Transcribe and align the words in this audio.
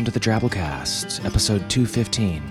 welcome 0.00 0.12
to 0.14 0.18
the 0.18 0.30
Drabblecast, 0.30 1.26
episode 1.26 1.68
215. 1.68 2.42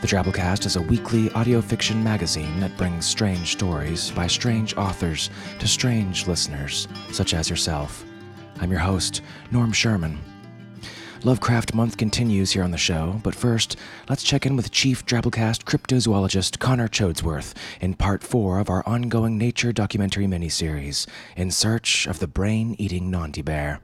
The 0.00 0.06
Drabblecast 0.08 0.66
is 0.66 0.74
a 0.74 0.82
weekly 0.82 1.30
audio 1.30 1.60
fiction 1.60 2.02
magazine 2.02 2.58
that 2.58 2.76
brings 2.76 3.06
strange 3.06 3.52
stories 3.52 4.10
by 4.10 4.26
strange 4.26 4.76
authors 4.76 5.30
to 5.60 5.68
strange 5.68 6.26
listeners, 6.26 6.88
such 7.12 7.34
as 7.34 7.48
yourself. 7.48 8.04
I'm 8.60 8.72
your 8.72 8.80
host, 8.80 9.22
Norm 9.52 9.70
Sherman. 9.70 10.18
Lovecraft 11.22 11.72
Month 11.72 11.98
continues 11.98 12.50
here 12.50 12.64
on 12.64 12.72
the 12.72 12.76
show, 12.76 13.20
but 13.22 13.32
first, 13.32 13.76
let's 14.08 14.24
check 14.24 14.44
in 14.44 14.56
with 14.56 14.72
Chief 14.72 15.06
Drabblecast 15.06 15.62
cryptozoologist 15.62 16.58
Connor 16.58 16.88
Choadsworth 16.88 17.54
in 17.80 17.94
part 17.94 18.24
four 18.24 18.58
of 18.58 18.68
our 18.68 18.84
ongoing 18.88 19.38
nature 19.38 19.72
documentary 19.72 20.26
miniseries, 20.26 21.06
In 21.36 21.52
Search 21.52 22.08
of 22.08 22.18
the 22.18 22.26
Brain 22.26 22.74
Eating 22.76 23.08
Nandi 23.08 23.42
Bear. 23.42 23.82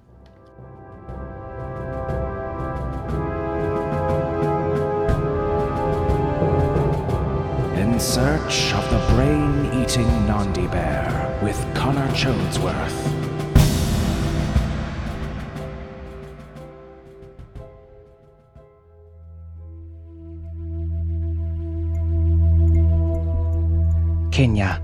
In 7.94 8.00
Search 8.00 8.72
of 8.72 8.90
the 8.90 9.14
Brain 9.14 9.66
Eating 9.80 10.08
Nandi 10.26 10.66
Bear 10.66 11.38
with 11.44 11.56
Connor 11.76 12.08
Choadsworth. 12.08 12.90
Kenya. 24.32 24.82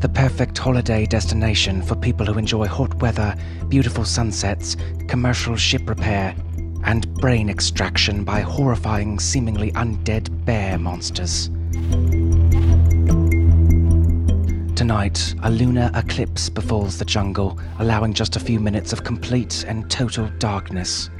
The 0.00 0.08
perfect 0.08 0.56
holiday 0.56 1.04
destination 1.04 1.82
for 1.82 1.96
people 1.96 2.24
who 2.24 2.38
enjoy 2.38 2.66
hot 2.66 2.94
weather, 3.02 3.36
beautiful 3.68 4.06
sunsets, 4.06 4.78
commercial 5.06 5.56
ship 5.56 5.86
repair, 5.86 6.34
and 6.84 7.12
brain 7.16 7.50
extraction 7.50 8.24
by 8.24 8.40
horrifying, 8.40 9.18
seemingly 9.18 9.70
undead 9.72 10.46
bear 10.46 10.78
monsters. 10.78 11.50
Tonight, 14.74 15.34
a 15.42 15.50
lunar 15.50 15.90
eclipse 15.94 16.48
befalls 16.48 16.98
the 16.98 17.04
jungle, 17.04 17.60
allowing 17.78 18.14
just 18.14 18.36
a 18.36 18.40
few 18.40 18.58
minutes 18.58 18.92
of 18.92 19.04
complete 19.04 19.64
and 19.68 19.88
total 19.90 20.28
darkness. 20.38 21.10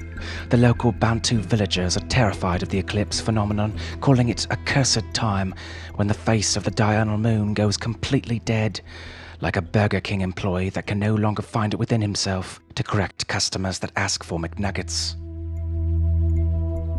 The 0.48 0.56
local 0.56 0.90
Bantu 0.90 1.38
villagers 1.38 1.96
are 1.96 2.08
terrified 2.08 2.62
of 2.62 2.70
the 2.70 2.78
eclipse 2.78 3.20
phenomenon, 3.20 3.74
calling 4.00 4.30
it 4.30 4.46
a 4.50 4.56
cursed 4.56 5.04
time 5.12 5.54
when 5.96 6.08
the 6.08 6.14
face 6.14 6.56
of 6.56 6.64
the 6.64 6.70
diurnal 6.70 7.18
moon 7.18 7.52
goes 7.52 7.76
completely 7.76 8.38
dead, 8.40 8.80
like 9.42 9.56
a 9.56 9.62
Burger 9.62 10.00
King 10.00 10.22
employee 10.22 10.70
that 10.70 10.86
can 10.86 10.98
no 10.98 11.14
longer 11.14 11.42
find 11.42 11.74
it 11.74 11.78
within 11.78 12.00
himself 12.00 12.58
to 12.74 12.82
correct 12.82 13.28
customers 13.28 13.80
that 13.80 13.92
ask 13.96 14.24
for 14.24 14.38
McNuggets. 14.38 15.21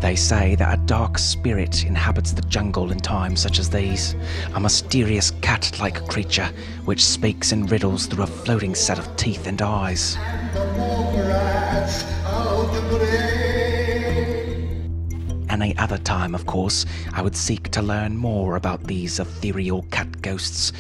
They 0.04 0.18
say 0.18 0.56
that 0.56 0.74
a 0.78 0.86
dark 0.86 1.18
spirit 1.18 1.86
inhabits 1.86 2.34
the 2.34 2.42
jungle 2.42 2.92
in 2.92 3.00
times 3.00 3.40
such 3.40 3.58
as 3.58 3.70
these, 3.70 4.18
a 4.54 4.60
mysterious 4.60 5.32
cat 5.40 5.80
like 5.80 6.06
creature 6.10 6.50
which 6.84 7.06
speaks 7.06 7.54
in 7.54 7.68
riddles 7.68 8.08
through 8.08 8.26
a 8.26 8.28
floating 8.28 8.76
set 8.76 9.00
of 9.00 9.16
teeth 9.16 9.48
and 9.48 9.62
eyes. 9.62 10.18
Any 15.50 15.78
other 15.78 15.98
time, 16.00 16.36
of 16.36 16.46
course, 16.46 16.86
I 17.14 17.22
would 17.22 17.38
seek 17.38 17.70
to 17.70 17.82
learn 17.82 18.18
more 18.18 18.58
about 18.58 18.84
these 18.84 19.22
ethereal 19.22 19.84
cat 19.84 20.22
ghosts. 20.22 20.74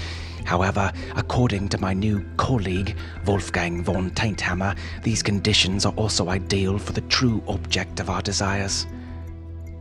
However, 0.44 0.92
according 1.16 1.70
to 1.70 1.80
my 1.80 1.94
new 1.94 2.26
colleague, 2.36 2.98
Wolfgang 3.26 3.86
von 3.86 4.12
Tainthammer, 4.12 4.76
these 5.02 5.24
conditions 5.24 5.86
are 5.86 5.94
also 5.94 6.28
ideal 6.28 6.78
for 6.78 6.92
the 6.92 7.08
true 7.08 7.42
object 7.48 8.02
of 8.02 8.10
our 8.10 8.22
desires 8.22 8.86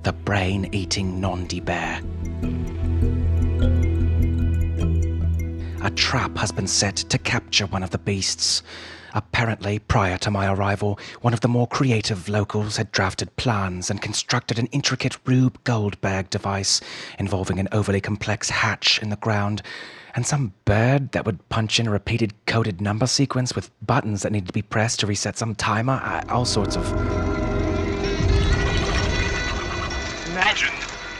the 0.02 0.12
brain 0.12 0.68
eating 0.72 1.20
Nandi 1.20 1.60
bear. 1.60 2.00
A 5.82 5.90
trap 5.90 6.36
has 6.38 6.50
been 6.52 6.66
set 6.66 6.96
to 6.96 7.18
capture 7.18 7.66
one 7.66 7.82
of 7.82 7.90
the 7.90 7.98
beasts. 7.98 8.62
Apparently, 9.14 9.78
prior 9.78 10.16
to 10.18 10.30
my 10.30 10.52
arrival, 10.52 10.98
one 11.20 11.34
of 11.34 11.40
the 11.40 11.48
more 11.48 11.66
creative 11.66 12.28
locals 12.28 12.76
had 12.76 12.90
drafted 12.92 13.34
plans 13.36 13.90
and 13.90 14.00
constructed 14.00 14.58
an 14.58 14.66
intricate 14.68 15.18
Rube 15.26 15.62
Goldberg 15.64 16.30
device 16.30 16.80
involving 17.18 17.58
an 17.58 17.68
overly 17.72 18.00
complex 18.00 18.48
hatch 18.48 19.00
in 19.02 19.10
the 19.10 19.16
ground 19.16 19.62
and 20.14 20.26
some 20.26 20.52
bird 20.64 21.12
that 21.12 21.24
would 21.24 21.48
punch 21.48 21.78
in 21.80 21.86
a 21.86 21.90
repeated 21.90 22.34
coded 22.46 22.80
number 22.80 23.06
sequence 23.06 23.54
with 23.54 23.70
buttons 23.84 24.22
that 24.22 24.32
needed 24.32 24.46
to 24.46 24.52
be 24.52 24.62
pressed 24.62 25.00
to 25.00 25.06
reset 25.06 25.38
some 25.38 25.54
timer. 25.54 26.00
Uh, 26.02 26.22
all 26.28 26.44
sorts 26.44 26.76
of. 26.76 27.31
Imagine 30.52 30.74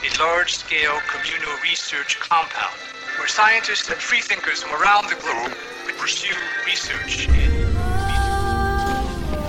a 0.04 0.22
large 0.22 0.56
scale 0.56 1.00
communal 1.08 1.56
research 1.62 2.20
compound 2.20 2.74
where 3.16 3.26
scientists 3.26 3.88
and 3.88 3.96
freethinkers 3.96 4.62
from 4.62 4.78
around 4.78 5.08
the 5.08 5.14
globe 5.14 5.56
could 5.86 5.96
pursue 5.96 6.34
research 6.66 7.28
in. 7.28 7.72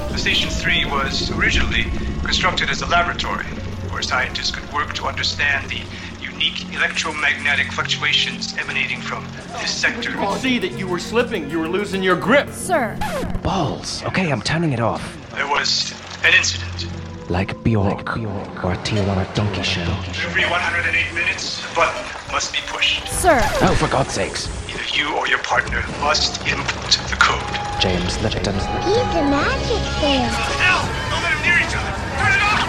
The 0.09 0.17
Station 0.17 0.49
3 0.49 0.85
was 0.85 1.31
originally 1.31 1.83
constructed 2.23 2.69
as 2.69 2.81
a 2.81 2.85
laboratory 2.85 3.43
where 3.91 4.01
scientists 4.01 4.51
could 4.51 4.71
work 4.71 4.93
to 4.93 5.03
understand 5.03 5.69
the 5.69 5.81
unique 6.21 6.73
electromagnetic 6.73 7.69
fluctuations 7.73 8.57
emanating 8.57 9.01
from 9.01 9.27
this 9.59 9.75
sector. 9.75 10.17
I 10.17 10.37
see 10.37 10.59
that 10.59 10.79
you 10.79 10.87
were 10.87 10.99
slipping. 10.99 11.49
You 11.49 11.59
were 11.59 11.67
losing 11.67 12.01
your 12.01 12.15
grip. 12.15 12.49
Sir, 12.51 12.97
Balls! 13.43 14.01
Okay, 14.03 14.31
I'm 14.31 14.41
turning 14.41 14.71
it 14.71 14.79
off. 14.79 15.03
There 15.31 15.49
was 15.49 15.93
an 16.23 16.33
incident. 16.33 16.87
Like 17.29 17.63
Bjork, 17.63 18.17
or 18.17 18.73
a 18.73 18.77
Tijuana 18.83 19.25
donkey 19.33 19.63
show. 19.63 19.81
Every 20.27 20.43
108 20.43 21.13
minutes, 21.15 21.63
a 21.71 21.75
button 21.75 22.03
must 22.31 22.51
be 22.53 22.59
pushed. 22.67 23.07
sir, 23.07 23.39
Oh, 23.61 23.75
for 23.79 23.87
God's 23.87 24.13
sakes! 24.13 24.49
Either 24.69 24.83
you 24.97 25.15
or 25.15 25.27
your 25.27 25.39
partner 25.39 25.81
must 26.01 26.45
input 26.45 26.91
the 27.09 27.15
code. 27.15 27.41
James 27.81 28.21
Lipton. 28.21 28.53
He's 28.53 29.15
a 29.15 29.23
magic 29.31 29.83
bear. 30.01 30.27
Hell! 30.59 30.83
Don't 31.11 31.23
let 31.23 31.31
them 31.33 31.41
near 31.47 31.57
each 31.63 31.75
other! 31.75 31.93
Turn 32.19 32.33
it 32.35 32.43
off! 32.43 32.62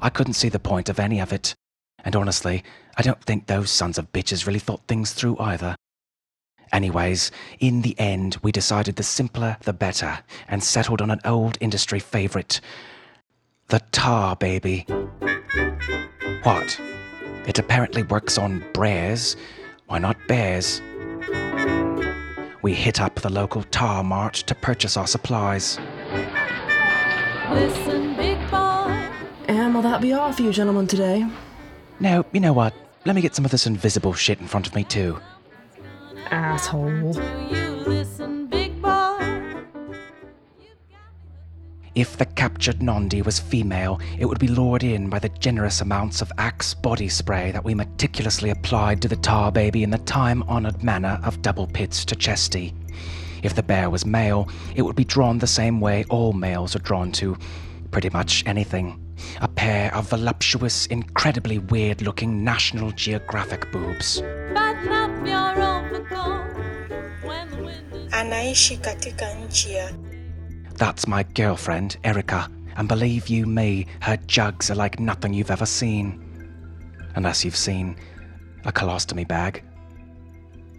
I 0.00 0.10
couldn't 0.10 0.34
see 0.34 0.48
the 0.48 0.58
point 0.58 0.88
of 0.88 0.98
any 0.98 1.20
of 1.20 1.32
it. 1.32 1.54
And 2.04 2.16
honestly, 2.16 2.64
I 2.96 3.02
don't 3.02 3.22
think 3.22 3.46
those 3.46 3.70
sons 3.70 3.98
of 3.98 4.12
bitches 4.12 4.46
really 4.46 4.58
thought 4.58 4.86
things 4.88 5.12
through 5.12 5.38
either. 5.38 5.76
Anyways, 6.72 7.30
in 7.58 7.82
the 7.82 7.98
end, 7.98 8.38
we 8.42 8.52
decided 8.52 8.96
the 8.96 9.02
simpler 9.02 9.56
the 9.62 9.72
better 9.72 10.20
and 10.48 10.62
settled 10.62 11.02
on 11.02 11.10
an 11.10 11.20
old 11.24 11.58
industry 11.60 11.98
favorite 11.98 12.60
the 13.68 13.80
tar 13.92 14.34
baby. 14.34 14.84
What? 16.42 16.80
It 17.46 17.58
apparently 17.58 18.02
works 18.02 18.36
on 18.36 18.64
brares. 18.72 19.36
Why 19.86 19.98
not 19.98 20.16
bears? 20.26 20.82
We 22.62 22.74
hit 22.74 23.00
up 23.00 23.20
the 23.20 23.30
local 23.30 23.62
tar 23.62 24.02
mart 24.02 24.34
to 24.34 24.54
purchase 24.56 24.96
our 24.96 25.06
supplies. 25.06 25.78
listen, 27.52 28.16
big 28.16 28.38
boy. 28.50 28.79
And 29.50 29.74
will 29.74 29.82
that 29.82 30.00
be 30.00 30.12
all 30.12 30.32
for 30.32 30.42
you 30.42 30.52
gentlemen 30.52 30.86
today? 30.86 31.26
No, 31.98 32.24
you 32.30 32.38
know 32.38 32.52
what? 32.52 32.72
Let 33.04 33.16
me 33.16 33.20
get 33.20 33.34
some 33.34 33.44
of 33.44 33.50
this 33.50 33.66
invisible 33.66 34.12
shit 34.12 34.38
in 34.38 34.46
front 34.46 34.68
of 34.68 34.76
me 34.76 34.84
too. 34.84 35.18
Asshole. 36.30 37.14
Do 37.14 37.20
you 37.50 37.82
listen, 37.84 38.46
big 38.46 38.80
boy? 38.80 39.18
If 41.96 42.16
the 42.16 42.26
captured 42.26 42.80
Nandi 42.80 43.22
was 43.22 43.40
female, 43.40 44.00
it 44.20 44.26
would 44.26 44.38
be 44.38 44.46
lured 44.46 44.84
in 44.84 45.10
by 45.10 45.18
the 45.18 45.30
generous 45.30 45.80
amounts 45.80 46.22
of 46.22 46.30
Axe 46.38 46.72
body 46.72 47.08
spray 47.08 47.50
that 47.50 47.64
we 47.64 47.74
meticulously 47.74 48.50
applied 48.50 49.02
to 49.02 49.08
the 49.08 49.16
tar 49.16 49.50
baby 49.50 49.82
in 49.82 49.90
the 49.90 49.98
time 49.98 50.44
honored 50.44 50.84
manner 50.84 51.18
of 51.24 51.42
double 51.42 51.66
pits 51.66 52.04
to 52.04 52.14
chesty. 52.14 52.72
If 53.42 53.56
the 53.56 53.64
bear 53.64 53.90
was 53.90 54.06
male, 54.06 54.48
it 54.76 54.82
would 54.82 54.94
be 54.94 55.04
drawn 55.04 55.38
the 55.38 55.48
same 55.48 55.80
way 55.80 56.04
all 56.08 56.32
males 56.32 56.76
are 56.76 56.80
drawn 56.80 57.10
to 57.12 57.36
pretty 57.90 58.10
much 58.10 58.44
anything. 58.46 59.09
A 59.40 59.48
pair 59.48 59.94
of 59.94 60.08
voluptuous, 60.10 60.86
incredibly 60.86 61.58
weird 61.58 62.02
looking 62.02 62.44
National 62.44 62.92
Geographic 62.92 63.70
boobs. 63.72 64.20
Button 64.54 64.88
up 64.92 65.26
your 65.26 65.62
overcoat 65.62 66.56
when 67.24 67.50
the 67.50 67.56
wind 67.62 67.92
is 67.94 68.12
anaishi 68.12 68.76
katika 68.76 69.34
nchi 69.34 69.72
ya 69.74 69.88
That's 70.76 71.06
my 71.06 71.22
girlfriend, 71.34 71.96
Erica, 72.04 72.48
and 72.76 72.88
believe 72.88 73.28
you 73.28 73.46
me, 73.46 73.86
her 74.00 74.16
jugs 74.26 74.70
are 74.70 74.82
like 74.82 74.98
nothing 74.98 75.34
you've 75.34 75.50
ever 75.50 75.66
seen. 75.66 76.18
Unless 77.16 77.44
you've 77.44 77.56
seen 77.56 77.96
a 78.64 78.72
colostomy 78.72 79.26
bag. 79.26 79.62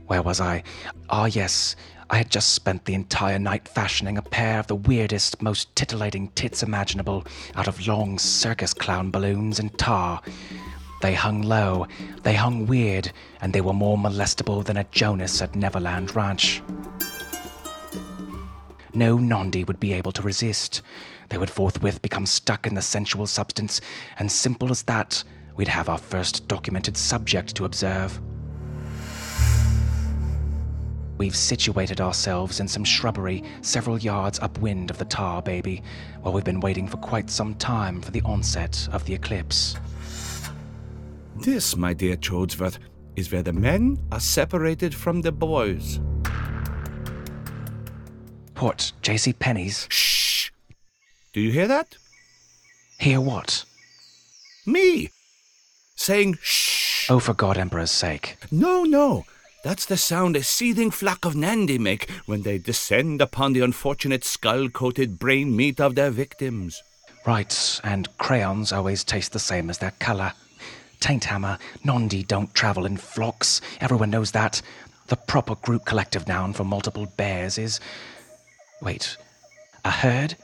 Where 0.07 0.21
was 0.23 0.41
I? 0.41 0.63
Ah, 1.09 1.25
yes, 1.25 1.75
I 2.11 2.17
had 2.17 2.29
just 2.29 2.49
spent 2.51 2.83
the 2.83 2.93
entire 2.93 3.39
night 3.39 3.69
fashioning 3.69 4.17
a 4.17 4.21
pair 4.21 4.59
of 4.59 4.67
the 4.67 4.75
weirdest, 4.75 5.41
most 5.41 5.73
titillating 5.77 6.27
tits 6.35 6.61
imaginable 6.61 7.25
out 7.55 7.69
of 7.69 7.87
long 7.87 8.19
circus 8.19 8.73
clown 8.73 9.11
balloons 9.11 9.59
and 9.59 9.75
tar. 9.79 10.21
They 11.01 11.13
hung 11.13 11.41
low, 11.41 11.87
they 12.23 12.33
hung 12.33 12.67
weird, 12.67 13.13
and 13.39 13.53
they 13.53 13.61
were 13.61 13.71
more 13.71 13.97
molestable 13.97 14.61
than 14.65 14.75
a 14.75 14.83
Jonas 14.91 15.41
at 15.41 15.55
Neverland 15.55 16.13
Ranch. 16.13 16.61
No 18.93 19.17
Nandi 19.17 19.63
would 19.63 19.79
be 19.79 19.93
able 19.93 20.11
to 20.11 20.21
resist. 20.21 20.81
They 21.29 21.37
would 21.37 21.49
forthwith 21.49 22.01
become 22.01 22.25
stuck 22.25 22.67
in 22.67 22.75
the 22.75 22.81
sensual 22.81 23.25
substance, 23.25 23.79
and 24.19 24.29
simple 24.29 24.69
as 24.69 24.83
that, 24.83 25.23
we'd 25.55 25.69
have 25.69 25.87
our 25.87 25.97
first 25.97 26.49
documented 26.49 26.97
subject 26.97 27.55
to 27.55 27.63
observe. 27.63 28.19
We've 31.21 31.35
situated 31.35 32.01
ourselves 32.01 32.59
in 32.59 32.67
some 32.67 32.83
shrubbery 32.83 33.43
several 33.61 33.99
yards 33.99 34.39
upwind 34.39 34.89
of 34.89 34.97
the 34.97 35.05
tar 35.05 35.39
baby, 35.43 35.83
while 36.21 36.33
we've 36.33 36.43
been 36.43 36.61
waiting 36.61 36.87
for 36.87 36.97
quite 36.97 37.29
some 37.29 37.53
time 37.53 38.01
for 38.01 38.09
the 38.09 38.23
onset 38.23 38.89
of 38.91 39.05
the 39.05 39.13
eclipse. 39.13 39.75
This, 41.35 41.75
my 41.75 41.93
dear 41.93 42.15
Choadsworth, 42.15 42.79
is 43.15 43.31
where 43.31 43.43
the 43.43 43.53
men 43.53 43.99
are 44.11 44.19
separated 44.19 44.95
from 44.95 45.21
the 45.21 45.31
boys. 45.31 45.99
What, 48.57 48.91
J.C. 49.03 49.33
Penney's? 49.33 49.85
Shh! 49.91 50.49
Do 51.33 51.39
you 51.39 51.51
hear 51.51 51.67
that? 51.67 51.97
Hear 52.97 53.21
what? 53.21 53.63
Me! 54.65 55.11
Saying 55.93 56.39
shh! 56.41 57.11
Oh, 57.11 57.19
for 57.19 57.35
God 57.35 57.59
Emperor's 57.59 57.91
sake. 57.91 58.37
No, 58.51 58.85
no! 58.85 59.25
That's 59.63 59.85
the 59.85 59.97
sound 59.97 60.35
a 60.35 60.43
seething 60.43 60.89
flock 60.89 61.23
of 61.23 61.35
Nandi 61.35 61.77
make 61.77 62.09
when 62.25 62.41
they 62.41 62.57
descend 62.57 63.21
upon 63.21 63.53
the 63.53 63.61
unfortunate 63.61 64.23
skull 64.23 64.69
coated 64.69 65.19
brain 65.19 65.55
meat 65.55 65.79
of 65.79 65.93
their 65.93 66.09
victims. 66.09 66.81
Right, 67.27 67.79
and 67.83 68.09
crayons 68.17 68.71
always 68.71 69.03
taste 69.03 69.33
the 69.33 69.39
same 69.39 69.69
as 69.69 69.77
their 69.77 69.93
colour. 69.99 70.33
Taint 70.99 71.25
Hammer, 71.25 71.59
Nandi 71.83 72.23
don't 72.23 72.53
travel 72.55 72.87
in 72.87 72.97
flocks. 72.97 73.61
Everyone 73.79 74.09
knows 74.09 74.31
that. 74.31 74.63
The 75.07 75.15
proper 75.15 75.53
group 75.53 75.85
collective 75.85 76.27
noun 76.27 76.53
for 76.53 76.63
multiple 76.63 77.05
bears 77.15 77.59
is. 77.59 77.79
Wait, 78.81 79.15
a 79.85 79.91
herd? 79.91 80.37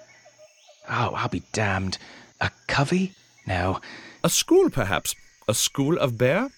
Oh, 0.89 1.13
I'll 1.15 1.29
be 1.29 1.43
damned. 1.53 1.97
A 2.39 2.51
covey? 2.67 3.13
No. 3.47 3.79
A 4.23 4.29
school, 4.29 4.69
perhaps. 4.69 5.15
A 5.47 5.55
school 5.55 5.97
of 5.97 6.19
bear? 6.19 6.49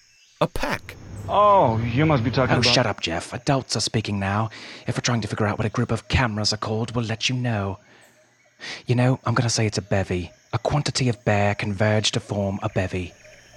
A 0.42 0.46
pack. 0.46 0.96
Oh, 1.32 1.78
you 1.78 2.06
must 2.06 2.24
be 2.24 2.30
talking 2.30 2.56
Oh, 2.56 2.58
about. 2.58 2.74
shut 2.74 2.86
up, 2.86 3.00
Jeff. 3.00 3.32
Adults 3.32 3.76
are 3.76 3.80
speaking 3.80 4.18
now. 4.18 4.50
If 4.88 4.96
we're 4.96 5.02
trying 5.02 5.20
to 5.20 5.28
figure 5.28 5.46
out 5.46 5.58
what 5.58 5.66
a 5.66 5.70
group 5.70 5.92
of 5.92 6.08
cameras 6.08 6.52
are 6.52 6.56
called, 6.56 6.94
we'll 6.96 7.04
let 7.04 7.28
you 7.28 7.36
know. 7.36 7.78
You 8.86 8.96
know, 8.96 9.20
I'm 9.24 9.34
going 9.34 9.44
to 9.48 9.50
say 9.54 9.64
it's 9.64 9.78
a 9.78 9.82
bevy. 9.82 10.32
A 10.52 10.58
quantity 10.58 11.08
of 11.08 11.24
bear 11.24 11.54
converge 11.54 12.10
to 12.12 12.20
form 12.20 12.58
a 12.62 12.68
bevy. 12.68 13.12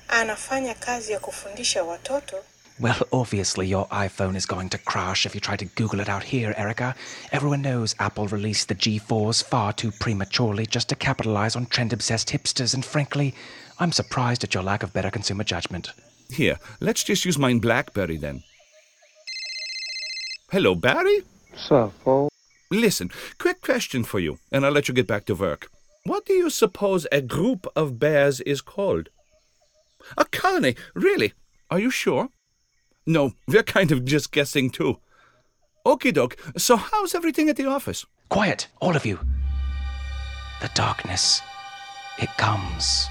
Anafanya 0.09 0.79
kazi 0.79 1.13
ya 1.13 1.19
kufundisha 1.19 1.83
watoto. 1.83 2.43
Well, 2.79 3.01
obviously, 3.11 3.67
your 3.67 3.87
iPhone 3.87 4.35
is 4.35 4.45
going 4.45 4.69
to 4.69 4.77
crash 4.77 5.25
if 5.25 5.33
you 5.35 5.41
try 5.41 5.55
to 5.55 5.65
Google 5.65 5.99
it 5.99 6.09
out 6.09 6.23
here, 6.23 6.53
Erica. 6.57 6.95
Everyone 7.31 7.61
knows 7.61 7.95
Apple 7.99 8.27
released 8.27 8.67
the 8.67 8.75
G4s 8.75 9.43
far 9.43 9.73
too 9.73 9.91
prematurely 9.91 10.65
just 10.65 10.89
to 10.89 10.95
capitalize 10.95 11.55
on 11.55 11.65
trend 11.67 11.93
obsessed 11.93 12.29
hipsters, 12.29 12.73
and 12.73 12.83
frankly, 12.85 13.33
I'm 13.79 13.91
surprised 13.91 14.43
at 14.43 14.53
your 14.53 14.63
lack 14.63 14.83
of 14.83 14.93
better 14.93 15.11
consumer 15.11 15.43
judgment. 15.43 15.91
Here, 16.33 16.57
let's 16.81 17.03
just 17.03 17.25
use 17.25 17.37
mine 17.37 17.59
Blackberry 17.59 18.17
then. 18.17 18.43
Hello, 20.51 20.73
Barry? 20.73 21.21
Suffolk. 21.55 22.31
Listen, 22.71 23.11
quick 23.37 23.61
question 23.61 24.03
for 24.03 24.19
you, 24.19 24.39
and 24.51 24.65
I'll 24.65 24.71
let 24.71 24.87
you 24.87 24.95
get 24.95 25.05
back 25.05 25.25
to 25.25 25.35
work. 25.35 25.69
What 26.05 26.25
do 26.25 26.33
you 26.33 26.49
suppose 26.49 27.05
a 27.11 27.21
group 27.21 27.67
of 27.75 27.99
bears 27.99 28.41
is 28.41 28.61
called? 28.61 29.09
A 30.17 30.25
colony? 30.25 30.75
Really? 30.95 31.33
Are 31.69 31.79
you 31.79 31.91
sure? 31.91 32.29
No, 33.05 33.33
we're 33.47 33.61
kind 33.61 33.91
of 33.91 34.03
just 34.03 34.31
guessing 34.31 34.71
too. 34.71 34.97
Okie 35.85 36.13
doke. 36.13 36.37
So, 36.57 36.77
how's 36.77 37.13
everything 37.13 37.47
at 37.47 37.57
the 37.57 37.67
office? 37.67 38.05
Quiet, 38.29 38.67
all 38.81 38.95
of 38.95 39.05
you. 39.05 39.19
The 40.61 40.71
darkness, 40.73 41.41
it 42.17 42.29
comes. 42.37 43.07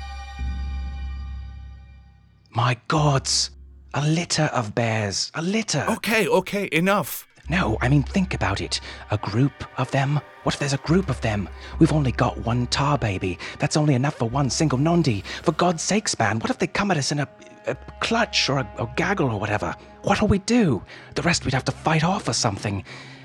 My 2.55 2.77
gods! 2.87 3.51
A 3.95 4.07
litter 4.07 4.51
of 4.53 4.75
bears, 4.75 5.33
a 5.35 5.41
litter! 5.41 5.87
Okay, 5.89 6.29
okay, 6.29 6.69
enough. 6.71 7.27
No, 7.49 7.79
I 7.81 7.89
mean, 7.89 8.03
think 8.03 8.35
about 8.35 8.61
it. 8.61 8.79
A 9.11 9.17
group 9.17 9.53
of 9.79 9.91
them? 9.91 10.21
What 10.43 10.55
if 10.55 10.59
there's 10.61 10.75
a 10.75 10.79
group 10.79 11.09
of 11.09 11.19
them? 11.23 11.49
We've 11.79 11.95
only 11.95 12.13
got 12.13 12.45
one 12.45 12.67
tar 12.67 12.99
baby. 12.99 13.39
That's 13.59 13.79
only 13.79 13.95
enough 13.95 14.17
for 14.17 14.29
one 14.29 14.51
single 14.51 14.77
Nandi. 14.77 15.25
For 15.43 15.53
God's 15.53 15.83
sakes, 15.83 16.19
man, 16.19 16.41
what 16.41 16.51
if 16.51 16.59
they 16.59 16.67
come 16.67 16.91
at 16.91 16.99
us 16.99 17.11
in 17.11 17.21
a, 17.21 17.29
a 17.69 17.75
clutch 18.01 18.51
or 18.51 18.59
a, 18.59 18.71
a 18.79 18.87
gaggle 18.97 19.31
or 19.31 19.41
whatever? 19.41 19.75
What'll 20.03 20.29
we 20.29 20.39
do? 20.41 20.83
The 21.15 21.23
rest 21.23 21.47
we'd 21.47 21.55
have 21.55 21.65
to 21.65 21.73
fight 21.73 22.05
off 22.05 22.29
or 22.29 22.35
something. 22.35 22.85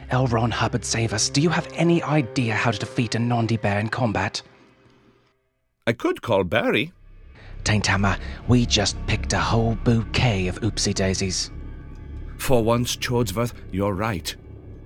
L. 0.10 0.28
Ron 0.28 0.52
Hubbard, 0.52 0.86
save 0.86 1.12
us. 1.12 1.28
Do 1.28 1.42
you 1.42 1.50
have 1.50 1.68
any 1.74 2.02
idea 2.02 2.54
how 2.54 2.72
to 2.72 2.80
defeat 2.80 3.16
a 3.16 3.20
Nandi 3.20 3.58
bear 3.58 3.78
in 3.78 3.90
combat? 3.90 4.42
I 5.86 5.92
could 5.92 6.22
call 6.22 6.46
Barry. 6.46 6.94
Taint 7.68 7.86
Hammer, 7.88 8.18
we 8.48 8.66
just 8.66 8.96
picked 9.08 9.34
a 9.34 9.38
whole 9.38 9.76
bouquet 9.84 10.48
of 10.48 10.62
oopsie 10.62 10.94
daisies. 10.94 11.52
For 12.38 12.64
once, 12.64 12.96
Choadsworth, 12.96 13.52
you're 13.74 13.92
right. 13.92 14.34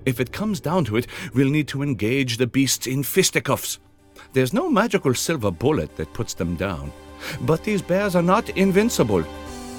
If 0.04 0.18
it 0.18 0.32
comes 0.32 0.58
down 0.58 0.86
to 0.86 0.96
it, 0.96 1.06
we'll 1.32 1.48
need 1.48 1.68
to 1.68 1.84
engage 1.84 2.38
the 2.38 2.48
beasts 2.48 2.88
in 2.88 3.04
fisticuffs. 3.04 3.78
There's 4.32 4.52
no 4.52 4.68
magical 4.68 5.14
silver 5.14 5.52
bullet 5.52 5.94
that 5.94 6.12
puts 6.12 6.34
them 6.34 6.56
down. 6.56 6.90
But 7.42 7.62
these 7.62 7.82
bears 7.82 8.16
are 8.16 8.20
not 8.20 8.48
invincible. 8.48 9.24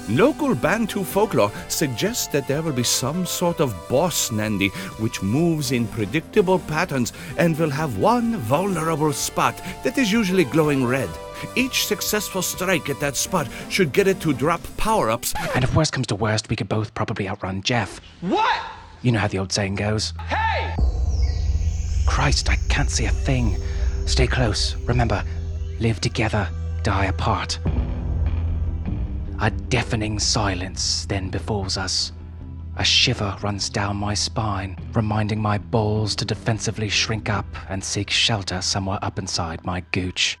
Local 0.08 0.54
Bantu 0.54 1.04
folklore 1.04 1.52
suggests 1.68 2.28
that 2.28 2.48
there 2.48 2.62
will 2.62 2.72
be 2.72 2.84
some 2.84 3.26
sort 3.26 3.60
of 3.60 3.76
boss 3.86 4.32
Nandi 4.32 4.68
which 4.98 5.22
moves 5.22 5.72
in 5.72 5.88
predictable 5.88 6.58
patterns 6.58 7.12
and 7.36 7.58
will 7.58 7.68
have 7.68 7.98
one 7.98 8.38
vulnerable 8.38 9.12
spot 9.12 9.60
that 9.82 9.98
is 9.98 10.10
usually 10.10 10.44
glowing 10.44 10.86
red. 10.86 11.10
Each 11.56 11.86
successful 11.86 12.42
strike 12.42 12.88
at 12.88 13.00
that 13.00 13.16
spot 13.16 13.48
should 13.68 13.92
get 13.92 14.08
it 14.08 14.20
to 14.20 14.32
drop 14.32 14.60
power 14.76 15.10
ups 15.10 15.34
And 15.54 15.64
if 15.64 15.74
worst 15.74 15.92
comes 15.92 16.06
to 16.08 16.14
worst, 16.14 16.48
we 16.48 16.56
could 16.56 16.68
both 16.68 16.94
probably 16.94 17.28
outrun 17.28 17.62
Jeff. 17.62 18.00
What? 18.20 18.62
You 19.02 19.12
know 19.12 19.18
how 19.18 19.28
the 19.28 19.38
old 19.38 19.52
saying 19.52 19.76
goes. 19.76 20.12
Hey! 20.28 20.74
Christ, 22.06 22.50
I 22.50 22.56
can't 22.68 22.90
see 22.90 23.06
a 23.06 23.10
thing. 23.10 23.56
Stay 24.06 24.26
close. 24.26 24.76
Remember, 24.86 25.24
live 25.80 26.00
together, 26.00 26.48
die 26.82 27.06
apart. 27.06 27.58
A 29.40 29.50
deafening 29.50 30.18
silence 30.18 31.06
then 31.06 31.28
befalls 31.30 31.76
us. 31.76 32.12
A 32.76 32.84
shiver 32.84 33.36
runs 33.42 33.68
down 33.68 33.96
my 33.96 34.14
spine, 34.14 34.76
reminding 34.94 35.40
my 35.40 35.58
balls 35.58 36.16
to 36.16 36.24
defensively 36.24 36.88
shrink 36.88 37.28
up 37.28 37.46
and 37.68 37.82
seek 37.82 38.10
shelter 38.10 38.60
somewhere 38.62 38.98
up 39.02 39.18
inside 39.18 39.64
my 39.64 39.80
gooch. 39.92 40.38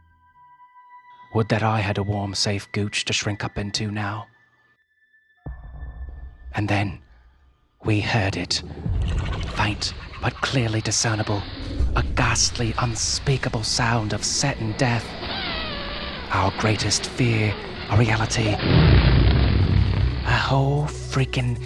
Would 1.34 1.48
that 1.48 1.64
I 1.64 1.80
had 1.80 1.98
a 1.98 2.02
warm, 2.02 2.34
safe 2.34 2.70
gooch 2.70 3.04
to 3.06 3.12
shrink 3.12 3.44
up 3.44 3.58
into 3.58 3.90
now. 3.90 4.28
And 6.54 6.68
then 6.68 7.00
we 7.84 8.00
heard 8.00 8.36
it. 8.36 8.62
Faint, 9.56 9.94
but 10.22 10.34
clearly 10.34 10.80
discernible. 10.80 11.42
A 11.96 12.04
ghastly, 12.14 12.72
unspeakable 12.78 13.64
sound 13.64 14.12
of 14.12 14.24
certain 14.24 14.72
death. 14.78 15.04
Our 16.30 16.52
greatest 16.58 17.06
fear, 17.06 17.52
a 17.90 17.98
reality. 17.98 18.54
A 20.26 20.38
whole 20.38 20.84
freaking 20.84 21.60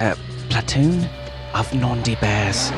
uh, 0.00 0.16
platoon 0.50 1.08
of 1.54 1.72
Nandi 1.74 2.14
bears. 2.16 2.70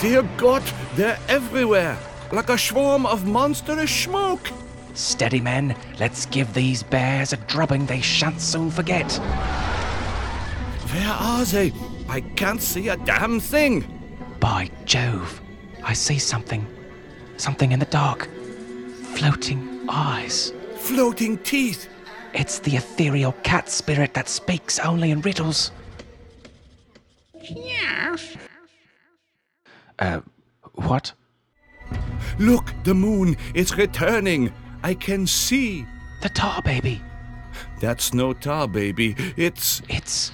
Dear 0.00 0.22
God, 0.36 0.62
they're 0.94 1.18
everywhere, 1.28 1.96
like 2.32 2.48
a 2.48 2.58
swarm 2.58 3.06
of 3.06 3.26
monstrous 3.26 3.90
smoke. 3.90 4.50
Steady, 4.94 5.40
men. 5.40 5.76
Let's 5.98 6.26
give 6.26 6.52
these 6.52 6.82
bears 6.82 7.32
a 7.32 7.36
drubbing 7.36 7.86
they 7.86 8.00
shan't 8.00 8.40
soon 8.40 8.70
forget. 8.70 9.10
Where 10.92 11.12
are 11.12 11.44
they? 11.44 11.72
I 12.08 12.20
can't 12.20 12.60
see 12.60 12.88
a 12.88 12.96
damn 12.96 13.40
thing. 13.40 13.84
By 14.40 14.70
Jove, 14.84 15.40
I 15.82 15.92
see 15.92 16.18
something. 16.18 16.66
Something 17.36 17.72
in 17.72 17.78
the 17.78 17.86
dark. 17.86 18.28
Floating 19.14 19.86
eyes. 19.88 20.52
Floating 20.76 21.38
teeth. 21.38 21.88
It's 22.34 22.58
the 22.58 22.76
ethereal 22.76 23.32
cat 23.42 23.68
spirit 23.68 24.14
that 24.14 24.28
speaks 24.28 24.78
only 24.78 25.10
in 25.10 25.20
riddles. 25.22 25.72
Yes. 27.40 28.36
Uh, 29.98 30.20
what? 30.74 31.12
Look, 32.38 32.72
the 32.84 32.94
moon, 32.94 33.36
it's 33.54 33.76
returning. 33.76 34.52
I 34.82 34.94
can 34.94 35.26
see. 35.26 35.86
The 36.22 36.28
tar 36.28 36.62
baby. 36.62 37.00
That's 37.80 38.12
no 38.12 38.32
tar, 38.32 38.68
baby. 38.68 39.14
It's. 39.36 39.82
It's. 39.88 40.32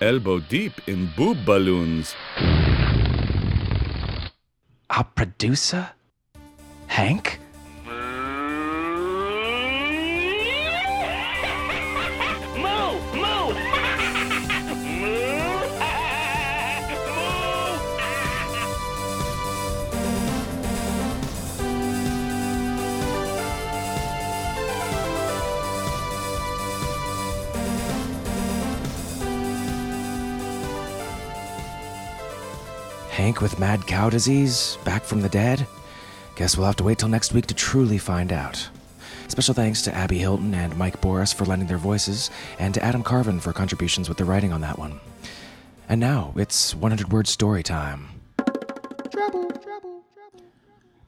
elbow 0.00 0.38
deep 0.38 0.72
in 0.86 1.10
boob 1.16 1.44
balloons. 1.44 2.14
Our 4.90 5.04
producer? 5.04 5.90
Hank? 6.86 7.40
Hank 33.18 33.40
with 33.40 33.58
mad 33.58 33.84
cow 33.84 34.08
disease, 34.08 34.78
back 34.84 35.02
from 35.02 35.22
the 35.22 35.28
dead? 35.28 35.66
Guess 36.36 36.56
we'll 36.56 36.68
have 36.68 36.76
to 36.76 36.84
wait 36.84 36.98
till 36.98 37.08
next 37.08 37.32
week 37.32 37.46
to 37.46 37.54
truly 37.54 37.98
find 37.98 38.32
out. 38.32 38.68
Special 39.26 39.54
thanks 39.54 39.82
to 39.82 39.92
Abby 39.92 40.18
Hilton 40.18 40.54
and 40.54 40.76
Mike 40.76 41.00
Boris 41.00 41.32
for 41.32 41.44
lending 41.44 41.66
their 41.66 41.78
voices, 41.78 42.30
and 42.60 42.72
to 42.74 42.84
Adam 42.84 43.02
Carvin 43.02 43.40
for 43.40 43.52
contributions 43.52 44.08
with 44.08 44.18
the 44.18 44.24
writing 44.24 44.52
on 44.52 44.60
that 44.60 44.78
one. 44.78 45.00
And 45.88 46.00
now 46.00 46.32
it's 46.36 46.76
100 46.76 47.10
word 47.10 47.26
story 47.26 47.64
time. 47.64 48.08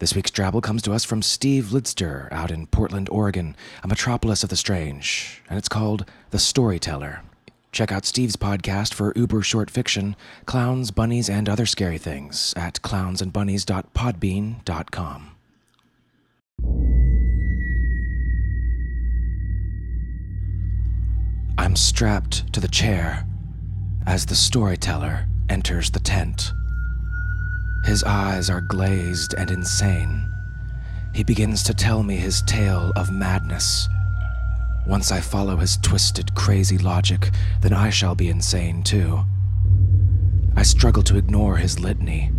This 0.01 0.13
week's 0.13 0.33
Drabble 0.33 0.65
comes 0.65 0.83
to 0.83 0.93
us 0.93 1.05
from 1.05 1.23
Steve 1.23 1.67
Lidster 1.67 2.27
out 2.33 2.51
in 2.51 2.67
Portland, 2.67 3.09
Oregon, 3.09 3.55
a 3.85 3.87
metropolis 3.87 4.43
of 4.43 4.49
the 4.49 4.57
strange, 4.57 5.43
and 5.49 5.57
it's 5.57 5.69
called 5.69 6.07
The 6.31 6.41
Storyteller. 6.41 7.23
Check 7.73 7.91
out 7.93 8.05
Steve's 8.05 8.37
podcast 8.37 8.93
for 8.95 9.13
uber 9.15 9.43
short 9.43 9.71
fiction, 9.71 10.17
clowns, 10.45 10.91
bunnies, 10.91 11.31
and 11.31 11.49
other 11.49 11.67
scary 11.67 11.99
things 11.99 12.53
at 12.57 12.83
clownsandbunnies.podbean.com. 12.83 15.31
I'm 21.59 21.77
strapped 21.77 22.53
to 22.55 22.61
the 22.61 22.69
chair 22.69 23.27
as 24.07 24.25
the 24.27 24.35
storyteller 24.35 25.27
enters 25.49 25.91
the 25.91 26.01
tent. 26.01 26.53
His 27.85 28.03
eyes 28.03 28.51
are 28.51 28.63
glazed 28.63 29.35
and 29.35 29.49
insane. 29.51 30.29
He 31.15 31.23
begins 31.23 31.63
to 31.65 31.75
tell 31.75 32.03
me 32.03 32.17
his 32.17 32.43
tale 32.43 32.93
of 32.97 33.13
madness. 33.13 33.89
Once 34.87 35.13
I 35.13 35.21
follow 35.21 35.57
his 35.57 35.77
twisted, 35.79 36.35
crazy 36.35 36.79
logic, 36.79 37.31
then 37.61 37.73
I 37.73 37.91
shall 37.91 38.15
be 38.15 38.29
insane 38.29 38.83
too. 38.83 39.25
I 40.57 40.63
struggle 40.63 41.03
to 41.05 41.17
ignore 41.17 41.57
his 41.57 41.79
litany. 41.79 42.31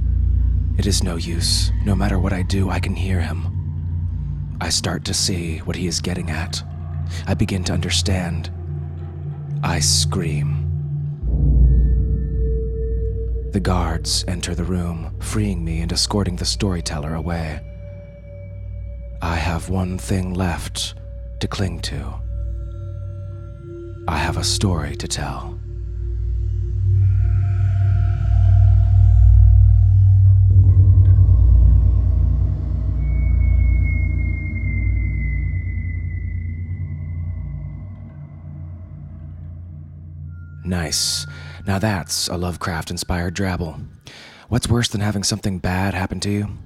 It 0.78 0.86
is 0.86 1.04
no 1.04 1.16
use. 1.16 1.72
No 1.86 1.96
matter 1.96 2.20
what 2.20 2.34
I 2.34 2.42
do, 2.42 2.70
I 2.70 2.80
can 2.80 2.96
hear 2.96 3.22
him. 3.22 4.58
I 4.60 4.70
start 4.70 5.06
to 5.06 5.14
see 5.14 5.60
what 5.60 5.76
he 5.76 5.88
is 5.88 6.02
getting 6.02 6.30
at. 6.30 6.62
I 7.28 7.34
begin 7.34 7.64
to 7.66 7.74
understand. 7.74 8.52
I 9.64 9.80
scream. 9.80 10.68
The 13.52 13.60
guards 13.60 14.24
enter 14.28 14.56
the 14.56 14.64
room, 14.64 15.16
freeing 15.20 15.64
me 15.64 15.82
and 15.82 15.92
escorting 15.92 16.38
the 16.38 16.46
storyteller 16.46 17.16
away. 17.16 17.60
I 19.22 19.36
have 19.36 19.70
one 19.70 19.98
thing 19.98 20.34
left 20.34 20.96
to 21.42 21.48
cling 21.48 21.80
to. 21.82 22.22
I 24.08 24.18
have 24.18 24.38
a 24.38 24.44
story 24.44 24.96
to 24.96 25.08
tell. 25.08 25.60
Nice. 40.64 41.28
Now 41.68 41.80
that's 41.80 42.28
a 42.28 42.38
Lovecraft 42.38 42.92
inspired 42.92 43.36
drabble. 43.36 43.86
What's 44.50 44.68
worse 44.68 44.88
than 44.88 45.02
having 45.02 45.24
something 45.24 45.60
bad 45.60 45.94
happen 45.94 46.20
to 46.22 46.30
you? 46.30 46.58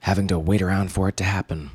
Having 0.00 0.28
to 0.28 0.38
wait 0.38 0.62
around 0.62 0.92
for 0.92 1.08
it 1.08 1.16
to 1.18 1.24
happen. 1.24 1.70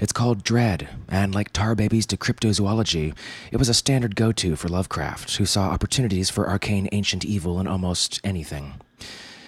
It's 0.00 0.12
called 0.12 0.44
Dread, 0.44 0.88
and 1.08 1.34
like 1.34 1.52
Tar 1.52 1.74
Babies 1.74 2.06
to 2.06 2.16
cryptozoology, 2.16 3.14
it 3.52 3.56
was 3.56 3.68
a 3.68 3.74
standard 3.74 4.16
go 4.16 4.32
to 4.32 4.56
for 4.56 4.68
Lovecraft, 4.68 5.36
who 5.36 5.46
saw 5.46 5.68
opportunities 5.68 6.30
for 6.30 6.48
arcane 6.48 6.88
ancient 6.92 7.24
evil 7.24 7.60
in 7.60 7.66
almost 7.66 8.20
anything. 8.24 8.74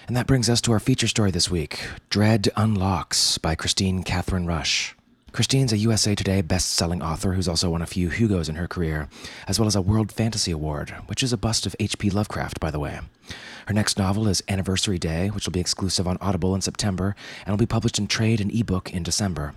And 0.07 0.17
that 0.17 0.27
brings 0.27 0.49
us 0.49 0.61
to 0.61 0.71
our 0.73 0.79
feature 0.79 1.07
story 1.07 1.31
this 1.31 1.49
week 1.49 1.87
Dread 2.09 2.49
Unlocks 2.55 3.37
by 3.37 3.55
Kristine 3.55 4.03
Kathryn 4.03 4.45
Rusch. 4.45 4.95
Kristine's 5.31 5.73
a 5.73 5.77
USA 5.77 6.13
Today 6.13 6.41
best-selling 6.41 7.01
author 7.01 7.33
who's 7.33 7.47
also 7.47 7.71
won 7.71 7.81
a 7.81 7.87
few 7.87 8.09
Hugos 8.09 8.49
in 8.49 8.55
her 8.55 8.67
career, 8.67 9.09
as 9.47 9.59
well 9.59 9.65
as 9.65 9.75
a 9.75 9.81
World 9.81 10.11
Fantasy 10.11 10.51
Award, 10.51 10.91
which 11.07 11.23
is 11.23 11.33
a 11.33 11.37
bust 11.37 11.65
of 11.65 11.75
H.P. 11.79 12.11
Lovecraft, 12.11 12.59
by 12.59 12.69
the 12.69 12.79
way. 12.79 12.99
Her 13.65 13.73
next 13.73 13.97
novel 13.97 14.27
is 14.27 14.43
Anniversary 14.47 14.99
Day, 14.99 15.29
which 15.29 15.47
will 15.47 15.53
be 15.53 15.59
exclusive 15.59 16.07
on 16.07 16.19
Audible 16.21 16.53
in 16.53 16.61
September 16.61 17.15
and 17.45 17.53
will 17.53 17.57
be 17.57 17.65
published 17.65 17.97
in 17.97 18.05
trade 18.05 18.41
and 18.41 18.53
ebook 18.53 18.93
in 18.93 19.01
December. 19.01 19.53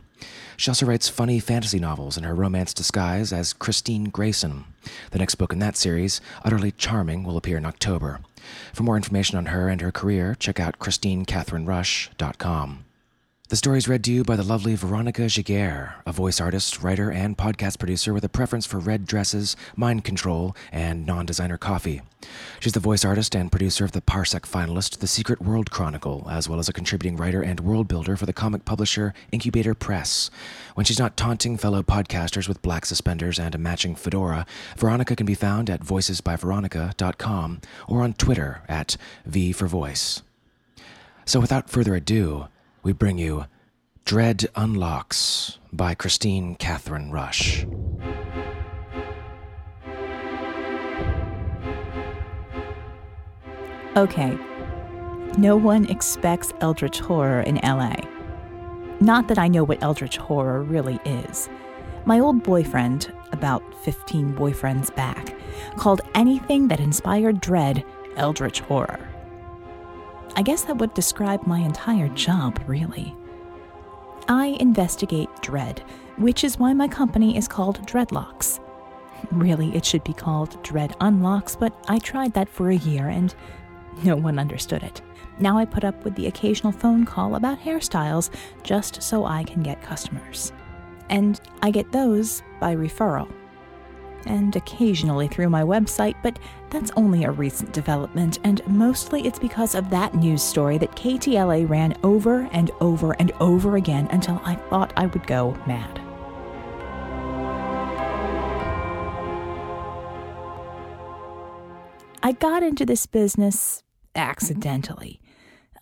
She 0.57 0.71
also 0.71 0.87
writes 0.87 1.09
funny 1.09 1.41
fantasy 1.41 1.79
novels 1.79 2.17
in 2.17 2.25
her 2.25 2.35
romance 2.35 2.73
disguise 2.73 3.33
as 3.33 3.53
Kristine 3.53 4.11
Grayson. 4.11 4.65
The 5.11 5.19
next 5.19 5.35
book 5.35 5.53
in 5.53 5.59
that 5.59 5.77
series, 5.77 6.21
Utterly 6.45 6.73
Charming, 6.73 7.25
will 7.25 7.37
appear 7.37 7.59
in 7.59 7.67
October. 7.67 8.21
For 8.73 8.83
more 8.83 8.97
information 8.97 9.37
on 9.37 9.47
her 9.47 9.69
and 9.69 9.81
her 9.81 9.93
career, 9.93 10.35
check 10.35 10.59
out 10.59 10.79
KristineKathrynRusch.com. 10.79 12.86
The 13.49 13.55
story 13.55 13.79
is 13.79 13.87
read 13.87 14.03
to 14.03 14.13
you 14.13 14.25
by 14.25 14.35
the 14.35 14.43
lovely 14.43 14.75
Veronica 14.75 15.23
Giguere, 15.23 15.95
a 16.05 16.11
voice 16.11 16.41
artist, 16.41 16.83
writer, 16.83 17.13
and 17.13 17.39
podcast 17.39 17.79
producer 17.79 18.13
with 18.13 18.25
a 18.25 18.29
preference 18.29 18.67
for 18.67 18.81
red 18.81 19.07
dresses, 19.07 19.55
mind 19.77 20.03
control, 20.03 20.57
and 20.73 21.07
non 21.07 21.27
designer 21.27 21.57
coffee. 21.57 22.03
She's 22.59 22.73
the 22.73 22.81
voice 22.81 23.05
artist 23.05 23.37
and 23.37 23.53
producer 23.53 23.85
of 23.85 23.93
the 23.93 24.01
Parsec 24.01 24.51
finalist, 24.51 24.99
The 24.99 25.07
Secret 25.07 25.41
World 25.41 25.71
Chronicle, 25.71 26.27
as 26.29 26.49
well 26.49 26.59
as 26.59 26.69
a 26.69 26.73
contributing 26.73 27.17
writer 27.17 27.41
and 27.41 27.61
world 27.61 27.87
builder 27.87 28.17
for 28.17 28.27
the 28.27 28.33
comic 28.33 28.65
publisher 28.65 29.15
Incubator 29.31 29.75
Press. 29.75 30.29
When 30.75 30.85
she's 30.85 30.99
not 30.99 31.17
taunting 31.17 31.57
fellow 31.57 31.85
podcasters 31.85 32.49
with 32.49 32.63
black 32.63 32.85
suspenders 32.85 33.39
and 33.39 33.55
a 33.55 33.59
matching 33.59 33.95
fedora, 33.95 34.45
Veronica 34.77 35.15
can 35.15 35.25
be 35.25 35.35
found 35.35 35.71
at 35.71 35.85
voicesbyveronica.com 35.85 37.61
or 37.87 38.03
on 38.03 38.13
Twitter 38.15 38.63
at 38.69 38.97
V 39.25 39.53
for 39.53 39.69
Voice. 39.69 40.23
So 41.25 41.39
without 41.39 41.71
further 41.71 41.95
ado, 41.95 42.49
we 42.87 42.93
bring 42.93 43.19
you 43.19 43.45
Dread 44.05 44.47
Unlocks 44.55 45.59
by 45.73 45.97
Kristine 45.97 46.57
Kathryn 46.57 47.11
Rusch. 47.11 47.67
Okay, 53.97 54.39
no 55.37 55.57
one 55.57 55.87
expects 55.87 56.53
Eldritch 56.61 57.01
Horror 57.01 57.41
in 57.41 57.57
LA. 57.57 57.97
Not 59.01 59.27
that 59.27 59.39
I 59.41 59.49
know 59.49 59.65
what 59.65 59.83
Eldritch 59.83 60.19
Horror 60.19 60.63
really 60.63 61.01
is. 61.05 61.49
My 62.05 62.21
old 62.21 62.45
boyfriend, 62.45 63.13
about 63.33 63.65
15 63.85 64.37
boyfriends 64.37 64.95
back, 64.95 65.35
called 65.77 66.03
anything 66.15 66.69
that 66.69 66.79
inspired 66.79 67.41
dread 67.41 67.85
Eldritch 68.15 68.61
Horror. 68.61 69.16
I 70.37 70.43
guess 70.43 70.65
that 70.65 70.77
would 70.77 70.93
describe 70.93 71.47
my 71.47 71.61
entire 71.61 72.09
job, 72.09 72.63
really. 72.67 73.17
I 74.29 74.57
investigate 74.61 75.31
dread, 75.41 75.83
which 76.19 76.45
is 76.45 76.59
why 76.59 76.75
my 76.75 76.89
company 76.89 77.39
is 77.39 77.49
called 77.49 77.81
Dreadlocks. 77.87 78.61
Really, 79.33 79.75
it 79.75 79.85
should 79.85 80.05
be 80.05 80.13
called 80.13 80.63
Dread 80.63 80.95
Unlocks, 81.01 81.57
but 81.57 81.73
I 81.89 81.99
tried 81.99 82.35
that 82.35 82.51
for 82.51 82.69
a 82.69 82.77
year 82.77 83.09
and 83.09 83.35
no 84.05 84.15
one 84.15 84.39
understood 84.39 84.83
it. 84.83 85.01
Now 85.39 85.57
I 85.57 85.65
put 85.65 85.85
up 85.85 86.05
with 86.05 86.15
the 86.17 86.27
occasional 86.27 86.73
phone 86.73 87.07
call 87.07 87.37
about 87.37 87.59
hairstyles 87.59 88.29
just 88.63 89.03
so 89.03 89.25
I 89.25 89.43
can 89.43 89.63
get 89.63 89.81
customers. 89.81 90.53
And 91.09 91.41
I 91.63 91.71
get 91.71 91.93
those 91.93 92.43
by 92.61 92.77
referral. 92.77 93.33
And 94.27 94.55
occasionally 94.57 95.29
through 95.29 95.49
my 95.49 95.63
website, 95.63 96.15
but 96.23 96.39
that's 96.71 96.91
only 96.97 97.25
a 97.25 97.31
recent 97.31 97.73
development, 97.73 98.39
and 98.45 98.67
mostly 98.67 99.27
it's 99.27 99.39
because 99.39 99.75
of 99.75 99.89
that 99.91 100.15
news 100.15 100.43
story 100.43 100.79
that 100.79 100.97
KTLA 100.97 101.69
ran 101.69 101.97
over 102.03 102.49
and 102.53 102.71
over 102.81 103.13
and 103.13 103.33
over 103.41 103.77
again 103.77 104.09
until 104.11 104.41
I 104.45 104.57
thought 104.57 104.93
I 104.97 105.07
would 105.07 105.27
go 105.27 105.53
mad. 105.67 106.01
I 112.23 112.33
got 112.33 112.65
into 112.65 112.85
this 112.85 113.07
business 113.07 113.85
accidentally. 114.17 115.21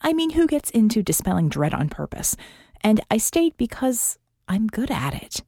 I 0.03 0.13
mean, 0.13 0.31
who 0.31 0.47
gets 0.47 0.69
into 0.71 1.03
dispelling 1.03 1.49
dread 1.49 1.73
on 1.73 1.89
purpose? 1.89 2.37
And 2.83 3.01
I 3.11 3.17
stayed 3.17 3.57
because 3.57 4.19
I'm 4.47 4.67
good 4.67 4.91
at 4.91 5.15
it. 5.15 5.43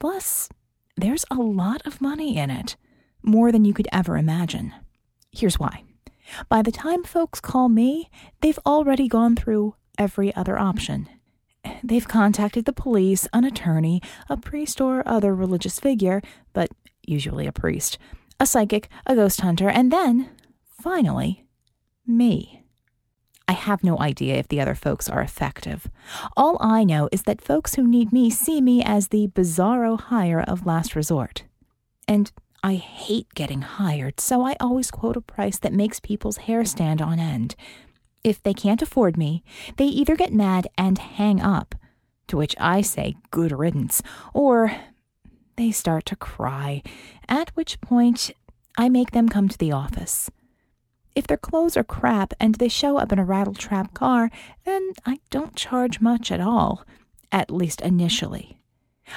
Plus, 0.00 0.48
there's 0.96 1.24
a 1.30 1.36
lot 1.36 1.82
of 1.86 2.00
money 2.00 2.36
in 2.36 2.50
it, 2.50 2.76
more 3.22 3.50
than 3.50 3.64
you 3.64 3.74
could 3.74 3.88
ever 3.92 4.16
imagine. 4.16 4.72
Here's 5.30 5.58
why. 5.58 5.84
By 6.48 6.62
the 6.62 6.72
time 6.72 7.04
folks 7.04 7.40
call 7.40 7.68
me, 7.68 8.10
they've 8.40 8.58
already 8.64 9.08
gone 9.08 9.36
through 9.36 9.74
every 9.98 10.34
other 10.34 10.58
option. 10.58 11.08
They've 11.82 12.06
contacted 12.06 12.64
the 12.64 12.72
police, 12.72 13.26
an 13.32 13.44
attorney, 13.44 14.02
a 14.28 14.36
priest, 14.36 14.80
or 14.80 15.06
other 15.06 15.34
religious 15.34 15.78
figure, 15.80 16.22
but 16.52 16.70
usually 17.06 17.46
a 17.46 17.52
priest, 17.52 17.98
a 18.38 18.46
psychic, 18.46 18.88
a 19.06 19.14
ghost 19.14 19.40
hunter, 19.40 19.68
and 19.68 19.90
then, 19.90 20.30
finally, 20.80 21.46
me. 22.06 22.63
I 23.46 23.52
have 23.52 23.84
no 23.84 23.98
idea 24.00 24.36
if 24.36 24.48
the 24.48 24.60
other 24.60 24.74
folks 24.74 25.08
are 25.08 25.20
effective. 25.20 25.88
All 26.36 26.56
I 26.60 26.82
know 26.84 27.08
is 27.12 27.22
that 27.22 27.42
folks 27.42 27.74
who 27.74 27.86
need 27.86 28.12
me 28.12 28.30
see 28.30 28.60
me 28.60 28.82
as 28.82 29.08
the 29.08 29.28
bizarro 29.28 30.00
hire 30.00 30.40
of 30.40 30.66
last 30.66 30.96
resort. 30.96 31.44
And 32.08 32.32
I 32.62 32.76
hate 32.76 33.34
getting 33.34 33.60
hired, 33.60 34.20
so 34.20 34.42
I 34.42 34.56
always 34.58 34.90
quote 34.90 35.18
a 35.18 35.20
price 35.20 35.58
that 35.58 35.74
makes 35.74 36.00
people's 36.00 36.38
hair 36.38 36.64
stand 36.64 37.02
on 37.02 37.18
end. 37.18 37.54
If 38.22 38.42
they 38.42 38.54
can't 38.54 38.80
afford 38.80 39.18
me, 39.18 39.44
they 39.76 39.84
either 39.84 40.16
get 40.16 40.32
mad 40.32 40.66
and 40.78 40.96
hang 40.96 41.42
up, 41.42 41.74
to 42.28 42.38
which 42.38 42.56
I 42.58 42.80
say 42.80 43.16
good 43.30 43.52
riddance, 43.52 44.02
or 44.32 44.74
they 45.56 45.70
start 45.70 46.06
to 46.06 46.16
cry, 46.16 46.82
at 47.28 47.50
which 47.50 47.82
point 47.82 48.30
I 48.78 48.88
make 48.88 49.10
them 49.10 49.28
come 49.28 49.50
to 49.50 49.58
the 49.58 49.72
office. 49.72 50.30
If 51.14 51.26
their 51.26 51.36
clothes 51.36 51.76
are 51.76 51.84
crap 51.84 52.34
and 52.40 52.56
they 52.56 52.68
show 52.68 52.96
up 52.96 53.12
in 53.12 53.18
a 53.18 53.24
rattletrap 53.24 53.94
car, 53.94 54.30
then 54.64 54.92
I 55.06 55.20
don't 55.30 55.54
charge 55.54 56.00
much 56.00 56.32
at 56.32 56.40
all, 56.40 56.84
at 57.30 57.50
least 57.50 57.80
initially. 57.80 58.58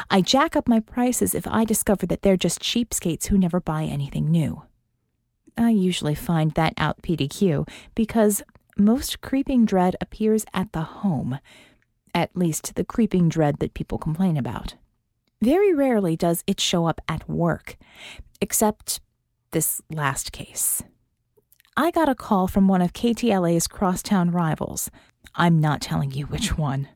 I 0.10 0.22
jack 0.22 0.56
up 0.56 0.68
my 0.68 0.80
prices 0.80 1.34
if 1.34 1.48
I 1.48 1.66
discover 1.66 2.06
that 2.08 2.22
they're 2.22 2.38
just 2.38 2.60
cheapskates 2.60 3.28
who 3.28 3.38
never 3.38 3.60
buy 3.60 3.84
anything 3.84 4.30
new. 4.30 4.64
I 5.58 5.72
usually 5.72 6.14
find 6.14 6.52
that 6.52 6.74
out 6.78 7.02
PDQ 7.02 7.68
because 7.96 8.44
most 8.78 9.22
creeping 9.22 9.66
dread 9.66 9.96
appears 10.00 10.46
at 10.54 10.72
the 10.74 10.82
home, 10.82 11.40
at 12.14 12.36
least 12.36 12.76
the 12.76 12.84
creeping 12.84 13.28
dread 13.28 13.58
that 13.60 13.74
people 13.74 13.98
complain 13.98 14.38
about. 14.38 14.76
Very 15.42 15.74
rarely 15.74 16.16
does 16.16 16.44
it 16.46 16.60
show 16.60 16.86
up 16.86 17.02
at 17.08 17.28
work, 17.30 17.78
except 18.40 19.00
this 19.52 19.82
last 19.90 20.32
case. 20.32 20.84
I 21.80 21.92
got 21.92 22.10
a 22.10 22.16
call 22.16 22.48
from 22.48 22.68
one 22.68 22.82
of 22.82 22.92
KTLA's 22.92 23.68
crosstown 23.68 24.32
rivals. 24.32 24.90
I'm 25.36 25.60
not 25.60 25.80
telling 25.80 26.10
you 26.10 26.26
which 26.26 26.58
one. 26.58 26.88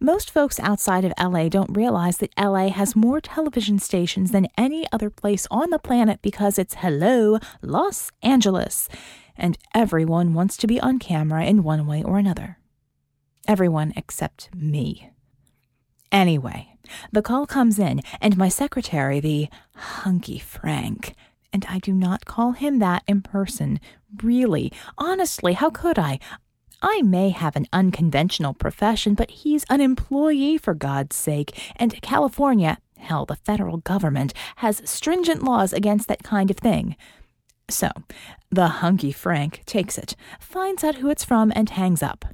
Most 0.00 0.30
folks 0.30 0.60
outside 0.60 1.04
of 1.04 1.12
LA 1.20 1.48
don't 1.48 1.76
realize 1.76 2.18
that 2.18 2.32
LA 2.38 2.68
has 2.68 2.94
more 2.94 3.20
television 3.20 3.80
stations 3.80 4.30
than 4.30 4.46
any 4.56 4.86
other 4.92 5.10
place 5.10 5.48
on 5.50 5.70
the 5.70 5.80
planet 5.80 6.22
because 6.22 6.60
it's 6.60 6.76
hello, 6.76 7.40
Los 7.60 8.12
Angeles, 8.22 8.88
and 9.36 9.58
everyone 9.74 10.32
wants 10.32 10.56
to 10.58 10.68
be 10.68 10.78
on 10.78 11.00
camera 11.00 11.44
in 11.44 11.64
one 11.64 11.84
way 11.88 12.00
or 12.00 12.16
another. 12.16 12.58
Everyone 13.48 13.92
except 13.96 14.48
me. 14.54 15.10
Anyway, 16.12 16.76
the 17.10 17.22
call 17.22 17.46
comes 17.46 17.80
in, 17.80 18.00
and 18.20 18.36
my 18.36 18.48
secretary, 18.48 19.18
the 19.18 19.48
hunky 19.74 20.38
Frank, 20.38 21.16
and 21.52 21.66
I 21.68 21.78
do 21.78 21.92
not 21.92 22.24
call 22.24 22.52
him 22.52 22.78
that 22.78 23.02
in 23.06 23.22
person. 23.22 23.80
Really, 24.22 24.72
honestly, 24.98 25.54
how 25.54 25.70
could 25.70 25.98
I? 25.98 26.18
I 26.82 27.02
may 27.02 27.30
have 27.30 27.56
an 27.56 27.66
unconventional 27.72 28.54
profession, 28.54 29.14
but 29.14 29.30
he's 29.30 29.64
an 29.68 29.80
employee 29.80 30.56
for 30.56 30.74
God's 30.74 31.16
sake, 31.16 31.58
and 31.76 32.00
California, 32.00 32.78
hell, 32.96 33.26
the 33.26 33.36
federal 33.36 33.78
government, 33.78 34.32
has 34.56 34.82
stringent 34.88 35.42
laws 35.42 35.72
against 35.72 36.08
that 36.08 36.22
kind 36.22 36.50
of 36.50 36.56
thing. 36.56 36.96
So, 37.68 37.90
the 38.50 38.68
hunky 38.68 39.12
Frank 39.12 39.62
takes 39.66 39.98
it, 39.98 40.16
finds 40.40 40.82
out 40.82 40.96
who 40.96 41.08
it's 41.08 41.24
from, 41.24 41.52
and 41.54 41.68
hangs 41.70 42.02
up. 42.02 42.24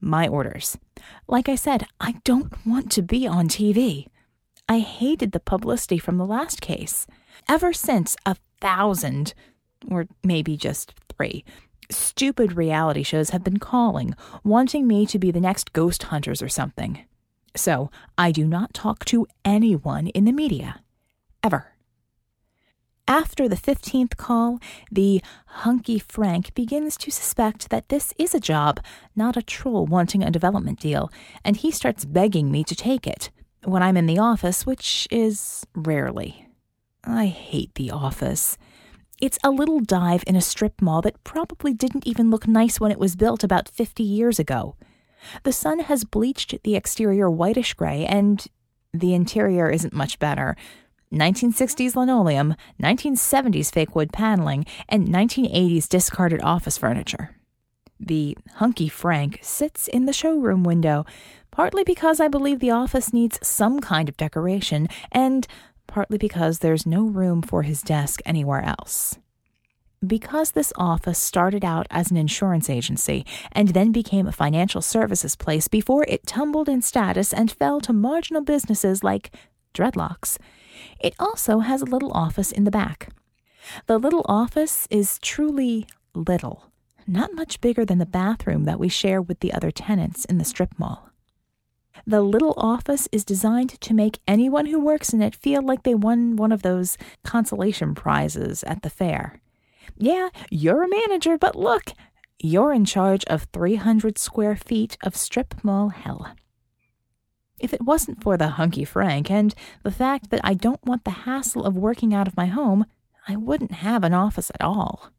My 0.00 0.28
orders. 0.28 0.78
Like 1.26 1.48
I 1.48 1.56
said, 1.56 1.86
I 2.00 2.14
don't 2.24 2.52
want 2.64 2.92
to 2.92 3.02
be 3.02 3.26
on 3.26 3.48
TV. 3.48 4.06
I 4.68 4.78
hated 4.78 5.32
the 5.32 5.40
publicity 5.40 5.98
from 5.98 6.18
the 6.18 6.26
last 6.26 6.60
case. 6.60 7.06
Ever 7.46 7.72
since 7.72 8.16
a 8.24 8.36
thousand, 8.60 9.34
or 9.90 10.06
maybe 10.24 10.56
just 10.56 10.94
three, 11.14 11.44
stupid 11.90 12.54
reality 12.54 13.02
shows 13.02 13.30
have 13.30 13.44
been 13.44 13.58
calling, 13.58 14.14
wanting 14.44 14.86
me 14.86 15.06
to 15.06 15.18
be 15.18 15.30
the 15.30 15.40
next 15.40 15.72
ghost 15.72 16.04
hunters 16.04 16.42
or 16.42 16.48
something. 16.48 17.04
So 17.54 17.90
I 18.16 18.30
do 18.32 18.46
not 18.46 18.74
talk 18.74 19.04
to 19.06 19.26
anyone 19.44 20.08
in 20.08 20.24
the 20.24 20.32
media. 20.32 20.80
Ever. 21.42 21.72
After 23.06 23.48
the 23.48 23.56
15th 23.56 24.18
call, 24.18 24.60
the 24.92 25.22
hunky 25.46 25.98
Frank 25.98 26.54
begins 26.54 26.94
to 26.98 27.10
suspect 27.10 27.70
that 27.70 27.88
this 27.88 28.12
is 28.18 28.34
a 28.34 28.40
job, 28.40 28.80
not 29.16 29.34
a 29.34 29.42
troll 29.42 29.86
wanting 29.86 30.22
a 30.22 30.30
development 30.30 30.78
deal, 30.78 31.10
and 31.42 31.56
he 31.56 31.70
starts 31.70 32.04
begging 32.04 32.50
me 32.50 32.64
to 32.64 32.74
take 32.74 33.06
it 33.06 33.30
when 33.64 33.82
I'm 33.82 33.96
in 33.96 34.04
the 34.04 34.18
office, 34.18 34.66
which 34.66 35.08
is 35.10 35.66
rarely. 35.74 36.47
I 37.08 37.26
hate 37.26 37.74
the 37.74 37.90
office. 37.90 38.58
It's 39.20 39.38
a 39.42 39.50
little 39.50 39.80
dive 39.80 40.22
in 40.26 40.36
a 40.36 40.42
strip 40.42 40.82
mall 40.82 41.00
that 41.02 41.24
probably 41.24 41.72
didn't 41.72 42.06
even 42.06 42.30
look 42.30 42.46
nice 42.46 42.78
when 42.78 42.92
it 42.92 42.98
was 42.98 43.16
built 43.16 43.42
about 43.42 43.68
50 43.68 44.02
years 44.02 44.38
ago. 44.38 44.76
The 45.42 45.52
sun 45.52 45.80
has 45.80 46.04
bleached 46.04 46.62
the 46.62 46.76
exterior 46.76 47.30
whitish 47.30 47.74
gray, 47.74 48.04
and 48.04 48.46
the 48.92 49.14
interior 49.14 49.70
isn't 49.70 49.94
much 49.94 50.18
better. 50.18 50.54
1960s 51.12 51.96
linoleum, 51.96 52.54
1970s 52.80 53.72
fake 53.72 53.96
wood 53.96 54.12
paneling, 54.12 54.66
and 54.88 55.08
1980s 55.08 55.88
discarded 55.88 56.42
office 56.42 56.76
furniture. 56.76 57.34
The 57.98 58.36
hunky 58.56 58.88
Frank 58.88 59.40
sits 59.42 59.88
in 59.88 60.04
the 60.04 60.12
showroom 60.12 60.62
window, 60.62 61.06
partly 61.50 61.82
because 61.82 62.20
I 62.20 62.28
believe 62.28 62.60
the 62.60 62.70
office 62.70 63.12
needs 63.12 63.38
some 63.42 63.80
kind 63.80 64.08
of 64.08 64.16
decoration, 64.16 64.88
and 65.10 65.48
partly 65.88 66.18
because 66.18 66.60
there's 66.60 66.86
no 66.86 67.04
room 67.04 67.42
for 67.42 67.62
his 67.62 67.82
desk 67.82 68.20
anywhere 68.24 68.62
else. 68.62 69.18
Because 70.06 70.52
this 70.52 70.72
office 70.76 71.18
started 71.18 71.64
out 71.64 71.88
as 71.90 72.12
an 72.12 72.16
insurance 72.16 72.70
agency 72.70 73.26
and 73.50 73.70
then 73.70 73.90
became 73.90 74.28
a 74.28 74.32
financial 74.32 74.80
services 74.80 75.34
place 75.34 75.66
before 75.66 76.04
it 76.06 76.24
tumbled 76.24 76.68
in 76.68 76.82
status 76.82 77.32
and 77.34 77.50
fell 77.50 77.80
to 77.80 77.92
marginal 77.92 78.42
businesses 78.42 79.02
like 79.02 79.34
dreadlocks, 79.74 80.38
it 81.00 81.14
also 81.18 81.58
has 81.58 81.82
a 81.82 81.86
little 81.86 82.12
office 82.12 82.52
in 82.52 82.62
the 82.62 82.70
back. 82.70 83.08
The 83.86 83.98
little 83.98 84.24
office 84.28 84.86
is 84.88 85.18
truly 85.18 85.86
little, 86.14 86.70
not 87.06 87.34
much 87.34 87.60
bigger 87.60 87.84
than 87.84 87.98
the 87.98 88.06
bathroom 88.06 88.64
that 88.64 88.78
we 88.78 88.88
share 88.88 89.20
with 89.20 89.40
the 89.40 89.52
other 89.52 89.72
tenants 89.72 90.24
in 90.26 90.38
the 90.38 90.44
strip 90.44 90.78
mall. 90.78 91.10
The 92.08 92.22
little 92.22 92.54
office 92.56 93.06
is 93.12 93.22
designed 93.22 93.78
to 93.82 93.92
make 93.92 94.20
anyone 94.26 94.64
who 94.64 94.80
works 94.80 95.12
in 95.12 95.20
it 95.20 95.34
feel 95.34 95.60
like 95.60 95.82
they 95.82 95.94
won 95.94 96.36
one 96.36 96.52
of 96.52 96.62
those 96.62 96.96
consolation 97.22 97.94
prizes 97.94 98.64
at 98.64 98.80
the 98.80 98.88
fair. 98.88 99.42
Yeah, 99.98 100.30
you're 100.50 100.82
a 100.84 100.88
manager, 100.88 101.36
but 101.36 101.54
look, 101.54 101.92
you're 102.38 102.72
in 102.72 102.86
charge 102.86 103.26
of 103.26 103.46
300 103.52 104.16
square 104.16 104.56
feet 104.56 104.96
of 105.02 105.16
strip 105.16 105.62
mall 105.62 105.90
hell. 105.90 106.34
If 107.60 107.74
it 107.74 107.82
wasn't 107.82 108.22
for 108.22 108.38
the 108.38 108.56
hunky 108.56 108.86
Frank 108.86 109.30
and 109.30 109.54
the 109.82 109.90
fact 109.90 110.30
that 110.30 110.40
I 110.42 110.54
don't 110.54 110.82
want 110.86 111.04
the 111.04 111.10
hassle 111.10 111.66
of 111.66 111.76
working 111.76 112.14
out 112.14 112.26
of 112.26 112.38
my 112.38 112.46
home, 112.46 112.86
I 113.28 113.36
wouldn't 113.36 113.72
have 113.72 114.02
an 114.02 114.14
office 114.14 114.50
at 114.54 114.64
all. 114.64 115.12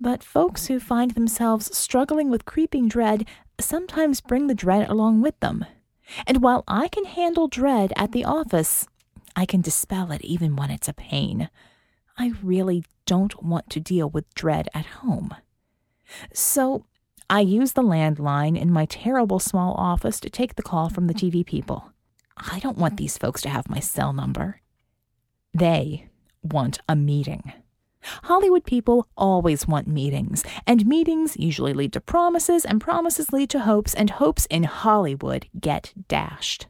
But 0.00 0.24
folks 0.24 0.68
who 0.68 0.80
find 0.80 1.10
themselves 1.10 1.76
struggling 1.76 2.30
with 2.30 2.46
creeping 2.46 2.88
dread 2.88 3.28
sometimes 3.60 4.22
bring 4.22 4.46
the 4.46 4.54
dread 4.54 4.88
along 4.88 5.20
with 5.20 5.38
them. 5.40 5.66
And 6.26 6.42
while 6.42 6.64
I 6.68 6.88
can 6.88 7.04
handle 7.04 7.48
dread 7.48 7.92
at 7.96 8.12
the 8.12 8.24
office, 8.24 8.86
I 9.36 9.46
can 9.46 9.60
dispel 9.60 10.12
it 10.12 10.22
even 10.22 10.56
when 10.56 10.70
it's 10.70 10.88
a 10.88 10.92
pain. 10.92 11.48
I 12.16 12.32
really 12.42 12.84
don't 13.06 13.42
want 13.42 13.70
to 13.70 13.80
deal 13.80 14.08
with 14.08 14.32
dread 14.34 14.68
at 14.74 14.86
home. 14.86 15.34
So 16.32 16.84
I 17.28 17.40
use 17.40 17.72
the 17.72 17.82
landline 17.82 18.60
in 18.60 18.70
my 18.70 18.86
terrible 18.86 19.38
small 19.38 19.74
office 19.74 20.20
to 20.20 20.30
take 20.30 20.54
the 20.54 20.62
call 20.62 20.88
from 20.88 21.06
the 21.06 21.14
TV 21.14 21.44
people. 21.44 21.92
I 22.36 22.58
don't 22.58 22.78
want 22.78 22.96
these 22.96 23.18
folks 23.18 23.40
to 23.42 23.48
have 23.48 23.68
my 23.68 23.80
cell 23.80 24.12
number. 24.12 24.60
They 25.52 26.08
want 26.42 26.80
a 26.88 26.94
meeting. 26.94 27.52
Hollywood 28.24 28.64
people 28.64 29.08
always 29.16 29.66
want 29.66 29.88
meetings, 29.88 30.44
and 30.66 30.86
meetings 30.86 31.36
usually 31.36 31.72
lead 31.72 31.92
to 31.94 32.00
promises, 32.00 32.64
and 32.64 32.80
promises 32.80 33.32
lead 33.32 33.50
to 33.50 33.60
hopes, 33.60 33.94
and 33.94 34.10
hopes 34.10 34.46
in 34.46 34.64
Hollywood 34.64 35.46
get 35.58 35.92
dashed. 36.08 36.66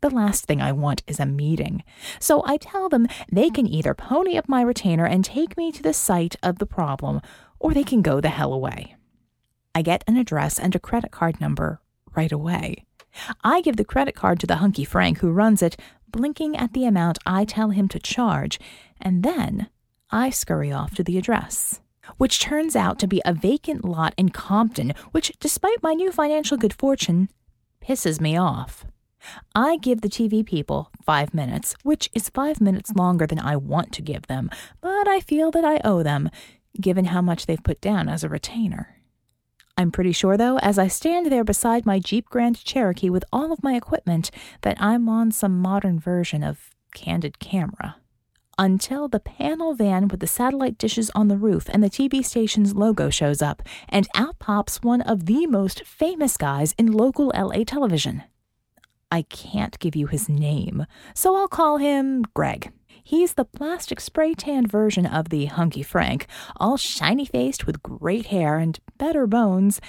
The 0.00 0.10
last 0.10 0.46
thing 0.46 0.62
I 0.62 0.72
want 0.72 1.02
is 1.06 1.20
a 1.20 1.26
meeting. 1.26 1.84
So 2.18 2.42
I 2.46 2.56
tell 2.56 2.88
them 2.88 3.06
they 3.30 3.50
can 3.50 3.66
either 3.66 3.92
pony 3.92 4.36
up 4.38 4.48
my 4.48 4.62
retainer 4.62 5.04
and 5.04 5.24
take 5.24 5.56
me 5.58 5.70
to 5.72 5.82
the 5.82 5.92
site 5.92 6.36
of 6.42 6.58
the 6.58 6.66
problem, 6.66 7.20
or 7.58 7.74
they 7.74 7.84
can 7.84 8.00
go 8.00 8.20
the 8.20 8.30
hell 8.30 8.52
away. 8.52 8.96
I 9.74 9.82
get 9.82 10.02
an 10.06 10.16
address 10.16 10.58
and 10.58 10.74
a 10.74 10.80
credit 10.80 11.10
card 11.10 11.40
number 11.40 11.80
right 12.16 12.32
away. 12.32 12.86
I 13.44 13.60
give 13.60 13.76
the 13.76 13.84
credit 13.84 14.14
card 14.14 14.40
to 14.40 14.46
the 14.46 14.56
hunky 14.56 14.84
Frank 14.84 15.18
who 15.18 15.30
runs 15.30 15.62
it, 15.62 15.76
blinking 16.08 16.56
at 16.56 16.72
the 16.72 16.86
amount 16.86 17.18
I 17.26 17.44
tell 17.44 17.70
him 17.70 17.86
to 17.88 17.98
charge, 17.98 18.58
and 19.00 19.22
then 19.22 19.68
I 20.12 20.30
scurry 20.30 20.72
off 20.72 20.94
to 20.96 21.04
the 21.04 21.18
address. 21.18 21.80
which 22.16 22.40
turns 22.40 22.76
out 22.76 22.98
to 22.98 23.06
be 23.06 23.22
a 23.24 23.32
vacant 23.32 23.84
lot 23.84 24.14
in 24.16 24.30
Compton, 24.30 24.92
which, 25.12 25.32
despite 25.40 25.82
my 25.82 25.94
new 25.94 26.12
financial 26.12 26.56
good 26.56 26.74
fortune, 26.74 27.28
pisses 27.80 28.20
me 28.20 28.36
off. 28.36 28.84
I 29.54 29.76
give 29.76 30.00
the 30.00 30.08
TV 30.08 30.44
people 30.44 30.90
five 31.04 31.34
minutes, 31.34 31.74
which 31.82 32.08
is 32.14 32.30
five 32.30 32.60
minutes 32.60 32.92
longer 32.94 33.26
than 33.26 33.38
I 33.38 33.56
want 33.56 33.92
to 33.92 34.02
give 34.02 34.26
them, 34.26 34.50
but 34.80 35.06
I 35.06 35.20
feel 35.20 35.50
that 35.50 35.64
I 35.64 35.80
owe 35.84 36.02
them, 36.02 36.30
given 36.80 37.06
how 37.06 37.20
much 37.20 37.46
they've 37.46 37.62
put 37.62 37.80
down 37.80 38.08
as 38.08 38.24
a 38.24 38.28
retainer. 38.28 38.96
I'm 39.76 39.90
pretty 39.90 40.12
sure, 40.12 40.36
though, 40.36 40.58
as 40.58 40.78
I 40.78 40.88
stand 40.88 41.26
there 41.26 41.44
beside 41.44 41.86
my 41.86 41.98
Jeep 41.98 42.28
Grand 42.28 42.62
Cherokee 42.64 43.10
with 43.10 43.24
all 43.32 43.52
of 43.52 43.62
my 43.62 43.74
equipment, 43.76 44.30
that 44.62 44.76
I'm 44.80 45.08
on 45.08 45.32
some 45.32 45.60
modern 45.60 45.98
version 45.98 46.42
of 46.42 46.70
candid 46.94 47.38
camera. 47.38 47.96
Until 48.60 49.08
the 49.08 49.20
panel 49.20 49.72
van 49.72 50.06
with 50.08 50.20
the 50.20 50.26
satellite 50.26 50.76
dishes 50.76 51.10
on 51.14 51.28
the 51.28 51.38
roof 51.38 51.66
and 51.70 51.82
the 51.82 51.88
TV 51.88 52.22
station's 52.22 52.74
logo 52.74 53.08
shows 53.08 53.40
up, 53.40 53.62
and 53.88 54.06
out 54.14 54.38
pops 54.38 54.82
one 54.82 55.00
of 55.00 55.24
the 55.24 55.46
most 55.46 55.82
famous 55.86 56.36
guys 56.36 56.74
in 56.76 56.92
local 56.92 57.32
LA 57.34 57.64
television. 57.64 58.22
I 59.10 59.22
can't 59.22 59.78
give 59.78 59.96
you 59.96 60.08
his 60.08 60.28
name, 60.28 60.84
so 61.14 61.36
I'll 61.36 61.48
call 61.48 61.78
him 61.78 62.22
Greg. 62.34 62.70
He's 63.02 63.32
the 63.32 63.46
plastic 63.46 63.98
spray 63.98 64.34
tanned 64.34 64.70
version 64.70 65.06
of 65.06 65.30
the 65.30 65.46
Hunky 65.46 65.82
Frank, 65.82 66.26
all 66.56 66.76
shiny 66.76 67.24
faced 67.24 67.66
with 67.66 67.82
great 67.82 68.26
hair 68.26 68.58
and 68.58 68.78
better 68.98 69.26
bones, 69.26 69.80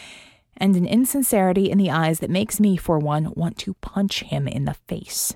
and 0.56 0.78
an 0.78 0.86
insincerity 0.86 1.70
in 1.70 1.78
the 1.78 1.92
eyes 1.92 2.20
that 2.20 2.30
makes 2.30 2.58
me, 2.58 2.78
for 2.78 3.00
one, 3.00 3.34
want 3.36 3.58
to 3.58 3.74
punch 3.82 4.22
him 4.22 4.48
in 4.48 4.64
the 4.64 4.76
face. 4.76 5.34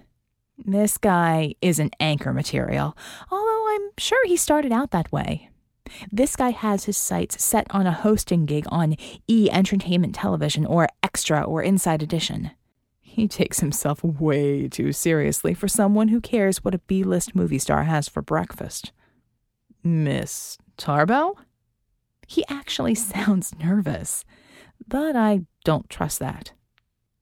This 0.57 0.97
guy 0.97 1.55
isn't 1.61 1.95
anchor 1.99 2.33
material, 2.33 2.97
although 3.29 3.67
I'm 3.75 3.89
sure 3.97 4.25
he 4.25 4.37
started 4.37 4.71
out 4.71 4.91
that 4.91 5.11
way. 5.11 5.49
This 6.11 6.35
guy 6.35 6.49
has 6.49 6.85
his 6.85 6.97
sights 6.97 7.43
set 7.43 7.67
on 7.69 7.85
a 7.85 7.91
hosting 7.91 8.45
gig 8.45 8.65
on 8.69 8.95
E 9.27 9.49
Entertainment 9.51 10.15
Television 10.15 10.65
or 10.65 10.87
Extra 11.03 11.41
or 11.43 11.61
Inside 11.61 12.01
Edition. 12.01 12.51
He 13.01 13.27
takes 13.27 13.61
himself 13.61 14.03
way 14.03 14.67
too 14.67 14.91
seriously 14.91 15.53
for 15.53 15.67
someone 15.69 16.09
who 16.09 16.19
cares 16.19 16.65
what 16.65 16.75
a 16.75 16.79
B 16.79 17.03
list 17.03 17.33
movie 17.35 17.59
star 17.59 17.83
has 17.83 18.09
for 18.09 18.21
breakfast. 18.21 18.91
Miss 19.83 20.57
Tarbell? 20.75 21.39
He 22.27 22.43
actually 22.49 22.95
sounds 22.95 23.53
nervous, 23.57 24.25
but 24.87 25.15
I 25.15 25.45
don't 25.63 25.89
trust 25.89 26.19
that. 26.19 26.51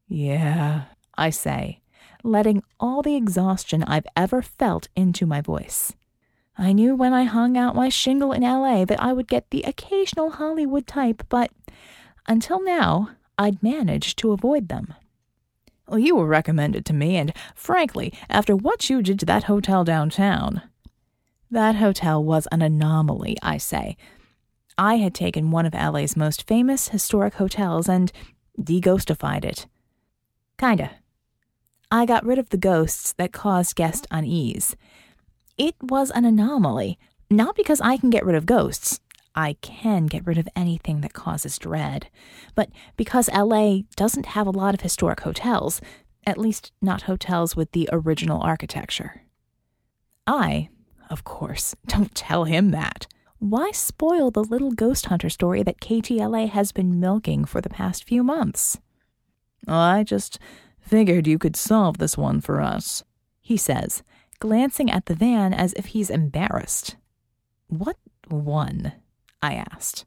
Yeah, 0.08 0.86
I 1.16 1.30
say, 1.30 1.82
letting 2.24 2.64
all 2.80 3.02
the 3.02 3.16
exhaustion 3.16 3.84
I've 3.84 4.08
ever 4.16 4.42
felt 4.42 4.88
into 4.96 5.26
my 5.26 5.42
voice. 5.42 5.94
I 6.58 6.72
knew 6.72 6.96
when 6.96 7.14
I 7.14 7.24
hung 7.24 7.58
out 7.58 7.76
my 7.76 7.90
shingle 7.90 8.32
in 8.32 8.44
LA 8.44 8.86
that 8.86 9.02
I 9.02 9.12
would 9.12 9.28
get 9.28 9.50
the 9.50 9.64
occasional 9.64 10.32
Hollywood 10.32 10.88
type, 10.88 11.24
but 11.30 11.52
until 12.28 12.64
now, 12.64 13.10
I'd 13.38 13.64
managed 13.64 14.18
to 14.20 14.32
avoid 14.32 14.70
them. 14.70 14.94
Well, 15.88 16.00
you 16.00 16.16
were 16.16 16.28
recommended 16.28 16.86
to 16.86 16.94
me, 16.94 17.18
and 17.18 17.34
frankly, 17.56 18.14
after 18.30 18.56
what 18.56 18.90
you 18.90 19.02
did 19.02 19.20
to 19.20 19.26
that 19.26 19.46
hotel 19.46 19.84
downtown. 19.84 20.62
That 21.52 21.76
hotel 21.76 22.24
was 22.24 22.48
an 22.52 22.62
anomaly, 22.62 23.38
I 23.42 23.58
say. 23.58 23.98
I 24.78 24.96
had 24.96 25.14
taken 25.14 25.52
one 25.52 25.66
of 25.66 25.74
LA's 25.74 26.16
most 26.16 26.48
famous 26.48 26.88
historic 26.88 27.36
hotels 27.36 27.90
and 27.90 28.12
deghostified 28.60 29.44
it. 29.44 29.68
Kinda. 30.58 30.92
I 31.94 32.08
got 32.08 32.26
rid 32.26 32.40
of 32.40 32.50
the 32.50 32.58
ghosts 32.58 33.14
that 33.20 33.32
caused 33.32 33.76
guest 33.76 34.08
unease. 34.10 34.76
It 35.60 35.76
was 35.80 36.10
an 36.10 36.26
anomaly, 36.26 36.98
not 37.30 37.56
because 37.56 37.80
I 37.82 37.98
can 37.98 38.10
get 38.10 38.26
rid 38.26 38.36
of 38.36 38.48
ghosts. 38.48 39.00
I 39.36 39.58
can 39.62 40.08
get 40.08 40.26
rid 40.26 40.40
of 40.40 40.50
anything 40.56 41.02
that 41.02 41.14
causes 41.14 41.60
dread. 41.60 42.08
But 42.56 42.72
because 42.98 43.30
LA 43.30 43.82
doesn't 43.96 44.26
have 44.26 44.48
a 44.48 44.50
lot 44.50 44.74
of 44.74 44.82
historic 44.82 45.20
hotels, 45.20 45.82
at 46.26 46.40
least 46.40 46.72
not 46.82 47.04
hotels 47.04 47.56
with 47.56 47.72
the 47.74 47.88
original 47.92 48.42
architecture. 48.42 49.22
I, 50.26 50.70
of 51.12 51.24
course, 51.24 51.76
don't 51.86 52.16
tell 52.16 52.46
him 52.46 52.72
that. 52.72 53.06
Why 53.38 53.70
spoil 53.70 54.32
the 54.32 54.44
little 54.44 54.72
ghost 54.72 55.06
hunter 55.06 55.30
story 55.30 55.62
that 55.62 55.80
KTLA 55.80 56.50
has 56.50 56.72
been 56.72 57.00
milking 57.00 57.46
for 57.46 57.62
the 57.62 57.70
past 57.70 58.04
few 58.04 58.24
months? 58.24 58.80
I 59.68 60.04
just 60.04 60.40
figured 60.84 61.28
you 61.28 61.40
could 61.40 61.56
solve 61.56 61.98
this 61.98 62.18
one 62.18 62.42
for 62.42 62.62
us, 62.62 63.04
he 63.42 63.58
says, 63.58 64.04
glancing 64.40 64.92
at 64.92 65.06
the 65.06 65.16
van 65.16 65.54
as 65.54 65.74
if 65.74 65.88
he's 65.88 66.10
embarrassed. 66.10 66.96
What 67.68 67.98
one? 68.28 68.94
I 69.42 69.56
asked. 69.56 70.06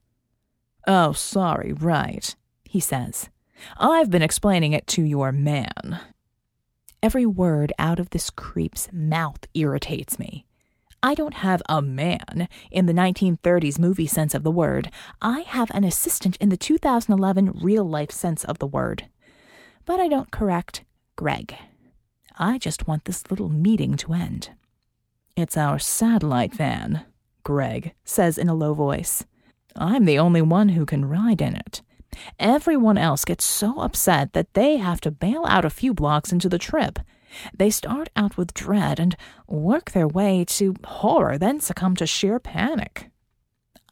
Oh, 0.87 1.13
sorry, 1.13 1.73
right, 1.73 2.35
he 2.65 2.81
says. 2.81 3.29
I've 3.79 4.11
been 4.11 4.23
explaining 4.23 4.73
it 4.73 4.87
to 4.89 5.03
your 5.03 5.33
man. 5.33 6.01
Every 7.03 7.27
word 7.27 7.73
out 7.79 7.99
of 7.99 8.11
this 8.11 8.31
creep's 8.31 8.89
mouth 8.93 9.47
irritates 9.55 10.19
me. 10.19 10.47
I 11.03 11.15
don't 11.15 11.35
have 11.35 11.63
a 11.69 11.83
man 11.83 12.49
in 12.71 12.87
the 12.87 12.93
1930s 12.93 13.79
movie 13.79 14.07
sense 14.07 14.35
of 14.35 14.43
the 14.43 14.51
word. 14.51 14.91
I 15.21 15.41
have 15.41 15.71
an 15.73 15.85
assistant 15.85 16.37
in 16.39 16.49
the 16.49 16.57
2011 16.57 17.61
real 17.63 17.85
life 17.85 18.11
sense 18.11 18.45
of 18.45 18.59
the 18.59 18.67
word. 18.67 19.09
But 19.87 20.01
I 20.01 20.09
don't 20.09 20.31
correct 20.33 20.85
Greg. 21.15 21.55
I 22.37 22.59
just 22.59 22.87
want 22.87 23.05
this 23.05 23.31
little 23.31 23.49
meeting 23.49 23.97
to 23.99 24.13
end. 24.13 24.51
It's 25.37 25.57
our 25.57 25.79
satellite 25.79 26.53
van, 26.53 27.07
Greg 27.45 27.95
says 28.05 28.37
in 28.37 28.49
a 28.49 28.55
low 28.55 28.75
voice. 28.75 29.25
I'm 29.77 30.05
the 30.05 30.19
only 30.19 30.43
one 30.43 30.71
who 30.71 30.85
can 30.85 31.05
ride 31.05 31.41
in 31.41 31.55
it. 31.55 31.83
Everyone 32.41 32.99
else 32.99 33.25
gets 33.25 33.45
so 33.45 33.79
upset 33.81 34.33
that 34.33 34.55
they 34.55 34.79
have 34.79 35.01
to 35.03 35.11
bail 35.11 35.45
out 35.47 35.65
a 35.65 35.71
few 35.71 35.95
blocks 35.95 36.33
into 36.33 36.49
the 36.49 36.59
trip. 36.59 36.99
They 37.57 37.71
start 37.71 38.09
out 38.17 38.37
with 38.37 38.55
dread 38.55 38.99
and 38.99 39.17
work 39.47 39.93
their 39.93 40.09
way 40.09 40.45
to 40.49 40.75
horror, 40.85 41.39
then 41.39 41.61
succumb 41.61 41.95
to 41.97 42.07
sheer 42.07 42.41
panic. 42.41 43.11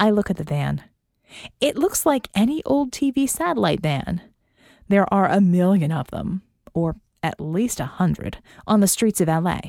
I 0.01 0.11
look 0.11 0.31
at 0.31 0.39
the 0.39 0.45
van. 0.45 0.83
It 1.61 1.77
looks 1.77 2.05
like 2.05 2.29
any 2.35 2.63
old 2.65 2.91
TV 2.91 3.29
satellite 3.29 3.81
van. 3.81 4.23
There 4.89 5.13
are 5.13 5.29
a 5.29 5.41
million 5.41 5.93
of 5.93 6.11
them, 6.11 6.43
or 6.73 6.97
at 7.23 7.41
least 7.41 7.81
a 7.81 7.87
hundred, 7.87 8.39
on 8.67 8.81
the 8.81 8.87
streets 8.87 9.21
of 9.21 9.29
LA. 9.29 9.61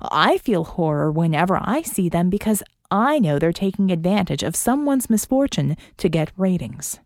I 0.00 0.38
feel 0.38 0.64
horror 0.64 1.10
whenever 1.10 1.58
I 1.60 1.82
see 1.82 2.08
them 2.08 2.28
because 2.30 2.62
I 2.90 3.18
know 3.18 3.38
they're 3.38 3.52
taking 3.52 3.90
advantage 3.90 4.42
of 4.42 4.54
someone's 4.54 5.08
misfortune 5.08 5.76
to 5.96 6.08
get 6.08 6.32
ratings. 6.36 7.00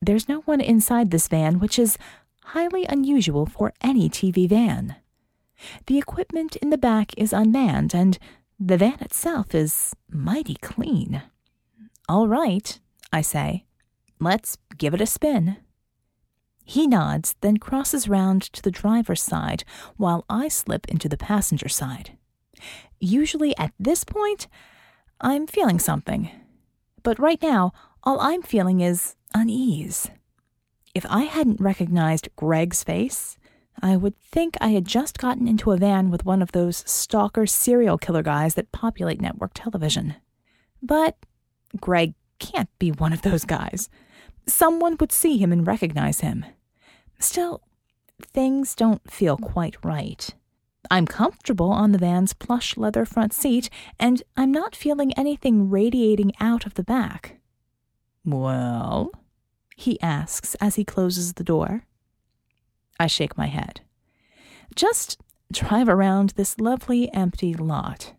There's 0.00 0.28
no 0.28 0.40
one 0.40 0.60
inside 0.60 1.10
this 1.10 1.28
van, 1.28 1.60
which 1.60 1.78
is 1.78 1.96
highly 2.46 2.84
unusual 2.86 3.46
for 3.46 3.72
any 3.80 4.10
TV 4.10 4.48
van. 4.48 4.96
The 5.86 5.98
equipment 5.98 6.56
in 6.56 6.70
the 6.70 6.78
back 6.78 7.12
is 7.16 7.32
unmanned, 7.32 7.94
and 7.94 8.18
the 8.58 8.76
van 8.76 8.98
itself 9.00 9.54
is 9.54 9.94
mighty 10.10 10.56
clean. 10.56 11.22
All 12.08 12.26
right, 12.26 12.80
I 13.12 13.20
say. 13.20 13.64
Let's 14.18 14.58
give 14.76 14.92
it 14.92 15.00
a 15.00 15.06
spin. 15.06 15.56
He 16.64 16.86
nods, 16.86 17.34
then 17.40 17.56
crosses 17.56 18.08
round 18.08 18.42
to 18.42 18.62
the 18.62 18.70
driver's 18.70 19.22
side 19.22 19.64
while 19.96 20.24
I 20.28 20.48
slip 20.48 20.86
into 20.88 21.08
the 21.08 21.16
passenger 21.16 21.68
side. 21.68 22.16
Usually 23.00 23.56
at 23.58 23.72
this 23.78 24.04
point, 24.04 24.46
I'm 25.20 25.46
feeling 25.46 25.78
something. 25.78 26.30
But 27.02 27.18
right 27.18 27.42
now, 27.42 27.72
all 28.04 28.20
I'm 28.20 28.42
feeling 28.42 28.80
is 28.80 29.16
unease. 29.34 30.10
If 30.94 31.06
I 31.08 31.22
hadn't 31.22 31.60
recognized 31.60 32.28
Greg's 32.36 32.84
face, 32.84 33.36
I 33.80 33.96
would 33.96 34.18
think 34.18 34.56
I 34.60 34.68
had 34.68 34.84
just 34.84 35.18
gotten 35.18 35.48
into 35.48 35.72
a 35.72 35.76
van 35.76 36.10
with 36.10 36.24
one 36.24 36.42
of 36.42 36.52
those 36.52 36.84
stalker 36.86 37.46
serial 37.46 37.98
killer 37.98 38.22
guys 38.22 38.54
that 38.54 38.72
populate 38.72 39.20
network 39.20 39.52
television. 39.54 40.16
But 40.82 41.16
Greg 41.80 42.14
can't 42.38 42.68
be 42.78 42.90
one 42.90 43.12
of 43.12 43.22
those 43.22 43.44
guys. 43.44 43.88
Someone 44.46 44.96
would 44.98 45.12
see 45.12 45.38
him 45.38 45.52
and 45.52 45.66
recognize 45.66 46.20
him. 46.20 46.44
Still, 47.18 47.62
things 48.20 48.74
don't 48.74 49.10
feel 49.10 49.36
quite 49.36 49.76
right. 49.84 50.34
I'm 50.90 51.06
comfortable 51.06 51.70
on 51.70 51.92
the 51.92 51.98
van's 51.98 52.32
plush 52.32 52.76
leather 52.76 53.04
front 53.04 53.32
seat, 53.32 53.70
and 53.98 54.22
I'm 54.36 54.50
not 54.50 54.74
feeling 54.74 55.12
anything 55.14 55.70
radiating 55.70 56.32
out 56.40 56.66
of 56.66 56.74
the 56.74 56.82
back. 56.84 57.40
Well? 58.24 59.10
he 59.76 60.00
asks 60.00 60.54
as 60.56 60.76
he 60.76 60.84
closes 60.84 61.32
the 61.32 61.44
door. 61.44 61.86
I 63.00 63.06
shake 63.06 63.36
my 63.36 63.46
head. 63.46 63.80
Just 64.76 65.20
drive 65.50 65.88
around 65.88 66.30
this 66.30 66.58
lovely 66.60 67.12
empty 67.12 67.54
lot. 67.54 68.14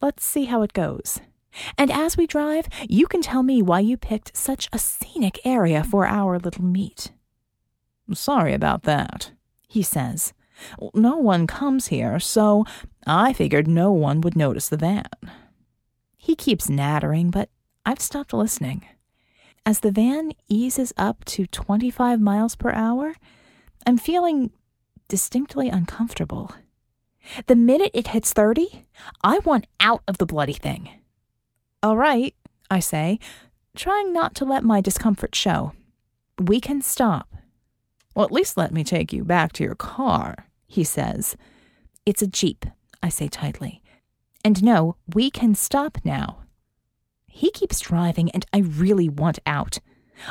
Let's 0.00 0.24
see 0.24 0.44
how 0.44 0.62
it 0.62 0.72
goes. 0.72 1.20
And 1.76 1.90
as 1.90 2.16
we 2.16 2.26
drive, 2.26 2.68
you 2.88 3.06
can 3.06 3.22
tell 3.22 3.42
me 3.42 3.62
why 3.62 3.80
you 3.80 3.96
picked 3.96 4.36
such 4.36 4.68
a 4.72 4.78
scenic 4.78 5.40
area 5.44 5.82
for 5.82 6.06
our 6.06 6.38
little 6.38 6.64
meet. 6.64 7.12
Sorry 8.12 8.54
about 8.54 8.84
that, 8.84 9.32
he 9.66 9.82
says. 9.82 10.32
No 10.94 11.16
one 11.16 11.46
comes 11.46 11.88
here, 11.88 12.18
so 12.18 12.64
I 13.06 13.32
figured 13.32 13.68
no 13.68 13.92
one 13.92 14.20
would 14.20 14.36
notice 14.36 14.68
the 14.68 14.76
van. 14.76 15.04
He 16.16 16.34
keeps 16.34 16.68
nattering, 16.68 17.30
but 17.30 17.48
I've 17.86 18.00
stopped 18.00 18.32
listening. 18.32 18.84
As 19.64 19.80
the 19.80 19.90
van 19.90 20.32
eases 20.48 20.92
up 20.96 21.24
to 21.26 21.46
25 21.46 22.20
miles 22.20 22.56
per 22.56 22.70
hour, 22.70 23.14
I'm 23.86 23.98
feeling 23.98 24.50
distinctly 25.08 25.68
uncomfortable. 25.68 26.52
The 27.46 27.56
minute 27.56 27.90
it 27.94 28.08
hits 28.08 28.32
30, 28.32 28.86
I 29.22 29.38
want 29.40 29.66
out 29.80 30.02
of 30.08 30.18
the 30.18 30.26
bloody 30.26 30.54
thing. 30.54 30.90
All 31.80 31.96
right, 31.96 32.34
I 32.70 32.80
say, 32.80 33.20
trying 33.76 34.12
not 34.12 34.34
to 34.36 34.44
let 34.44 34.64
my 34.64 34.80
discomfort 34.80 35.34
show. 35.36 35.72
We 36.40 36.60
can 36.60 36.82
stop. 36.82 37.28
Well, 38.16 38.26
at 38.26 38.32
least 38.32 38.56
let 38.56 38.72
me 38.72 38.82
take 38.82 39.12
you 39.12 39.22
back 39.22 39.52
to 39.54 39.64
your 39.64 39.76
car, 39.76 40.48
he 40.66 40.82
says. 40.82 41.36
It's 42.04 42.20
a 42.20 42.26
Jeep, 42.26 42.66
I 43.00 43.10
say 43.10 43.28
tightly. 43.28 43.80
And 44.44 44.60
no, 44.60 44.96
we 45.14 45.30
can 45.30 45.54
stop 45.54 45.98
now. 46.04 46.38
He 47.28 47.52
keeps 47.52 47.78
driving, 47.78 48.28
and 48.32 48.44
I 48.52 48.58
really 48.58 49.08
want 49.08 49.38
out. 49.46 49.78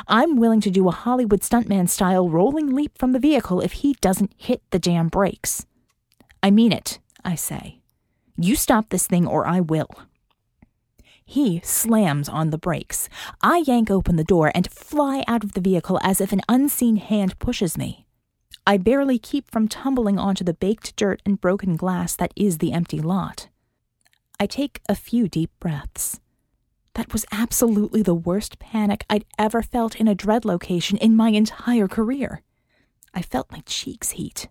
I'm 0.06 0.36
willing 0.36 0.60
to 0.60 0.70
do 0.70 0.86
a 0.86 0.92
Hollywood 0.92 1.40
stuntman 1.40 1.88
style 1.88 2.28
rolling 2.28 2.74
leap 2.74 2.98
from 2.98 3.12
the 3.12 3.18
vehicle 3.18 3.62
if 3.62 3.72
he 3.72 3.94
doesn't 4.02 4.34
hit 4.36 4.60
the 4.70 4.78
damn 4.78 5.08
brakes. 5.08 5.64
I 6.42 6.50
mean 6.50 6.72
it, 6.72 6.98
I 7.24 7.36
say. 7.36 7.80
You 8.36 8.54
stop 8.54 8.90
this 8.90 9.06
thing 9.06 9.26
or 9.26 9.46
I 9.46 9.60
will. 9.60 9.88
He 11.30 11.60
slams 11.62 12.26
on 12.26 12.48
the 12.48 12.56
brakes. 12.56 13.10
I 13.42 13.58
yank 13.58 13.90
open 13.90 14.16
the 14.16 14.24
door 14.24 14.50
and 14.54 14.72
fly 14.72 15.24
out 15.28 15.44
of 15.44 15.52
the 15.52 15.60
vehicle 15.60 16.00
as 16.02 16.22
if 16.22 16.32
an 16.32 16.40
unseen 16.48 16.96
hand 16.96 17.38
pushes 17.38 17.76
me. 17.76 18.06
I 18.66 18.78
barely 18.78 19.18
keep 19.18 19.50
from 19.50 19.68
tumbling 19.68 20.18
onto 20.18 20.42
the 20.42 20.54
baked 20.54 20.96
dirt 20.96 21.20
and 21.26 21.38
broken 21.38 21.76
glass 21.76 22.16
that 22.16 22.32
is 22.34 22.58
the 22.58 22.72
empty 22.72 22.98
lot. 22.98 23.48
I 24.40 24.46
take 24.46 24.80
a 24.88 24.94
few 24.94 25.28
deep 25.28 25.50
breaths. 25.60 26.18
That 26.94 27.12
was 27.12 27.26
absolutely 27.30 28.00
the 28.00 28.14
worst 28.14 28.58
panic 28.58 29.04
I'd 29.10 29.26
ever 29.38 29.60
felt 29.60 29.96
in 29.96 30.08
a 30.08 30.14
dread 30.14 30.46
location 30.46 30.96
in 30.96 31.14
my 31.14 31.28
entire 31.28 31.88
career. 31.88 32.40
I 33.12 33.20
felt 33.20 33.52
my 33.52 33.62
cheeks 33.66 34.12
heat. 34.12 34.48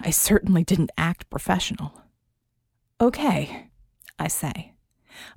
I 0.00 0.10
certainly 0.10 0.64
didn't 0.64 0.90
act 0.98 1.30
professional. 1.30 2.02
Okay, 3.00 3.68
I 4.18 4.26
say. 4.26 4.73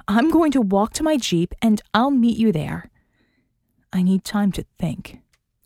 I'm 0.08 0.30
going 0.30 0.52
to 0.52 0.62
walk 0.62 0.94
to 0.94 1.04
my 1.04 1.18
Jeep 1.18 1.54
and 1.62 1.82
I'll 1.94 2.12
meet 2.12 2.38
you 2.38 2.52
there. 2.52 2.90
I 3.94 4.02
need 4.02 4.24
time 4.24 4.52
to 4.54 4.66
think. 4.78 5.20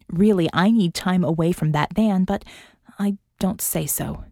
Really, 0.10 0.50
I 0.54 0.72
need 0.72 0.94
time 0.94 1.24
away 1.24 1.52
from 1.52 1.72
that 1.72 1.94
van, 1.94 2.24
but 2.26 2.44
I 3.00 3.18
don't 3.40 3.62
say 3.62 3.86
so. 3.86 4.26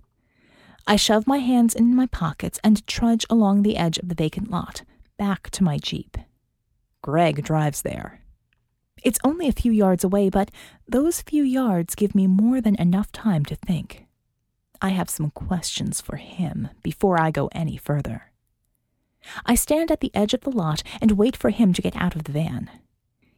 I 0.85 0.95
shove 0.95 1.27
my 1.27 1.37
hands 1.37 1.75
in 1.75 1.95
my 1.95 2.07
pockets 2.07 2.59
and 2.63 2.85
trudge 2.87 3.25
along 3.29 3.61
the 3.61 3.77
edge 3.77 3.97
of 3.97 4.09
the 4.09 4.15
vacant 4.15 4.49
lot, 4.49 4.83
back 5.17 5.49
to 5.51 5.63
my 5.63 5.77
Jeep. 5.77 6.17
Greg 7.01 7.43
drives 7.43 7.81
there. 7.81 8.21
It's 9.03 9.19
only 9.23 9.47
a 9.47 9.53
few 9.53 9.71
yards 9.71 10.03
away, 10.03 10.29
but 10.29 10.51
those 10.87 11.21
few 11.21 11.43
yards 11.43 11.95
give 11.95 12.15
me 12.15 12.27
more 12.27 12.59
than 12.59 12.75
enough 12.75 13.11
time 13.11 13.45
to 13.45 13.55
think. 13.55 14.05
I 14.81 14.89
have 14.89 15.09
some 15.09 15.31
questions 15.31 16.01
for 16.01 16.15
him 16.15 16.69
before 16.83 17.19
I 17.19 17.31
go 17.31 17.49
any 17.53 17.77
further. 17.77 18.28
I 19.45 19.55
stand 19.55 19.91
at 19.91 19.99
the 19.99 20.11
edge 20.13 20.33
of 20.33 20.41
the 20.41 20.51
lot 20.51 20.83
and 21.01 21.11
wait 21.11 21.35
for 21.35 21.49
him 21.49 21.73
to 21.73 21.81
get 21.81 21.95
out 21.95 22.15
of 22.15 22.23
the 22.23 22.31
van. 22.31 22.69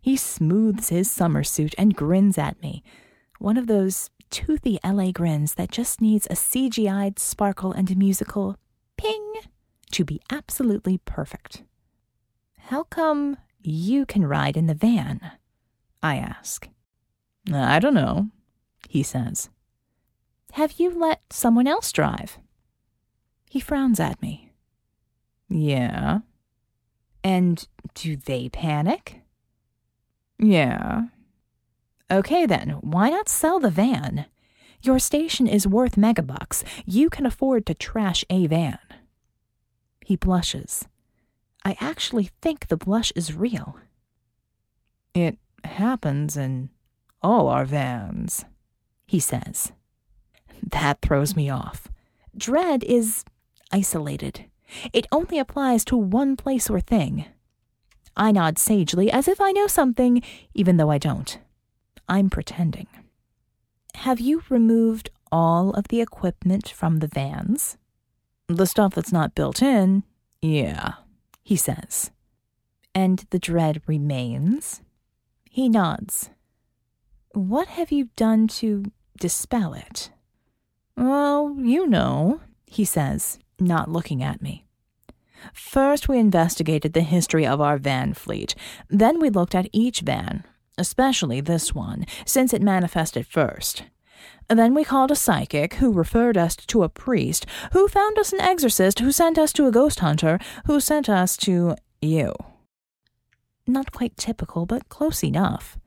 He 0.01 0.15
smooths 0.15 0.89
his 0.89 1.09
summer 1.11 1.43
suit 1.43 1.75
and 1.77 1.95
grins 1.95 2.37
at 2.37 2.61
me, 2.61 2.83
one 3.39 3.57
of 3.57 3.67
those 3.67 4.09
toothy 4.29 4.79
LA 4.83 5.11
grins 5.11 5.55
that 5.55 5.71
just 5.71 6.01
needs 6.01 6.25
a 6.27 6.33
CGI'd 6.33 7.19
sparkle 7.19 7.71
and 7.71 7.91
a 7.91 7.95
musical 7.95 8.57
ping 8.97 9.33
to 9.91 10.05
be 10.05 10.21
absolutely 10.31 10.99
perfect. 10.99 11.63
How 12.57 12.83
come 12.83 13.37
you 13.61 14.05
can 14.05 14.25
ride 14.25 14.55
in 14.57 14.67
the 14.67 14.73
van? 14.73 15.19
I 16.01 16.15
ask. 16.15 16.69
I 17.51 17.79
don't 17.79 17.93
know, 17.93 18.29
he 18.89 19.03
says. 19.03 19.49
Have 20.53 20.73
you 20.79 20.91
let 20.91 21.21
someone 21.31 21.67
else 21.67 21.91
drive? 21.91 22.37
He 23.49 23.59
frowns 23.59 23.99
at 23.99 24.21
me. 24.21 24.50
Yeah. 25.51 26.19
And 27.23 27.67
do 27.93 28.15
they 28.15 28.49
panic? 28.49 29.21
Yeah. 30.39 31.03
Okay 32.09 32.45
then, 32.45 32.77
why 32.81 33.09
not 33.09 33.29
sell 33.29 33.59
the 33.59 33.69
van? 33.69 34.25
Your 34.81 34.97
station 34.97 35.47
is 35.47 35.67
worth 35.67 35.95
megabucks. 35.95 36.63
You 36.85 37.09
can 37.09 37.25
afford 37.25 37.65
to 37.65 37.73
trash 37.73 38.25
a 38.29 38.47
van. 38.47 38.79
He 40.05 40.15
blushes. 40.15 40.87
I 41.63 41.77
actually 41.79 42.31
think 42.41 42.67
the 42.67 42.77
blush 42.77 43.11
is 43.15 43.35
real. 43.35 43.77
It 45.13 45.37
happens 45.63 46.35
in 46.37 46.69
all 47.21 47.49
our 47.49 47.65
vans, 47.65 48.45
he 49.05 49.19
says. 49.19 49.73
That 50.71 51.01
throws 51.01 51.35
me 51.35 51.49
off. 51.49 51.89
Dread 52.35 52.83
is 52.83 53.23
isolated. 53.71 54.45
It 54.93 55.07
only 55.11 55.39
applies 55.39 55.83
to 55.85 55.97
one 55.97 56.35
place 56.35 56.69
or 56.69 56.79
thing. 56.79 57.25
I 58.15 58.31
nod 58.31 58.57
sagely 58.57 59.11
as 59.11 59.27
if 59.27 59.39
I 59.39 59.51
know 59.51 59.67
something, 59.67 60.21
even 60.53 60.77
though 60.77 60.91
I 60.91 60.97
don't. 60.97 61.39
I'm 62.07 62.29
pretending. 62.29 62.87
Have 63.95 64.19
you 64.19 64.43
removed 64.49 65.09
all 65.31 65.71
of 65.71 65.87
the 65.87 66.01
equipment 66.01 66.69
from 66.69 66.97
the 66.97 67.07
vans? 67.07 67.77
The 68.47 68.65
stuff 68.65 68.95
that's 68.95 69.13
not 69.13 69.35
built 69.35 69.61
in, 69.61 70.03
yeah, 70.41 70.93
he 71.43 71.55
says. 71.55 72.11
And 72.93 73.25
the 73.29 73.39
dread 73.39 73.81
remains? 73.87 74.81
He 75.49 75.69
nods. 75.69 76.29
What 77.33 77.67
have 77.69 77.91
you 77.91 78.09
done 78.15 78.47
to 78.59 78.85
dispel 79.17 79.73
it? 79.73 80.11
Well, 80.97 81.55
you 81.57 81.87
know, 81.87 82.41
he 82.65 82.83
says, 82.83 83.39
not 83.61 83.89
looking 83.89 84.23
at 84.23 84.41
me. 84.41 84.65
First, 85.53 86.07
we 86.07 86.19
investigated 86.19 86.93
the 86.93 87.01
history 87.01 87.45
of 87.45 87.61
our 87.61 87.77
van 87.77 88.13
fleet. 88.13 88.55
Then 88.89 89.19
we 89.19 89.29
looked 89.29 89.55
at 89.55 89.69
each 89.71 90.01
van, 90.01 90.43
especially 90.77 91.41
this 91.41 91.73
one, 91.73 92.05
since 92.25 92.53
it 92.53 92.61
manifested 92.61 93.25
first. 93.25 93.83
Then 94.47 94.73
we 94.73 94.83
called 94.83 95.11
a 95.11 95.15
psychic, 95.15 95.75
who 95.75 95.93
referred 95.93 96.37
us 96.37 96.55
to 96.57 96.83
a 96.83 96.89
priest, 96.89 97.45
who 97.71 97.87
found 97.87 98.19
us 98.19 98.33
an 98.33 98.41
exorcist, 98.41 98.99
who 98.99 99.11
sent 99.11 99.37
us 99.37 99.53
to 99.53 99.65
a 99.65 99.71
ghost 99.71 100.01
hunter, 100.01 100.39
who 100.65 100.79
sent 100.79 101.09
us 101.09 101.37
to 101.37 101.75
you. 102.01 102.33
Not 103.65 103.91
quite 103.91 104.17
typical, 104.17 104.65
but 104.65 104.89
close 104.89 105.23
enough. 105.23 105.77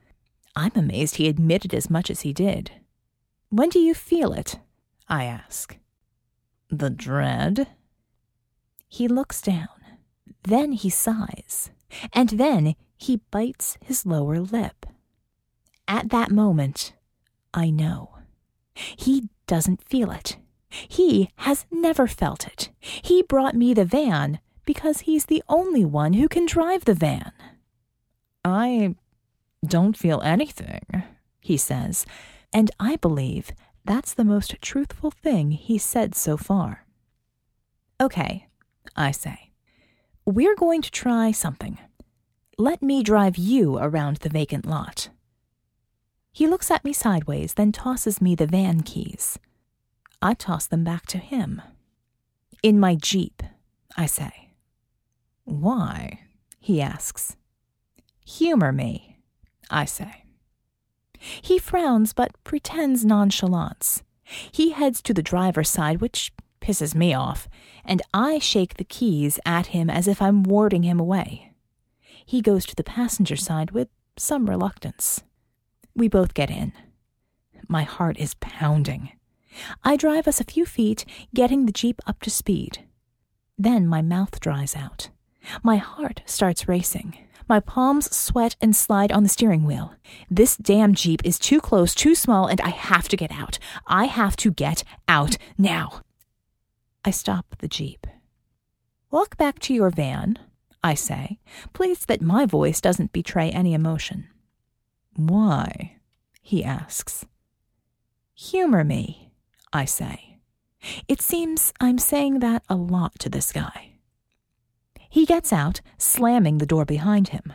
I'm 0.55 0.71
amazed 0.75 1.17
he 1.17 1.27
admitted 1.27 1.73
as 1.73 1.89
much 1.89 2.09
as 2.09 2.21
he 2.21 2.33
did. 2.33 2.71
When 3.49 3.69
do 3.69 3.79
you 3.79 3.93
feel 3.93 4.33
it? 4.33 4.59
I 5.07 5.25
ask. 5.25 5.77
The 6.69 6.89
dread? 6.89 7.67
He 8.87 9.07
looks 9.07 9.41
down. 9.41 9.67
Then 10.43 10.73
he 10.73 10.89
sighs. 10.89 11.71
And 12.13 12.29
then 12.29 12.75
he 12.97 13.21
bites 13.31 13.77
his 13.81 14.05
lower 14.05 14.39
lip. 14.39 14.85
At 15.87 16.09
that 16.09 16.31
moment, 16.31 16.93
I 17.53 17.69
know. 17.69 18.17
He 18.73 19.29
doesn't 19.47 19.87
feel 19.87 20.11
it. 20.11 20.37
He 20.69 21.29
has 21.37 21.65
never 21.71 22.07
felt 22.07 22.47
it. 22.47 22.69
He 22.79 23.21
brought 23.23 23.55
me 23.55 23.73
the 23.73 23.85
van 23.85 24.39
because 24.65 25.01
he's 25.01 25.25
the 25.25 25.43
only 25.47 25.85
one 25.85 26.13
who 26.13 26.27
can 26.27 26.45
drive 26.45 26.85
the 26.85 26.93
van. 26.93 27.31
I 28.43 28.95
don't 29.65 29.97
feel 29.97 30.21
anything, 30.21 31.03
he 31.39 31.57
says, 31.57 32.05
and 32.51 32.71
I 32.79 32.97
believe 32.97 33.51
that's 33.85 34.13
the 34.13 34.23
most 34.23 34.55
truthful 34.61 35.11
thing 35.11 35.51
he's 35.51 35.83
said 35.83 36.15
so 36.15 36.37
far. 36.37 36.85
Okay, 38.01 38.47
I 38.95 39.11
say. 39.11 39.51
We're 40.25 40.55
going 40.55 40.81
to 40.81 40.91
try 40.91 41.31
something. 41.31 41.77
Let 42.57 42.81
me 42.81 43.03
drive 43.03 43.37
you 43.37 43.77
around 43.77 44.17
the 44.17 44.29
vacant 44.29 44.65
lot. 44.65 45.09
He 46.31 46.47
looks 46.47 46.69
at 46.71 46.83
me 46.83 46.91
sideways, 46.91 47.53
then 47.53 47.71
tosses 47.71 48.21
me 48.21 48.35
the 48.35 48.47
van 48.47 48.81
keys. 48.81 49.39
I 50.21 50.33
toss 50.33 50.67
them 50.67 50.83
back 50.83 51.05
to 51.07 51.17
him. 51.17 51.61
In 52.63 52.79
my 52.79 52.95
Jeep, 52.95 53.43
I 53.95 54.07
say. 54.07 54.49
Why? 55.43 56.21
he 56.59 56.81
asks. 56.81 57.37
Humor 58.25 58.71
me, 58.71 59.19
I 59.69 59.85
say. 59.85 60.24
He 61.41 61.57
frowns 61.57 62.13
but 62.13 62.31
pretends 62.43 63.05
nonchalance. 63.05 64.03
He 64.23 64.71
heads 64.71 65.01
to 65.03 65.13
the 65.13 65.23
driver's 65.23 65.69
side, 65.69 66.01
which 66.01 66.33
pisses 66.61 66.95
me 66.95 67.13
off, 67.13 67.47
and 67.83 68.01
I 68.13 68.39
shake 68.39 68.75
the 68.75 68.83
keys 68.83 69.39
at 69.45 69.67
him 69.67 69.89
as 69.89 70.07
if 70.07 70.21
I'm 70.21 70.43
warding 70.43 70.83
him 70.83 70.99
away. 70.99 71.51
He 72.25 72.41
goes 72.41 72.65
to 72.65 72.75
the 72.75 72.83
passenger 72.83 73.35
side 73.35 73.71
with 73.71 73.87
some 74.17 74.49
reluctance. 74.49 75.23
We 75.95 76.07
both 76.07 76.33
get 76.33 76.49
in. 76.49 76.73
My 77.67 77.83
heart 77.83 78.17
is 78.17 78.33
pounding. 78.35 79.11
I 79.83 79.95
drive 79.95 80.27
us 80.27 80.39
a 80.39 80.45
few 80.45 80.65
feet, 80.65 81.05
getting 81.33 81.65
the 81.65 81.71
Jeep 81.71 82.01
up 82.07 82.21
to 82.21 82.29
speed. 82.29 82.79
Then 83.57 83.87
my 83.87 84.01
mouth 84.01 84.39
dries 84.39 84.75
out. 84.75 85.09
My 85.63 85.77
heart 85.77 86.21
starts 86.25 86.67
racing. 86.67 87.17
My 87.47 87.59
palms 87.59 88.15
sweat 88.15 88.55
and 88.59 88.75
slide 88.75 89.11
on 89.11 89.23
the 89.23 89.29
steering 89.29 89.65
wheel. 89.65 89.93
This 90.31 90.57
damn 90.57 90.95
Jeep 90.95 91.21
is 91.23 91.37
too 91.37 91.61
close, 91.61 91.93
too 91.93 92.15
small, 92.15 92.47
and 92.47 92.59
I 92.61 92.69
have 92.69 93.07
to 93.09 93.17
get 93.17 93.31
out. 93.31 93.59
I 93.85 94.05
have 94.05 94.35
to 94.37 94.51
get 94.51 94.83
out 95.07 95.37
now. 95.57 96.01
I 97.03 97.11
stop 97.11 97.55
the 97.59 97.67
Jeep. 97.67 98.07
Walk 99.11 99.37
back 99.37 99.59
to 99.59 99.73
your 99.73 99.91
van, 99.91 100.39
I 100.83 100.95
say, 100.95 101.39
pleased 101.73 102.07
that 102.07 102.21
my 102.21 102.45
voice 102.45 102.81
doesn't 102.81 103.13
betray 103.13 103.51
any 103.51 103.73
emotion. 103.73 104.27
Why? 105.15 105.97
he 106.41 106.63
asks. 106.63 107.25
Humor 108.35 108.83
me, 108.83 109.31
I 109.71 109.85
say. 109.85 110.39
It 111.07 111.21
seems 111.21 111.73
I'm 111.79 111.97
saying 111.97 112.39
that 112.39 112.63
a 112.69 112.75
lot 112.75 113.17
to 113.19 113.29
this 113.29 113.51
guy. 113.51 113.94
He 115.09 115.25
gets 115.25 115.53
out, 115.53 115.81
slamming 115.97 116.57
the 116.57 116.65
door 116.65 116.85
behind 116.85 117.29
him. 117.29 117.53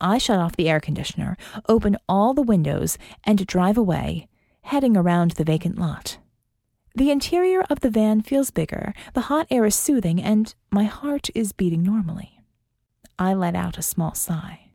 I 0.00 0.18
shut 0.18 0.38
off 0.38 0.56
the 0.56 0.68
air 0.68 0.80
conditioner, 0.80 1.36
open 1.68 1.96
all 2.08 2.32
the 2.32 2.42
windows, 2.42 2.96
and 3.24 3.46
drive 3.46 3.76
away, 3.76 4.28
heading 4.62 4.96
around 4.96 5.32
the 5.32 5.44
vacant 5.44 5.78
lot. 5.78 6.18
The 6.94 7.10
interior 7.10 7.62
of 7.70 7.80
the 7.80 7.90
van 7.90 8.22
feels 8.22 8.50
bigger, 8.50 8.94
the 9.14 9.22
hot 9.22 9.46
air 9.50 9.64
is 9.64 9.76
soothing, 9.76 10.20
and 10.20 10.54
my 10.70 10.84
heart 10.84 11.28
is 11.34 11.52
beating 11.52 11.82
normally. 11.82 12.40
I 13.18 13.34
let 13.34 13.54
out 13.54 13.78
a 13.78 13.82
small 13.82 14.14
sigh. 14.14 14.72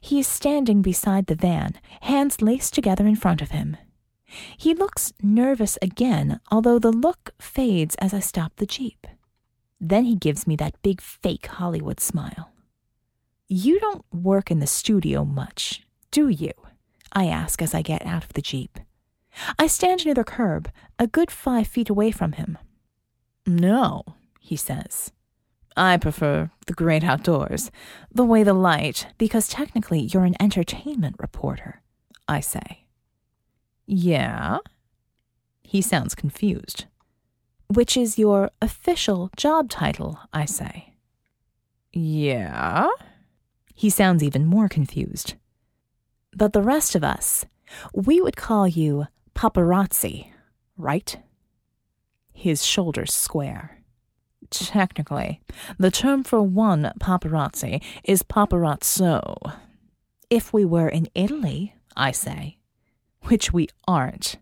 He 0.00 0.20
is 0.20 0.26
standing 0.26 0.82
beside 0.82 1.26
the 1.26 1.34
van, 1.34 1.74
hands 2.02 2.40
laced 2.40 2.74
together 2.74 3.06
in 3.06 3.16
front 3.16 3.42
of 3.42 3.50
him. 3.50 3.76
He 4.56 4.74
looks 4.74 5.12
nervous 5.22 5.78
again, 5.80 6.40
although 6.50 6.78
the 6.78 6.92
look 6.92 7.34
fades 7.40 7.94
as 7.96 8.12
I 8.12 8.20
stop 8.20 8.56
the 8.56 8.66
Jeep. 8.66 9.06
Then 9.80 10.04
he 10.04 10.14
gives 10.14 10.46
me 10.46 10.56
that 10.56 10.80
big 10.82 11.00
fake 11.00 11.46
Hollywood 11.46 12.00
smile. 12.00 12.52
You 13.48 13.78
don't 13.78 14.04
work 14.12 14.50
in 14.50 14.60
the 14.60 14.66
studio 14.66 15.24
much, 15.24 15.86
do 16.10 16.28
you? 16.28 16.52
I 17.12 17.26
ask 17.26 17.62
as 17.62 17.74
I 17.74 17.82
get 17.82 18.04
out 18.04 18.24
of 18.24 18.32
the 18.32 18.42
Jeep. 18.42 18.78
I 19.58 19.66
stand 19.66 20.04
near 20.04 20.14
the 20.14 20.24
curb, 20.24 20.70
a 20.98 21.06
good 21.06 21.30
five 21.30 21.66
feet 21.66 21.88
away 21.88 22.10
from 22.10 22.32
him. 22.32 22.58
No, 23.46 24.02
he 24.40 24.56
says. 24.56 25.12
I 25.76 25.98
prefer 25.98 26.50
the 26.66 26.72
great 26.72 27.04
outdoors, 27.04 27.70
the 28.10 28.24
way 28.24 28.42
the 28.42 28.54
light, 28.54 29.08
because 29.18 29.46
technically 29.46 30.00
you're 30.00 30.24
an 30.24 30.40
entertainment 30.40 31.16
reporter, 31.18 31.82
I 32.26 32.40
say. 32.40 32.86
Yeah? 33.86 34.58
He 35.62 35.82
sounds 35.82 36.14
confused. 36.14 36.86
Which 37.68 37.96
is 37.96 38.18
your 38.18 38.50
official 38.62 39.30
job 39.36 39.70
title, 39.70 40.20
I 40.32 40.44
say. 40.44 40.94
Yeah? 41.92 42.88
He 43.74 43.90
sounds 43.90 44.22
even 44.22 44.46
more 44.46 44.68
confused. 44.68 45.34
But 46.34 46.52
the 46.52 46.62
rest 46.62 46.94
of 46.94 47.02
us, 47.02 47.44
we 47.92 48.20
would 48.20 48.36
call 48.36 48.68
you 48.68 49.06
paparazzi, 49.34 50.28
right? 50.76 51.16
His 52.32 52.64
shoulders 52.64 53.12
square. 53.12 53.82
Technically, 54.50 55.40
the 55.78 55.90
term 55.90 56.22
for 56.22 56.42
one 56.42 56.92
paparazzi 57.00 57.82
is 58.04 58.22
paparazzo. 58.22 59.54
If 60.30 60.52
we 60.52 60.64
were 60.64 60.88
in 60.88 61.08
Italy, 61.14 61.74
I 61.96 62.12
say, 62.12 62.58
which 63.22 63.52
we 63.52 63.68
aren't, 63.88 64.36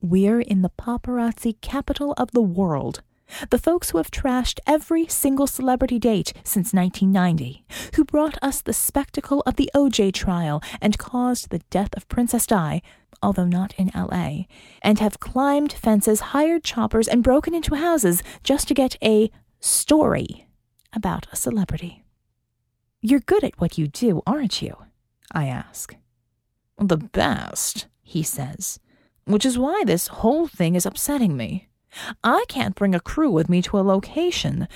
we're 0.00 0.40
in 0.40 0.62
the 0.62 0.70
paparazzi 0.70 1.60
capital 1.60 2.14
of 2.16 2.30
the 2.32 2.42
world. 2.42 3.02
The 3.50 3.58
folks 3.58 3.90
who 3.90 3.98
have 3.98 4.10
trashed 4.10 4.58
every 4.66 5.06
single 5.06 5.46
celebrity 5.46 5.98
date 5.98 6.32
since 6.44 6.72
1990, 6.72 7.64
who 7.94 8.04
brought 8.04 8.38
us 8.40 8.62
the 8.62 8.72
spectacle 8.72 9.42
of 9.44 9.56
the 9.56 9.70
OJ 9.74 10.14
trial 10.14 10.62
and 10.80 10.98
caused 10.98 11.50
the 11.50 11.60
death 11.70 11.94
of 11.94 12.08
Princess 12.08 12.46
Di, 12.46 12.80
although 13.22 13.46
not 13.46 13.74
in 13.76 13.90
LA, 13.94 14.44
and 14.82 14.98
have 14.98 15.20
climbed 15.20 15.72
fences, 15.72 16.20
hired 16.20 16.64
choppers, 16.64 17.08
and 17.08 17.22
broken 17.22 17.54
into 17.54 17.74
houses 17.74 18.22
just 18.42 18.68
to 18.68 18.74
get 18.74 18.96
a 19.02 19.30
story 19.60 20.46
about 20.94 21.26
a 21.32 21.36
celebrity. 21.36 22.04
You're 23.02 23.20
good 23.20 23.44
at 23.44 23.60
what 23.60 23.76
you 23.76 23.88
do, 23.88 24.22
aren't 24.26 24.62
you? 24.62 24.76
I 25.32 25.46
ask. 25.46 25.94
The 26.78 26.96
best, 26.96 27.88
he 28.02 28.22
says 28.22 28.80
which 29.28 29.44
is 29.44 29.58
why 29.58 29.84
this 29.84 30.08
whole 30.08 30.48
thing 30.48 30.74
is 30.74 30.86
upsetting 30.86 31.36
me. 31.36 31.68
I 32.24 32.44
can't 32.48 32.74
bring 32.74 32.94
a 32.94 33.00
crew 33.00 33.30
with 33.30 33.48
me 33.48 33.62
to 33.62 33.78
a 33.78 33.80
location. 33.80 34.68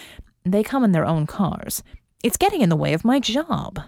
They 0.45 0.63
come 0.63 0.85
in 0.85 0.93
their 0.93 1.07
own 1.07 1.27
cars. 1.27 1.83
It's 2.23 2.37
getting 2.37 2.61
in 2.61 2.69
the 2.69 2.77
way 2.77 2.93
of 2.93 3.05
my 3.05 3.19
job. 3.19 3.81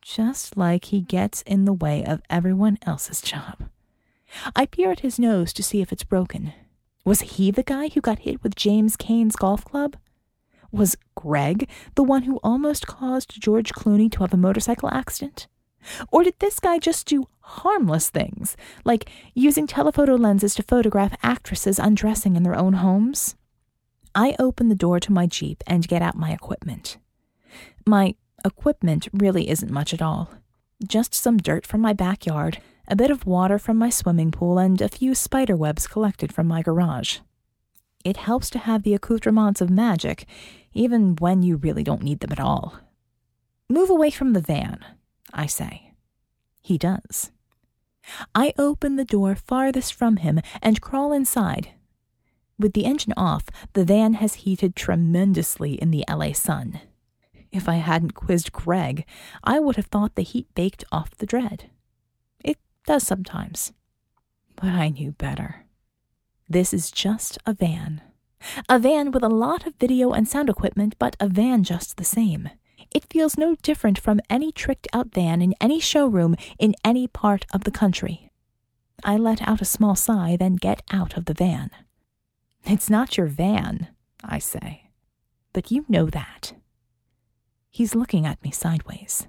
Just 0.00 0.56
like 0.56 0.86
he 0.86 1.00
gets 1.00 1.42
in 1.42 1.66
the 1.66 1.72
way 1.72 2.04
of 2.04 2.22
everyone 2.30 2.78
else's 2.86 3.20
job. 3.20 3.68
I 4.56 4.66
peer 4.66 4.90
at 4.90 5.00
his 5.00 5.18
nose 5.18 5.52
to 5.52 5.62
see 5.62 5.80
if 5.80 5.92
it's 5.92 6.04
broken. 6.04 6.52
Was 7.04 7.20
he 7.20 7.50
the 7.50 7.62
guy 7.62 7.88
who 7.88 8.00
got 8.00 8.20
hit 8.20 8.42
with 8.42 8.56
James 8.56 8.96
Caan's 8.96 9.36
golf 9.36 9.64
club? 9.64 9.96
Was 10.72 10.96
Greg 11.14 11.68
the 11.94 12.02
one 12.02 12.24
who 12.24 12.38
almost 12.38 12.86
caused 12.86 13.40
George 13.40 13.72
Clooney 13.72 14.10
to 14.12 14.20
have 14.20 14.34
a 14.34 14.38
motorcycle 14.38 14.90
accident? 14.90 15.46
Or 16.10 16.22
did 16.22 16.38
this 16.38 16.60
guy 16.60 16.78
just 16.78 17.06
do 17.06 17.28
harmless 17.40 18.10
things, 18.10 18.56
like 18.84 19.10
using 19.34 19.66
telephoto 19.66 20.16
lenses 20.16 20.54
to 20.56 20.62
photograph 20.62 21.16
actresses 21.22 21.78
undressing 21.78 22.36
in 22.36 22.42
their 22.42 22.56
own 22.56 22.74
homes? 22.74 23.36
I 24.14 24.34
open 24.38 24.68
the 24.68 24.74
door 24.74 25.00
to 25.00 25.12
my 25.12 25.26
Jeep 25.26 25.62
and 25.66 25.88
get 25.88 26.02
out 26.02 26.16
my 26.16 26.32
equipment. 26.32 26.98
My 27.86 28.14
equipment 28.44 29.08
really 29.12 29.48
isn't 29.48 29.70
much 29.70 29.94
at 29.94 30.02
all. 30.02 30.30
Just 30.86 31.14
some 31.14 31.38
dirt 31.38 31.66
from 31.66 31.80
my 31.80 31.92
backyard, 31.92 32.60
a 32.86 32.96
bit 32.96 33.10
of 33.10 33.26
water 33.26 33.58
from 33.58 33.76
my 33.76 33.90
swimming 33.90 34.30
pool, 34.30 34.58
and 34.58 34.80
a 34.80 34.88
few 34.88 35.14
spider 35.14 35.56
webs 35.56 35.86
collected 35.86 36.32
from 36.32 36.46
my 36.46 36.62
garage. 36.62 37.18
It 38.04 38.18
helps 38.18 38.48
to 38.50 38.58
have 38.58 38.82
the 38.82 38.94
accoutrements 38.94 39.60
of 39.60 39.70
magic, 39.70 40.26
even 40.72 41.16
when 41.16 41.42
you 41.42 41.56
really 41.56 41.82
don't 41.82 42.02
need 42.02 42.20
them 42.20 42.32
at 42.32 42.40
all. 42.40 42.78
Move 43.68 43.90
away 43.90 44.10
from 44.10 44.32
the 44.32 44.40
van, 44.40 44.84
I 45.32 45.46
say. 45.46 45.92
He 46.60 46.78
does. 46.78 47.30
I 48.34 48.54
open 48.58 48.96
the 48.96 49.04
door 49.04 49.34
farthest 49.34 49.94
from 49.94 50.16
him 50.16 50.40
and 50.62 50.80
crawl 50.80 51.12
inside. 51.12 51.70
With 52.58 52.72
the 52.72 52.86
engine 52.86 53.14
off, 53.16 53.44
the 53.74 53.84
van 53.84 54.14
has 54.14 54.34
heated 54.34 54.74
tremendously 54.74 55.74
in 55.74 55.90
the 55.90 56.04
LA 56.08 56.32
sun. 56.32 56.80
If 57.52 57.68
I 57.68 57.76
hadn't 57.76 58.14
quizzed 58.14 58.52
Greg, 58.52 59.06
I 59.44 59.60
would 59.60 59.76
have 59.76 59.86
thought 59.86 60.14
the 60.14 60.22
heat 60.22 60.48
baked 60.54 60.84
off 60.90 61.16
the 61.16 61.26
dread. 61.26 61.70
It 62.42 62.58
does 62.86 63.06
sometimes. 63.06 63.72
But 64.56 64.70
I 64.70 64.88
knew 64.88 65.12
better. 65.12 65.66
This 66.48 66.74
is 66.74 66.90
just 66.90 67.38
a 67.46 67.54
van. 67.54 68.02
A 68.68 68.78
van 68.78 69.10
with 69.10 69.22
a 69.22 69.28
lot 69.28 69.66
of 69.66 69.74
video 69.76 70.12
and 70.12 70.26
sound 70.26 70.48
equipment, 70.48 70.96
but 70.98 71.16
a 71.20 71.28
van 71.28 71.62
just 71.62 71.96
the 71.96 72.04
same. 72.04 72.50
It 72.90 73.06
feels 73.10 73.36
no 73.36 73.54
different 73.56 73.98
from 73.98 74.20
any 74.30 74.50
tricked 74.52 74.88
out 74.92 75.12
van 75.12 75.42
in 75.42 75.54
any 75.60 75.80
showroom 75.80 76.36
in 76.58 76.74
any 76.84 77.06
part 77.06 77.44
of 77.52 77.64
the 77.64 77.70
country. 77.70 78.30
I 79.04 79.16
let 79.16 79.46
out 79.46 79.60
a 79.60 79.66
small 79.66 79.94
sigh, 79.94 80.36
then 80.36 80.56
get 80.56 80.82
out 80.90 81.16
of 81.16 81.26
the 81.26 81.34
van. 81.34 81.70
It's 82.64 82.90
not 82.90 83.16
your 83.16 83.26
van, 83.26 83.88
I 84.24 84.38
say, 84.38 84.90
but 85.52 85.70
you 85.70 85.84
know 85.88 86.06
that. 86.06 86.54
He's 87.70 87.94
looking 87.94 88.26
at 88.26 88.42
me 88.42 88.50
sideways. 88.50 89.28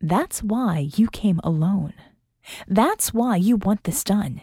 That's 0.00 0.42
why 0.42 0.90
you 0.94 1.08
came 1.08 1.40
alone. 1.42 1.94
That's 2.68 3.12
why 3.12 3.36
you 3.36 3.56
want 3.56 3.84
this 3.84 4.04
done. 4.04 4.40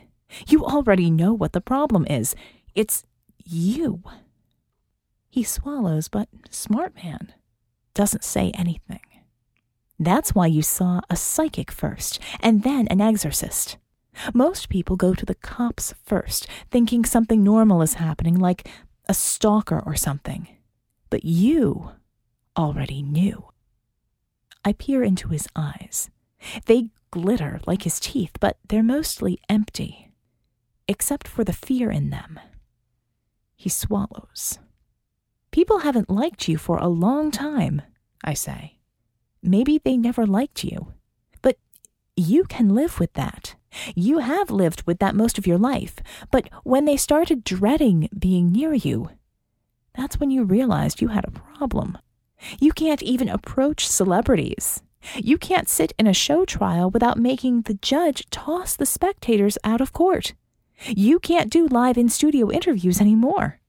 You 0.47 0.65
already 0.65 1.09
know 1.09 1.33
what 1.33 1.53
the 1.53 1.61
problem 1.61 2.05
is. 2.09 2.35
It's 2.73 3.03
you. 3.45 4.03
He 5.29 5.43
swallows, 5.43 6.09
but 6.09 6.27
smart 6.49 6.95
man 6.95 7.33
doesn't 7.95 8.23
say 8.23 8.51
anything. 8.51 8.99
That's 9.97 10.35
why 10.35 10.47
you 10.47 10.61
saw 10.61 11.01
a 11.09 11.15
psychic 11.15 11.71
first, 11.71 12.19
and 12.39 12.61
then 12.63 12.87
an 12.89 13.01
exorcist. 13.01 13.77
Most 14.33 14.69
people 14.69 14.95
go 14.95 15.13
to 15.13 15.25
the 15.25 15.35
cops 15.35 15.93
first, 16.03 16.47
thinking 16.69 17.03
something 17.03 17.43
normal 17.43 17.81
is 17.81 17.95
happening, 17.95 18.37
like 18.37 18.67
a 19.07 19.13
stalker 19.13 19.81
or 19.85 19.95
something. 19.95 20.47
But 21.09 21.25
you 21.25 21.91
already 22.57 23.01
knew. 23.01 23.45
I 24.63 24.73
peer 24.73 25.03
into 25.03 25.29
his 25.29 25.47
eyes. 25.55 26.09
They 26.65 26.89
glitter 27.11 27.61
like 27.65 27.83
his 27.83 27.99
teeth, 27.99 28.31
but 28.39 28.57
they're 28.67 28.83
mostly 28.83 29.39
empty, 29.49 30.11
except 30.87 31.27
for 31.27 31.43
the 31.43 31.53
fear 31.53 31.89
in 31.89 32.09
them. 32.09 32.39
He 33.55 33.69
swallows. 33.69 34.59
People 35.55 35.79
haven't 35.79 36.09
liked 36.09 36.49
you 36.49 36.57
for 36.57 36.79
a 36.79 36.89
long 36.89 37.31
time, 37.31 37.81
I 38.21 38.33
say. 38.33 38.77
Maybe 39.41 39.77
they 39.77 39.95
never 39.95 40.25
liked 40.25 40.65
you. 40.65 40.91
But 41.41 41.55
you 42.17 42.43
can 42.43 42.75
live 42.75 42.99
with 42.99 43.13
that. 43.13 43.55
You 43.95 44.17
have 44.17 44.51
lived 44.51 44.83
with 44.85 44.99
that 44.99 45.15
most 45.15 45.37
of 45.37 45.47
your 45.47 45.57
life. 45.57 45.95
But 46.29 46.49
when 46.65 46.83
they 46.83 46.97
started 46.97 47.45
dreading 47.45 48.09
being 48.19 48.51
near 48.51 48.73
you, 48.73 49.11
that's 49.97 50.19
when 50.19 50.29
you 50.29 50.43
realized 50.43 50.99
you 50.99 51.07
had 51.07 51.23
a 51.23 51.31
problem. 51.31 51.99
You 52.59 52.73
can't 52.73 53.01
even 53.01 53.29
approach 53.29 53.87
celebrities. 53.87 54.81
You 55.15 55.37
can't 55.37 55.69
sit 55.69 55.93
in 55.97 56.05
a 56.05 56.13
show 56.13 56.43
trial 56.43 56.89
without 56.89 57.17
making 57.17 57.61
the 57.61 57.75
judge 57.75 58.29
toss 58.29 58.75
the 58.75 58.85
spectators 58.85 59.57
out 59.63 59.79
of 59.79 59.93
court. 59.93 60.33
You 60.85 61.17
can't 61.17 61.49
do 61.49 61.65
live 61.65 61.97
in 61.97 62.09
studio 62.09 62.51
interviews 62.51 62.99
anymore. 62.99 63.61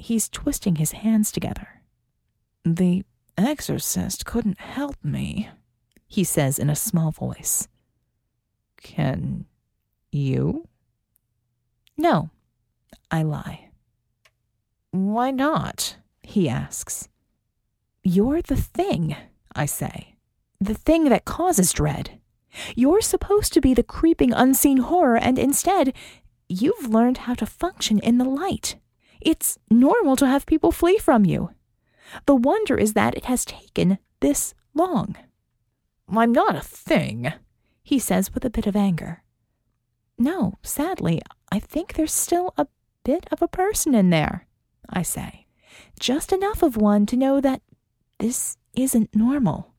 He's 0.00 0.30
twisting 0.30 0.76
his 0.76 0.92
hands 0.92 1.30
together. 1.30 1.82
The 2.64 3.04
exorcist 3.36 4.24
couldn't 4.24 4.58
help 4.58 4.96
me, 5.04 5.50
he 6.08 6.24
says 6.24 6.58
in 6.58 6.70
a 6.70 6.74
small 6.74 7.10
voice. 7.10 7.68
Can 8.78 9.44
you? 10.10 10.66
No, 11.98 12.30
I 13.10 13.22
lie. 13.22 13.68
Why 14.90 15.30
not? 15.30 15.96
he 16.22 16.48
asks. 16.48 17.08
You're 18.02 18.40
the 18.40 18.56
thing, 18.56 19.14
I 19.54 19.66
say. 19.66 20.16
The 20.60 20.74
thing 20.74 21.10
that 21.10 21.26
causes 21.26 21.72
dread. 21.72 22.18
You're 22.74 23.02
supposed 23.02 23.52
to 23.52 23.60
be 23.60 23.74
the 23.74 23.82
creeping 23.82 24.32
unseen 24.32 24.78
horror, 24.78 25.18
and 25.18 25.38
instead, 25.38 25.92
you've 26.48 26.88
learned 26.88 27.18
how 27.18 27.34
to 27.34 27.44
function 27.44 27.98
in 27.98 28.16
the 28.16 28.24
light. 28.24 28.76
It's 29.20 29.58
normal 29.70 30.16
to 30.16 30.26
have 30.26 30.46
people 30.46 30.72
flee 30.72 30.98
from 30.98 31.24
you. 31.24 31.50
The 32.26 32.34
wonder 32.34 32.76
is 32.76 32.94
that 32.94 33.14
it 33.14 33.26
has 33.26 33.44
taken 33.44 33.98
this 34.20 34.54
long. 34.74 35.16
I'm 36.08 36.32
not 36.32 36.56
a 36.56 36.60
thing, 36.60 37.32
he 37.82 37.98
says 37.98 38.34
with 38.34 38.44
a 38.44 38.50
bit 38.50 38.66
of 38.66 38.76
anger. 38.76 39.22
No, 40.18 40.58
sadly, 40.62 41.20
I 41.52 41.60
think 41.60 41.94
there's 41.94 42.12
still 42.12 42.52
a 42.56 42.66
bit 43.04 43.26
of 43.32 43.40
a 43.42 43.48
person 43.48 43.94
in 43.94 44.10
there, 44.10 44.46
I 44.88 45.02
say. 45.02 45.46
Just 45.98 46.32
enough 46.32 46.62
of 46.62 46.76
one 46.76 47.06
to 47.06 47.16
know 47.16 47.40
that 47.40 47.62
this 48.18 48.56
isn't 48.74 49.14
normal. 49.14 49.74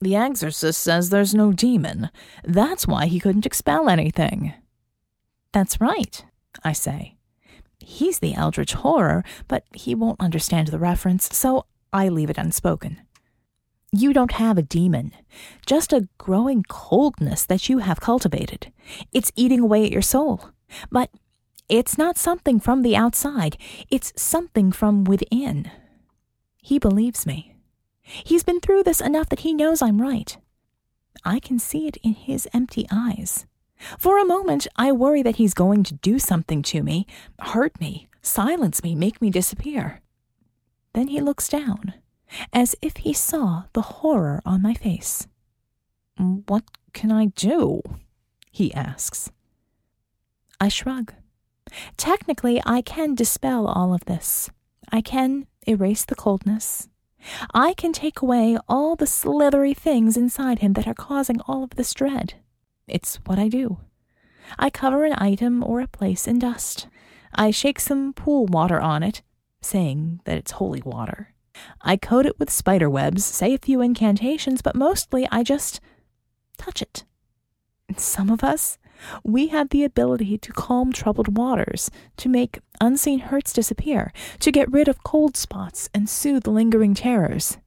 The 0.00 0.16
exorcist 0.16 0.80
says 0.80 1.08
there's 1.08 1.34
no 1.34 1.52
demon. 1.52 2.10
That's 2.44 2.86
why 2.86 3.06
he 3.06 3.18
couldn't 3.18 3.46
expel 3.46 3.88
anything. 3.88 4.52
That's 5.52 5.80
right, 5.80 6.24
I 6.62 6.72
say. 6.72 7.15
He's 7.88 8.18
the 8.18 8.34
eldritch 8.34 8.72
horror, 8.72 9.22
but 9.46 9.62
he 9.72 9.94
won't 9.94 10.20
understand 10.20 10.68
the 10.68 10.78
reference, 10.78 11.32
so 11.32 11.66
I 11.92 12.08
leave 12.08 12.28
it 12.28 12.36
unspoken. 12.36 13.00
You 13.92 14.12
don't 14.12 14.32
have 14.32 14.58
a 14.58 14.62
demon, 14.62 15.12
just 15.66 15.92
a 15.92 16.08
growing 16.18 16.64
coldness 16.64 17.46
that 17.46 17.68
you 17.68 17.78
have 17.78 18.00
cultivated. 18.00 18.72
It's 19.12 19.30
eating 19.36 19.60
away 19.60 19.84
at 19.84 19.92
your 19.92 20.02
soul. 20.02 20.50
But 20.90 21.10
it's 21.68 21.96
not 21.96 22.18
something 22.18 22.58
from 22.58 22.82
the 22.82 22.96
outside, 22.96 23.56
it's 23.88 24.12
something 24.20 24.72
from 24.72 25.04
within. 25.04 25.70
He 26.56 26.80
believes 26.80 27.24
me. 27.24 27.54
He's 28.02 28.42
been 28.42 28.58
through 28.58 28.82
this 28.82 29.00
enough 29.00 29.28
that 29.28 29.40
he 29.40 29.54
knows 29.54 29.80
I'm 29.80 30.02
right. 30.02 30.36
I 31.24 31.38
can 31.38 31.60
see 31.60 31.86
it 31.86 31.98
in 32.02 32.14
his 32.14 32.48
empty 32.52 32.84
eyes. 32.90 33.46
For 33.98 34.18
a 34.18 34.24
moment, 34.24 34.66
I 34.76 34.92
worry 34.92 35.22
that 35.22 35.36
he's 35.36 35.54
going 35.54 35.84
to 35.84 35.94
do 35.94 36.18
something 36.18 36.62
to 36.62 36.82
me, 36.82 37.06
hurt 37.40 37.78
me, 37.80 38.08
silence 38.22 38.82
me, 38.82 38.94
make 38.94 39.20
me 39.20 39.30
disappear. 39.30 40.00
Then 40.94 41.08
he 41.08 41.20
looks 41.20 41.48
down, 41.48 41.94
as 42.52 42.74
if 42.80 42.98
he 42.98 43.12
saw 43.12 43.64
the 43.72 43.82
horror 43.82 44.42
on 44.46 44.62
my 44.62 44.74
face. 44.74 45.26
What 46.16 46.64
can 46.92 47.12
I 47.12 47.26
do? 47.26 47.82
he 48.50 48.72
asks. 48.72 49.30
I 50.58 50.68
shrug. 50.68 51.12
Technically, 51.98 52.62
I 52.64 52.80
can 52.80 53.14
dispel 53.14 53.66
all 53.66 53.92
of 53.92 54.06
this. 54.06 54.50
I 54.90 55.02
can 55.02 55.46
erase 55.66 56.04
the 56.04 56.14
coldness. 56.14 56.88
I 57.52 57.74
can 57.74 57.92
take 57.92 58.22
away 58.22 58.56
all 58.68 58.96
the 58.96 59.06
slithery 59.06 59.74
things 59.74 60.16
inside 60.16 60.60
him 60.60 60.74
that 60.74 60.86
are 60.86 60.94
causing 60.94 61.40
all 61.42 61.64
of 61.64 61.70
this 61.70 61.92
dread. 61.92 62.34
It's 62.86 63.16
what 63.26 63.38
I 63.38 63.48
do. 63.48 63.78
I 64.58 64.70
cover 64.70 65.04
an 65.04 65.14
item 65.18 65.64
or 65.64 65.80
a 65.80 65.88
place 65.88 66.28
in 66.28 66.38
dust. 66.38 66.86
I 67.34 67.50
shake 67.50 67.80
some 67.80 68.12
pool 68.12 68.46
water 68.46 68.80
on 68.80 69.02
it, 69.02 69.22
saying 69.60 70.20
that 70.24 70.38
it's 70.38 70.52
holy 70.52 70.82
water. 70.84 71.34
I 71.82 71.96
coat 71.96 72.26
it 72.26 72.38
with 72.38 72.50
spider 72.50 72.88
webs, 72.88 73.24
say 73.24 73.54
a 73.54 73.58
few 73.58 73.80
incantations, 73.80 74.62
but 74.62 74.76
mostly 74.76 75.26
I 75.32 75.42
just 75.42 75.80
touch 76.58 76.80
it. 76.80 77.04
Some 77.96 78.30
of 78.30 78.44
us, 78.44 78.78
we 79.24 79.48
have 79.48 79.70
the 79.70 79.84
ability 79.84 80.38
to 80.38 80.52
calm 80.52 80.92
troubled 80.92 81.36
waters, 81.36 81.90
to 82.18 82.28
make 82.28 82.60
unseen 82.80 83.20
hurts 83.20 83.52
disappear, 83.52 84.12
to 84.40 84.52
get 84.52 84.70
rid 84.70 84.88
of 84.88 85.02
cold 85.02 85.36
spots 85.36 85.88
and 85.94 86.08
soothe 86.08 86.46
lingering 86.46 86.94
terrors. 86.94 87.58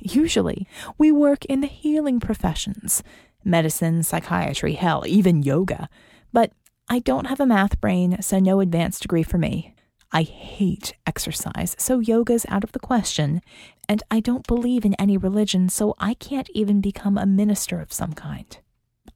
Usually, 0.00 0.66
we 0.96 1.10
work 1.10 1.44
in 1.46 1.60
the 1.60 1.66
healing 1.66 2.20
professions 2.20 3.02
medicine, 3.48 4.02
psychiatry, 4.02 4.74
hell, 4.74 5.04
even 5.06 5.42
yoga. 5.42 5.88
But 6.32 6.52
I 6.88 7.00
don't 7.00 7.26
have 7.26 7.40
a 7.40 7.46
math 7.46 7.80
brain, 7.80 8.22
so 8.22 8.38
no 8.38 8.60
advanced 8.60 9.02
degree 9.02 9.22
for 9.22 9.38
me. 9.38 9.74
I 10.10 10.22
hate 10.22 10.94
exercise, 11.06 11.76
so 11.78 11.98
yoga's 11.98 12.46
out 12.48 12.64
of 12.64 12.72
the 12.72 12.78
question, 12.78 13.42
and 13.88 14.02
I 14.10 14.20
don't 14.20 14.46
believe 14.46 14.84
in 14.84 14.94
any 14.94 15.18
religion, 15.18 15.68
so 15.68 15.94
I 15.98 16.14
can't 16.14 16.48
even 16.54 16.80
become 16.80 17.18
a 17.18 17.26
minister 17.26 17.80
of 17.80 17.92
some 17.92 18.14
kind. 18.14 18.56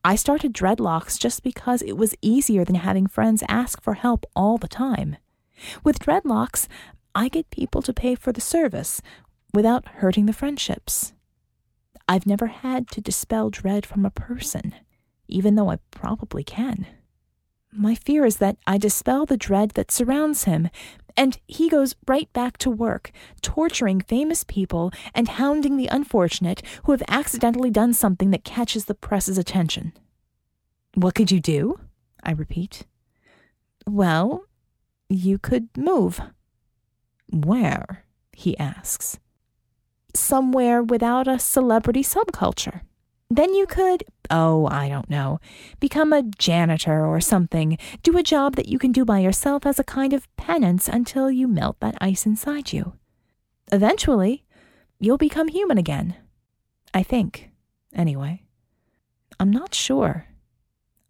I 0.05 0.16
started 0.16 0.53
Dread 0.53 0.80
Unlocks 0.80 1.16
just 1.16 1.43
because 1.43 1.80
it 1.80 1.97
was 1.97 2.14
easier 2.20 2.64
than 2.64 2.74
having 2.74 3.07
friends 3.07 3.43
ask 3.49 3.80
for 3.80 3.95
help 3.95 4.26
all 4.35 4.59
the 4.59 4.68
time. 4.68 5.16
With 5.85 5.99
Dread 5.99 6.24
Unlocks, 6.24 6.68
I 7.14 7.28
get 7.28 7.51
people 7.51 7.83
to 7.83 7.93
pay 7.93 8.14
for 8.14 8.33
the 8.33 8.41
service 8.41 9.01
without 9.55 9.87
hurting 9.87 10.26
the 10.26 10.33
friendships. 10.33 11.12
I've 12.09 12.26
never 12.26 12.46
had 12.46 12.88
to 12.88 13.00
dispel 13.00 13.50
dread 13.50 13.86
from 13.86 14.05
a 14.05 14.11
person, 14.11 14.74
even 15.28 15.55
though 15.55 15.70
I 15.70 15.78
probably 15.90 16.44
can. 16.44 16.86
My 17.72 17.94
fear 17.94 18.26
is 18.26 18.36
that 18.36 18.59
I 18.66 18.76
dispel 18.76 19.24
the 19.24 19.36
dread 19.36 19.70
that 19.70 19.90
surrounds 19.90 20.44
him, 20.44 20.68
and 21.16 21.38
he 21.46 21.68
goes 21.68 21.94
right 22.07 22.30
back 22.32 22.59
to 22.59 22.70
work, 22.70 23.12
torturing 23.40 24.00
famous 24.00 24.44
people 24.44 24.92
and 25.14 25.28
hounding 25.28 25.76
the 25.76 25.86
unfortunate 25.86 26.62
who 26.84 26.92
have 26.92 27.03
accidentally 27.09 27.70
done 27.70 27.94
something 27.94 28.30
that 28.30 28.44
catches 28.44 28.84
the 28.86 28.94
press's 28.94 29.38
attention. 29.38 29.92
What 30.94 31.14
could 31.14 31.30
you 31.30 31.40
do? 31.40 31.80
I 32.22 32.32
repeat. 32.32 32.84
Well, 33.86 34.44
you 35.09 35.38
could 35.38 35.68
move. 35.76 36.20
Where? 37.30 38.05
he 38.34 38.59
asks 38.59 39.18
somewhere 40.14 40.82
without 40.82 41.28
a 41.28 41.38
celebrity 41.38 42.02
subculture. 42.02 42.82
Then 43.30 43.54
you 43.54 43.66
could, 43.66 44.04
oh, 44.30 44.66
I 44.66 44.88
don't 44.88 45.08
know, 45.08 45.40
become 45.80 46.12
a 46.12 46.22
janitor 46.22 47.06
or 47.06 47.20
something, 47.20 47.78
do 48.02 48.18
a 48.18 48.22
job 48.22 48.56
that 48.56 48.68
you 48.68 48.78
can 48.78 48.92
do 48.92 49.06
by 49.06 49.20
yourself 49.20 49.64
as 49.64 49.78
a 49.78 49.84
kind 49.84 50.12
of 50.12 50.28
penance 50.36 50.86
until 50.86 51.30
you 51.30 51.48
melt 51.48 51.80
that 51.80 51.96
ice 51.98 52.26
inside 52.26 52.74
you. 52.74 52.92
Eventually, 53.72 54.44
you'll 55.00 55.16
become 55.16 55.48
human 55.48 55.78
again. 55.78 56.14
I 56.92 57.02
think, 57.02 57.50
anyway. 57.94 58.42
I'm 59.40 59.50
not 59.50 59.74
sure. 59.74 60.26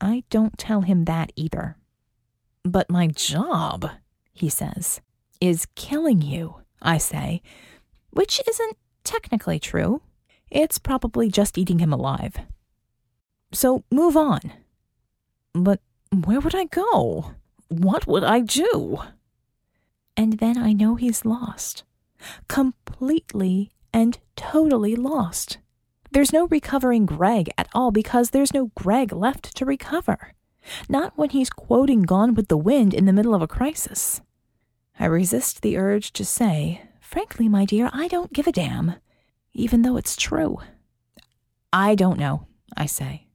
I 0.00 0.22
don't 0.30 0.57
tell 0.57 0.82
him 0.82 1.07
that 1.07 1.32
either. 1.34 1.76
But 2.64 2.88
my 2.88 3.09
job, 3.09 3.90
he 4.32 4.48
says, 4.48 5.00
is 5.40 5.66
killing 5.74 6.22
you, 6.22 6.62
I 6.80 6.98
say, 6.98 7.42
which 8.11 8.40
isn't 8.48 8.76
technically 9.05 9.59
true. 9.59 10.03
It's 10.50 10.78
probably 10.78 11.28
just 11.28 11.57
eating 11.57 11.78
him 11.78 11.92
alive. 11.92 12.36
So 13.53 13.84
move 13.90 14.16
on. 14.16 14.40
But 15.55 15.80
where 16.11 16.40
would 16.40 16.55
I 16.55 16.64
go? 16.64 17.34
What 17.68 18.07
would 18.07 18.24
I 18.24 18.40
do? 18.40 18.98
And 20.16 20.38
then 20.38 20.59
I 20.59 20.72
know 20.72 20.96
he's 20.96 21.24
lost. 21.24 21.84
Completely 22.48 23.70
and 23.92 24.18
totally 24.36 24.94
lost. 24.94 25.59
There's 26.11 26.32
no 26.32 26.46
recovering 26.48 27.07
Greg 27.07 27.50
at 27.57 27.68
all 27.74 27.90
because 27.90 28.30
there's 28.30 28.53
no 28.53 28.70
Greg 28.74 29.12
left 29.12 29.57
to 29.57 29.64
recover. 29.64 30.34
Not 30.88 31.16
when 31.16 31.30
he's 31.30 31.50
quoting 31.50 32.03
Gone 32.03 32.34
with 32.34 32.48
the 32.48 32.57
Wind 32.57 32.92
in 32.92 33.07
the 33.07 33.12
middle 33.12 33.34
of 33.34 33.42
a 33.42 33.48
crisis. 33.48 34.20
I 34.98 35.07
resist 35.07 35.62
the 35.62 35.78
urge 35.78 36.12
to 36.12 36.24
say, 36.24 36.82
Frankly, 37.13 37.47
my 37.47 37.67
dear, 37.67 37.91
I 37.93 38.09
don't 38.09 38.33
give 38.33 38.47
a 38.47 38.53
damn, 38.53 38.95
even 39.53 39.83
though 39.83 39.99
it's 39.99 40.17
true. 40.17 40.61
I 41.71 41.95
don't 41.95 42.19
know, 42.19 42.47
I 42.75 42.87
say. 42.87 43.27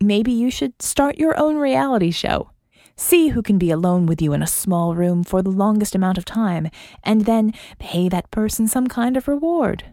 Maybe 0.00 0.32
you 0.32 0.50
should 0.50 0.82
start 0.82 1.16
your 1.16 1.38
own 1.38 1.54
reality 1.54 2.10
show. 2.10 2.50
See 2.96 3.28
who 3.28 3.40
can 3.40 3.56
be 3.56 3.70
alone 3.70 4.06
with 4.06 4.20
you 4.20 4.32
in 4.32 4.42
a 4.42 4.48
small 4.48 4.96
room 4.96 5.22
for 5.22 5.42
the 5.42 5.52
longest 5.52 5.94
amount 5.94 6.18
of 6.18 6.24
time, 6.24 6.70
and 7.04 7.24
then 7.24 7.52
pay 7.78 8.08
that 8.08 8.32
person 8.32 8.66
some 8.66 8.88
kind 8.88 9.16
of 9.16 9.28
reward. 9.28 9.84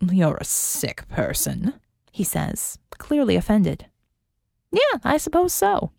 You're 0.00 0.38
a 0.40 0.44
sick 0.44 1.08
person, 1.08 1.74
he 2.10 2.24
says, 2.24 2.76
clearly 2.98 3.36
offended. 3.36 3.86
Yeah, 4.72 4.98
I 5.04 5.16
suppose 5.18 5.52
so. 5.52 5.92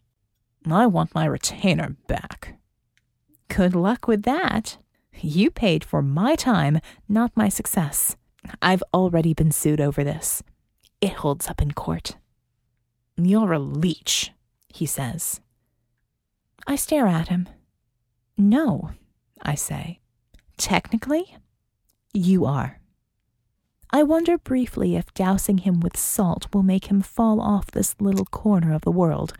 I 0.69 0.87
want 0.87 1.15
my 1.15 1.23
retainer 1.23 1.95
back. 2.07 2.59
Good 3.47 3.73
luck 3.73 4.09
with 4.09 4.23
that. 4.23 4.77
You 5.21 5.51
paid 5.51 5.83
for 5.83 6.01
my 6.01 6.35
time, 6.35 6.79
not 7.07 7.31
my 7.35 7.49
success. 7.49 8.15
I've 8.61 8.83
already 8.93 9.33
been 9.33 9.51
sued 9.51 9.81
over 9.81 10.03
this. 10.03 10.43
It 11.01 11.13
holds 11.13 11.47
up 11.47 11.61
in 11.61 11.71
court. 11.71 12.17
You're 13.17 13.53
a 13.53 13.59
leech, 13.59 14.31
he 14.69 14.85
says. 14.85 15.41
I 16.65 16.75
stare 16.75 17.07
at 17.07 17.29
him. 17.29 17.49
No, 18.37 18.91
I 19.41 19.55
say. 19.55 19.99
Technically, 20.57 21.35
you 22.13 22.45
are. 22.45 22.79
I 23.89 24.03
wonder 24.03 24.37
briefly 24.37 24.95
if 24.95 25.13
dousing 25.13 25.59
him 25.59 25.79
with 25.79 25.97
salt 25.97 26.47
will 26.53 26.63
make 26.63 26.85
him 26.91 27.01
fall 27.01 27.39
off 27.39 27.71
this 27.71 27.95
little 27.99 28.25
corner 28.25 28.73
of 28.73 28.81
the 28.81 28.91
world, 28.91 29.33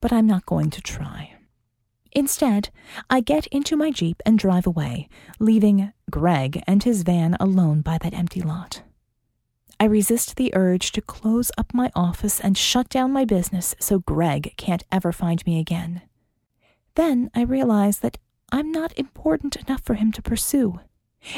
but 0.00 0.12
I'm 0.12 0.26
not 0.26 0.46
going 0.46 0.70
to 0.70 0.80
try. 0.80 1.31
Instead, 2.14 2.70
I 3.08 3.20
get 3.20 3.46
into 3.48 3.76
my 3.76 3.90
Jeep 3.90 4.20
and 4.26 4.38
drive 4.38 4.66
away, 4.66 5.08
leaving 5.38 5.92
Greg 6.10 6.62
and 6.66 6.82
his 6.82 7.02
van 7.02 7.36
alone 7.40 7.80
by 7.80 7.98
that 7.98 8.14
empty 8.14 8.42
lot. 8.42 8.82
I 9.80 9.86
resist 9.86 10.36
the 10.36 10.54
urge 10.54 10.92
to 10.92 11.00
close 11.00 11.50
up 11.58 11.74
my 11.74 11.90
office 11.96 12.38
and 12.38 12.56
shut 12.56 12.88
down 12.88 13.12
my 13.12 13.24
business 13.24 13.74
so 13.80 13.98
Greg 13.98 14.54
can't 14.56 14.84
ever 14.92 15.10
find 15.10 15.44
me 15.46 15.58
again. 15.58 16.02
Then 16.94 17.30
I 17.34 17.42
realize 17.42 17.98
that 18.00 18.18
I'm 18.52 18.70
not 18.70 18.96
important 18.98 19.56
enough 19.56 19.82
for 19.82 19.94
him 19.94 20.12
to 20.12 20.22
pursue. 20.22 20.80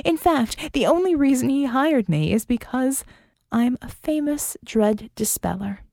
In 0.04 0.16
fact, 0.16 0.72
the 0.72 0.86
only 0.86 1.14
reason 1.14 1.48
he 1.48 1.66
hired 1.66 2.08
me 2.08 2.32
is 2.32 2.44
because 2.44 3.04
I'm 3.52 3.78
a 3.80 3.88
famous 3.88 4.56
dread 4.64 5.10
dispeller. 5.14 5.83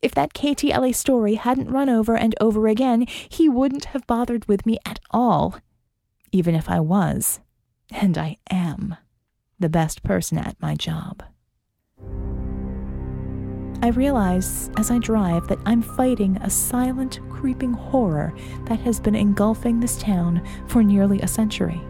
If 0.00 0.14
that 0.14 0.32
KTLA 0.32 0.94
story 0.94 1.34
hadn't 1.34 1.70
run 1.70 1.88
over 1.88 2.16
and 2.16 2.34
over 2.40 2.68
again, 2.68 3.06
he 3.28 3.48
wouldn't 3.48 3.86
have 3.86 4.06
bothered 4.06 4.46
with 4.46 4.64
me 4.64 4.78
at 4.86 5.00
all. 5.10 5.56
Even 6.30 6.54
if 6.54 6.70
I 6.70 6.78
was, 6.78 7.40
and 7.90 8.16
I 8.16 8.38
am, 8.50 8.96
the 9.58 9.68
best 9.68 10.04
person 10.04 10.38
at 10.38 10.60
my 10.60 10.76
job. 10.76 11.24
I 13.80 13.88
realize 13.88 14.70
as 14.76 14.90
I 14.90 14.98
drive 14.98 15.48
that 15.48 15.58
I'm 15.64 15.82
fighting 15.82 16.36
a 16.38 16.50
silent, 16.50 17.20
creeping 17.30 17.72
horror 17.72 18.34
that 18.66 18.80
has 18.80 19.00
been 19.00 19.14
engulfing 19.14 19.80
this 19.80 19.98
town 19.98 20.46
for 20.66 20.82
nearly 20.82 21.20
a 21.20 21.28
century 21.28 21.80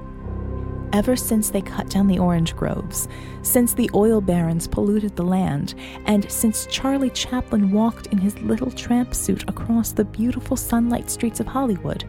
ever 0.92 1.16
since 1.16 1.50
they 1.50 1.60
cut 1.60 1.88
down 1.88 2.06
the 2.06 2.18
orange 2.18 2.56
groves, 2.56 3.08
since 3.42 3.74
the 3.74 3.90
oil 3.94 4.20
barons 4.20 4.66
polluted 4.66 5.16
the 5.16 5.22
land, 5.22 5.74
and 6.06 6.30
since 6.30 6.66
Charlie 6.66 7.10
Chaplin 7.10 7.70
walked 7.70 8.06
in 8.08 8.18
his 8.18 8.38
little 8.40 8.70
tramp 8.70 9.14
suit 9.14 9.48
across 9.48 9.92
the 9.92 10.04
beautiful 10.04 10.56
sunlight 10.56 11.10
streets 11.10 11.40
of 11.40 11.46
Hollywood. 11.46 12.04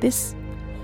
This 0.00 0.34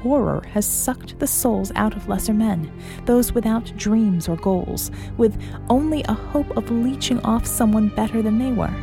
horror 0.03 0.43
has 0.53 0.66
sucked 0.66 1.18
the 1.18 1.26
souls 1.26 1.72
out 1.74 1.97
of 1.97 2.09
lesser 2.09 2.34
men, 2.34 2.70
those 3.05 3.32
without 3.32 3.72
dreams 3.76 4.28
or 4.28 4.36
goals, 4.36 4.91
with 5.16 5.41
only 5.68 6.03
a 6.05 6.12
hope 6.12 6.57
of 6.57 6.70
leeching 6.70 7.20
off 7.20 7.47
someone 7.47 7.89
better 7.89 8.22
than 8.22 8.39
they 8.39 8.53
were. 8.53 8.74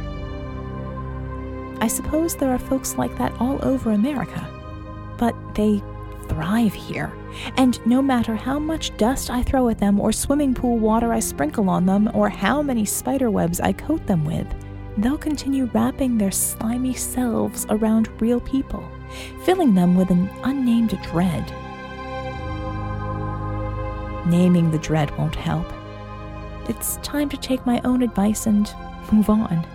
I 1.81 1.87
suppose 1.87 2.35
there 2.35 2.51
are 2.51 2.59
folks 2.59 2.97
like 2.97 3.17
that 3.17 3.33
all 3.39 3.59
over 3.63 3.91
America, 3.91 4.47
but 5.17 5.35
they 5.55 5.81
thrive 6.27 6.73
here. 6.73 7.11
And 7.57 7.85
no 7.85 8.01
matter 8.01 8.35
how 8.35 8.59
much 8.59 8.95
dust 8.97 9.29
I 9.29 9.43
throw 9.43 9.69
at 9.69 9.79
them, 9.79 9.99
or 9.99 10.11
swimming 10.11 10.53
pool 10.53 10.77
water 10.77 11.13
I 11.13 11.19
sprinkle 11.19 11.69
on 11.69 11.85
them, 11.85 12.09
or 12.13 12.29
how 12.29 12.61
many 12.61 12.85
spider 12.85 13.29
webs 13.29 13.59
I 13.59 13.73
coat 13.73 14.05
them 14.07 14.25
with, 14.25 14.47
they'll 14.97 15.17
continue 15.17 15.69
wrapping 15.73 16.17
their 16.17 16.31
slimy 16.31 16.93
selves 16.93 17.65
around 17.69 18.09
real 18.21 18.39
people, 18.39 18.83
filling 19.43 19.73
them 19.73 19.95
with 19.95 20.09
an 20.09 20.29
unnamed 20.43 20.97
dread. 21.03 21.45
Naming 24.25 24.71
the 24.71 24.79
dread 24.79 25.15
won't 25.17 25.35
help. 25.35 25.71
It's 26.67 26.97
time 26.97 27.29
to 27.29 27.37
take 27.37 27.65
my 27.65 27.79
own 27.83 28.01
advice 28.01 28.47
and 28.47 28.73
move 29.11 29.29
on. 29.29 29.67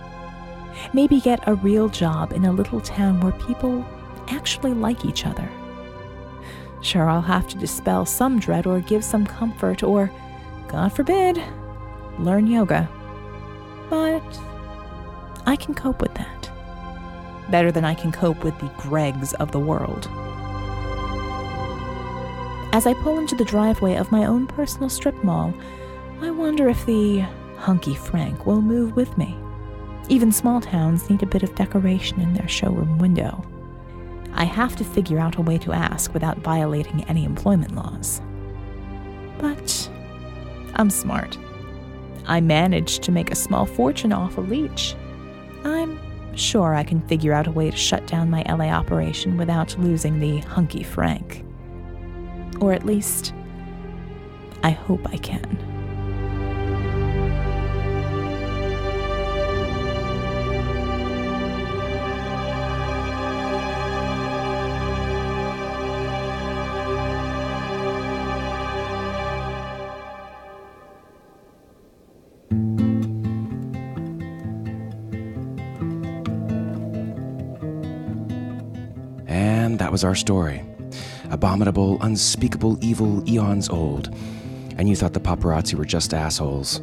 Maybe 0.93 1.21
get 1.21 1.47
a 1.47 1.55
real 1.55 1.89
job 1.89 2.33
in 2.33 2.45
a 2.45 2.53
little 2.53 2.81
town 2.81 3.21
where 3.21 3.33
people 3.33 3.85
actually 4.29 4.73
like 4.73 5.05
each 5.05 5.27
other. 5.27 5.49
Sure, 6.83 7.09
I'll 7.09 7.20
have 7.20 7.49
to 7.49 7.59
dispel 7.59 8.07
some 8.07 8.39
dread 8.39 8.66
or 8.66 8.81
give 8.81 9.05
some 9.05 9.26
comfort 9.26 9.83
or, 9.83 10.11
God 10.68 10.93
forbid, 10.93 11.43
learn 12.18 12.47
yoga. 12.47 12.89
But 13.91 14.41
I 15.47 15.57
can 15.57 15.74
cope 15.74 16.01
with 16.01 16.14
that. 16.14 16.51
Better 17.51 17.70
than 17.72 17.85
I 17.85 17.95
can 17.95 18.12
cope 18.12 18.45
with 18.45 18.59
the 18.61 18.68
Gregs 18.78 19.35
of 19.35 19.53
the 19.53 19.59
world. 19.59 20.09
As 22.72 22.87
I 22.87 22.95
pull 23.03 23.18
into 23.18 23.35
the 23.35 23.45
driveway 23.45 23.97
of 23.97 24.12
my 24.12 24.26
own 24.26 24.47
personal 24.47 24.89
strip 24.89 25.24
mall, 25.24 25.53
I 26.20 26.31
wonder 26.31 26.68
if 26.68 26.87
the 26.87 27.20
hunky 27.59 27.95
Frank 27.95 28.47
will 28.47 28.62
move 28.62 28.95
with 28.95 29.18
me. 29.18 29.37
Even 30.09 30.33
small 30.33 30.61
towns 30.61 31.11
need 31.11 31.22
a 31.22 31.26
bit 31.26 31.43
of 31.43 31.55
decoration 31.55 32.20
in 32.20 32.33
their 32.33 32.49
showroom 32.49 32.99
window. 32.99 33.45
I 34.35 34.45
have 34.45 34.76
to 34.76 34.85
figure 34.85 35.18
out 35.18 35.37
a 35.37 35.43
way 35.43 35.59
to 35.59 35.72
ask 35.72 36.14
without 36.14 36.39
violating 36.39 37.05
any 37.05 37.24
employment 37.24 37.74
laws. 37.74 38.20
But 39.39 39.91
I'm 40.74 40.91
smart. 40.91 41.39
I 42.26 42.41
managed 42.41 43.03
to 43.05 43.12
make 43.12 43.31
a 43.31 43.37
small 43.37 43.66
fortune 43.66 44.12
off 44.12 44.39
a 44.39 44.41
leech. 44.41 44.95
I'm 45.64 45.99
sure 46.37 46.74
I 46.74 46.85
can 46.85 47.01
figure 47.03 47.33
out 47.33 47.47
a 47.47 47.53
way 47.53 47.70
to 47.70 47.76
shut 47.76 48.07
down 48.07 48.31
my 48.31 48.43
LA 48.49 48.66
operation 48.66 49.37
without 49.37 49.78
losing 49.78 50.20
the 50.20 50.39
hunky 50.39 50.83
Frank. 50.83 51.45
Or 52.61 52.72
at 52.72 52.87
least, 52.87 53.35
I 54.62 54.70
hope 54.70 55.07
I 55.12 55.16
can. 55.16 55.70
Was 80.01 80.05
our 80.07 80.15
story. 80.15 80.65
Abominable, 81.31 82.01
unspeakable 82.01 82.83
evil 82.83 83.23
eons 83.29 83.69
old. 83.69 84.09
And 84.79 84.89
you 84.89 84.97
thought 84.97 85.13
the 85.13 85.21
paparazzi 85.21 85.75
were 85.75 85.85
just 85.85 86.15
assholes. 86.15 86.81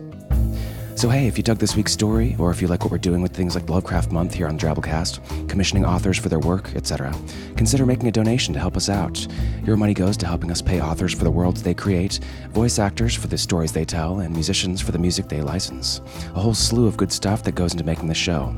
So, 0.93 1.09
hey, 1.09 1.25
if 1.25 1.35
you 1.35 1.43
dug 1.43 1.57
this 1.57 1.75
week's 1.75 1.93
story, 1.93 2.35
or 2.37 2.51
if 2.51 2.61
you 2.61 2.67
like 2.67 2.83
what 2.83 2.91
we're 2.91 2.99
doing 2.99 3.23
with 3.23 3.35
things 3.35 3.55
like 3.55 3.71
Lovecraft 3.71 4.11
Month 4.11 4.35
here 4.35 4.47
on 4.47 4.59
Drabblecast, 4.59 5.49
commissioning 5.49 5.83
authors 5.83 6.19
for 6.19 6.29
their 6.29 6.37
work, 6.37 6.75
etc., 6.75 7.11
consider 7.55 7.87
making 7.87 8.07
a 8.07 8.11
donation 8.11 8.53
to 8.53 8.59
help 8.59 8.77
us 8.77 8.87
out. 8.87 9.27
Your 9.63 9.77
money 9.77 9.95
goes 9.95 10.15
to 10.17 10.27
helping 10.27 10.51
us 10.51 10.61
pay 10.61 10.79
authors 10.79 11.15
for 11.15 11.23
the 11.23 11.31
worlds 11.31 11.63
they 11.63 11.73
create, 11.73 12.19
voice 12.51 12.77
actors 12.77 13.15
for 13.15 13.25
the 13.25 13.37
stories 13.37 13.71
they 13.71 13.85
tell, 13.85 14.19
and 14.19 14.31
musicians 14.31 14.79
for 14.79 14.91
the 14.91 14.99
music 14.99 15.27
they 15.27 15.41
license. 15.41 16.01
A 16.35 16.39
whole 16.39 16.53
slew 16.53 16.85
of 16.85 16.97
good 16.97 17.11
stuff 17.11 17.41
that 17.43 17.55
goes 17.55 17.71
into 17.71 17.83
making 17.83 18.09
the 18.09 18.13
show. 18.13 18.55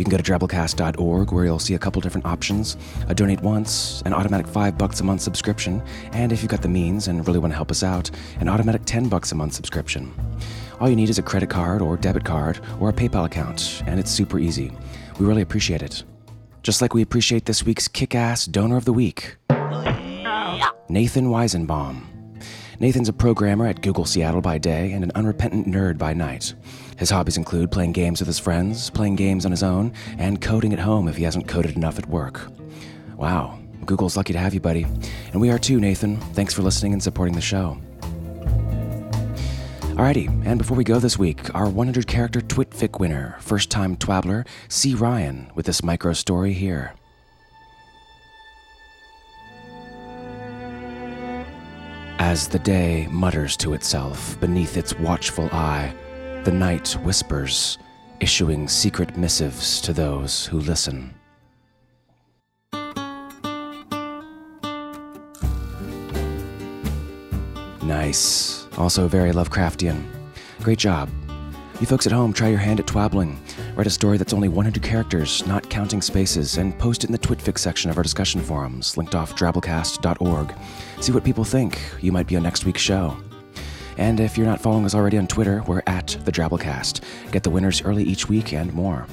You 0.00 0.04
can 0.04 0.12
go 0.12 0.16
to 0.16 0.22
drabblecast.org 0.22 1.30
where 1.30 1.44
you'll 1.44 1.58
see 1.58 1.74
a 1.74 1.78
couple 1.78 2.00
different 2.00 2.24
options 2.24 2.78
a 3.08 3.14
donate 3.14 3.42
once, 3.42 4.02
an 4.06 4.14
automatic 4.14 4.46
5 4.46 4.78
bucks 4.78 5.00
a 5.00 5.04
month 5.04 5.20
subscription, 5.20 5.82
and 6.12 6.32
if 6.32 6.40
you've 6.40 6.50
got 6.50 6.62
the 6.62 6.68
means 6.68 7.08
and 7.08 7.26
really 7.26 7.38
want 7.38 7.52
to 7.52 7.54
help 7.54 7.70
us 7.70 7.82
out, 7.82 8.10
an 8.38 8.48
automatic 8.48 8.80
10 8.86 9.10
bucks 9.10 9.30
a 9.32 9.34
month 9.34 9.52
subscription. 9.52 10.10
All 10.80 10.88
you 10.88 10.96
need 10.96 11.10
is 11.10 11.18
a 11.18 11.22
credit 11.22 11.50
card 11.50 11.82
or 11.82 11.98
debit 11.98 12.24
card 12.24 12.60
or 12.80 12.88
a 12.88 12.94
PayPal 12.94 13.26
account, 13.26 13.82
and 13.84 14.00
it's 14.00 14.10
super 14.10 14.38
easy. 14.38 14.72
We 15.18 15.26
really 15.26 15.42
appreciate 15.42 15.82
it. 15.82 16.02
Just 16.62 16.80
like 16.80 16.94
we 16.94 17.02
appreciate 17.02 17.44
this 17.44 17.62
week's 17.66 17.86
kick 17.86 18.14
ass 18.14 18.46
donor 18.46 18.78
of 18.78 18.86
the 18.86 18.94
week, 18.94 19.36
Nathan 20.88 21.26
Weisenbaum. 21.26 22.06
Nathan's 22.80 23.10
a 23.10 23.12
programmer 23.12 23.66
at 23.66 23.82
Google 23.82 24.06
Seattle 24.06 24.40
by 24.40 24.56
day 24.56 24.92
and 24.92 25.04
an 25.04 25.12
unrepentant 25.14 25.66
nerd 25.66 25.98
by 25.98 26.14
night. 26.14 26.54
His 27.00 27.08
hobbies 27.08 27.38
include 27.38 27.72
playing 27.72 27.92
games 27.92 28.20
with 28.20 28.26
his 28.26 28.38
friends, 28.38 28.90
playing 28.90 29.16
games 29.16 29.46
on 29.46 29.50
his 29.52 29.62
own, 29.62 29.94
and 30.18 30.38
coding 30.38 30.74
at 30.74 30.78
home 30.78 31.08
if 31.08 31.16
he 31.16 31.22
hasn't 31.24 31.48
coded 31.48 31.74
enough 31.74 31.98
at 31.98 32.06
work. 32.06 32.52
Wow, 33.16 33.58
Google's 33.86 34.18
lucky 34.18 34.34
to 34.34 34.38
have 34.38 34.52
you, 34.52 34.60
buddy. 34.60 34.82
And 35.32 35.40
we 35.40 35.48
are 35.48 35.58
too, 35.58 35.80
Nathan. 35.80 36.18
Thanks 36.34 36.52
for 36.52 36.60
listening 36.60 36.92
and 36.92 37.02
supporting 37.02 37.34
the 37.34 37.40
show. 37.40 37.78
Alrighty, 39.96 40.28
and 40.44 40.58
before 40.58 40.76
we 40.76 40.84
go 40.84 40.98
this 40.98 41.18
week, 41.18 41.54
our 41.54 41.70
100 41.70 42.06
character 42.06 42.42
Twitfic 42.42 43.00
winner, 43.00 43.38
first 43.40 43.70
time 43.70 43.96
Twabbler, 43.96 44.44
C. 44.68 44.94
Ryan, 44.94 45.50
with 45.54 45.64
this 45.64 45.82
micro 45.82 46.12
story 46.12 46.52
here. 46.52 46.94
As 52.18 52.46
the 52.48 52.58
day 52.58 53.08
mutters 53.10 53.56
to 53.56 53.72
itself 53.72 54.38
beneath 54.38 54.76
its 54.76 54.94
watchful 54.98 55.48
eye, 55.50 55.94
the 56.44 56.52
night 56.52 56.92
whispers, 57.04 57.78
issuing 58.20 58.66
secret 58.66 59.16
missives 59.16 59.80
to 59.82 59.92
those 59.92 60.46
who 60.46 60.58
listen. 60.58 61.14
Nice. 67.82 68.66
Also 68.78 69.06
very 69.08 69.32
Lovecraftian. 69.32 70.06
Great 70.60 70.78
job. 70.78 71.10
You 71.80 71.86
folks 71.86 72.06
at 72.06 72.12
home, 72.12 72.32
try 72.32 72.48
your 72.48 72.58
hand 72.58 72.78
at 72.78 72.86
twabbling. 72.86 73.38
Write 73.74 73.86
a 73.86 73.90
story 73.90 74.18
that's 74.18 74.32
only 74.32 74.48
100 74.48 74.82
characters, 74.82 75.46
not 75.46 75.68
counting 75.70 76.02
spaces, 76.02 76.58
and 76.58 76.78
post 76.78 77.04
it 77.04 77.08
in 77.08 77.12
the 77.12 77.18
TwitFics 77.18 77.58
section 77.58 77.90
of 77.90 77.96
our 77.96 78.02
discussion 78.02 78.40
forums, 78.40 78.96
linked 78.96 79.14
off 79.14 79.34
drabblecast.org. 79.34 80.54
See 81.00 81.12
what 81.12 81.24
people 81.24 81.44
think. 81.44 81.80
You 82.00 82.12
might 82.12 82.26
be 82.26 82.36
on 82.36 82.42
next 82.42 82.64
week's 82.64 82.82
show. 82.82 83.16
And 84.00 84.18
if 84.18 84.38
you're 84.38 84.46
not 84.46 84.62
following 84.62 84.86
us 84.86 84.94
already 84.94 85.18
on 85.18 85.26
Twitter, 85.26 85.62
we're 85.66 85.82
at 85.86 86.16
the 86.24 86.32
Drabblecast. 86.32 87.02
Get 87.32 87.42
the 87.42 87.50
winners 87.50 87.82
early 87.82 88.02
each 88.02 88.30
week 88.30 88.54
and 88.54 88.72
more. 88.72 89.06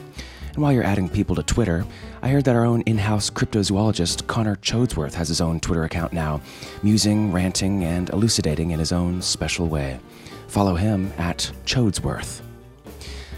And 0.54 0.64
while 0.64 0.72
you're 0.72 0.86
adding 0.86 1.10
people 1.10 1.36
to 1.36 1.44
Twitter, 1.44 1.86
I 2.22 2.30
heard 2.30 2.46
that 2.46 2.56
our 2.56 2.64
own 2.64 2.84
in 2.84 2.98
house 2.98 3.30
cryptozoologist, 3.30 4.28
Connor 4.28 4.56
Choadsworth, 4.56 5.14
has 5.16 5.28
his 5.28 5.42
own 5.42 5.60
Twitter 5.60 5.84
account 5.84 6.14
now, 6.14 6.40
musing, 6.84 7.34
ranting, 7.34 7.84
and 7.84 8.10
elucidating 8.12 8.72
in 8.72 8.80
his 8.80 8.94
own 8.94 9.22
special 9.22 9.68
way. 9.68 10.00
Follow 10.48 10.76
him 10.76 11.12
at 11.18 11.52
Choadsworth. 11.66 12.40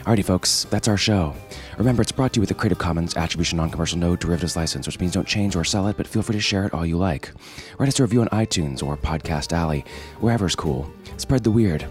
Alrighty, 0.03 0.23
folks, 0.23 0.65
that's 0.69 0.87
our 0.87 0.97
show. 0.97 1.35
Remember, 1.79 2.01
it's 2.01 2.11
brought 2.11 2.33
to 2.33 2.39
you 2.39 2.41
with 2.41 2.51
a 2.51 2.55
Creative 2.55 2.77
Commons 2.77 3.15
Attribution 3.15 3.55
Non 3.55 3.69
Commercial 3.69 3.97
No 3.97 4.17
Derivatives 4.17 4.57
License, 4.57 4.85
which 4.85 4.99
means 4.99 5.13
don't 5.13 5.25
change 5.25 5.55
or 5.55 5.63
sell 5.63 5.87
it, 5.87 5.95
but 5.95 6.05
feel 6.05 6.21
free 6.21 6.35
to 6.35 6.41
share 6.41 6.65
it 6.65 6.73
all 6.73 6.85
you 6.85 6.97
like. 6.97 7.31
Write 7.77 7.87
us 7.87 7.97
a 8.01 8.03
review 8.03 8.19
on 8.19 8.27
iTunes 8.29 8.83
or 8.83 8.97
Podcast 8.97 9.53
Alley, 9.53 9.85
wherever's 10.19 10.55
cool. 10.55 10.91
Spread 11.15 11.41
the 11.41 11.51
weird. 11.51 11.87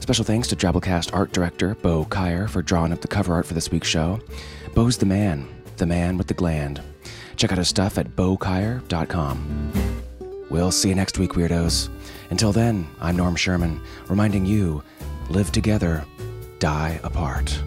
Special 0.00 0.26
thanks 0.26 0.46
to 0.48 0.56
Drabblecast 0.56 1.14
art 1.14 1.32
director 1.32 1.74
Bo 1.76 2.04
Kaier 2.04 2.50
for 2.50 2.60
drawing 2.60 2.92
up 2.92 3.00
the 3.00 3.08
cover 3.08 3.32
art 3.32 3.46
for 3.46 3.54
this 3.54 3.70
week's 3.70 3.88
show. 3.88 4.20
Bo's 4.74 4.98
the 4.98 5.06
man, 5.06 5.48
the 5.78 5.86
man 5.86 6.18
with 6.18 6.26
the 6.26 6.34
gland. 6.34 6.82
Check 7.36 7.50
out 7.50 7.56
his 7.56 7.68
stuff 7.68 7.96
at 7.96 8.14
bokaier.com. 8.14 9.72
We'll 10.50 10.70
see 10.70 10.90
you 10.90 10.94
next 10.94 11.18
week, 11.18 11.32
weirdos. 11.32 11.88
Until 12.28 12.52
then, 12.52 12.86
I'm 13.00 13.16
Norm 13.16 13.36
Sherman, 13.36 13.80
reminding 14.08 14.44
you 14.44 14.82
live 15.30 15.50
together, 15.50 16.04
die 16.58 17.00
apart. 17.02 17.58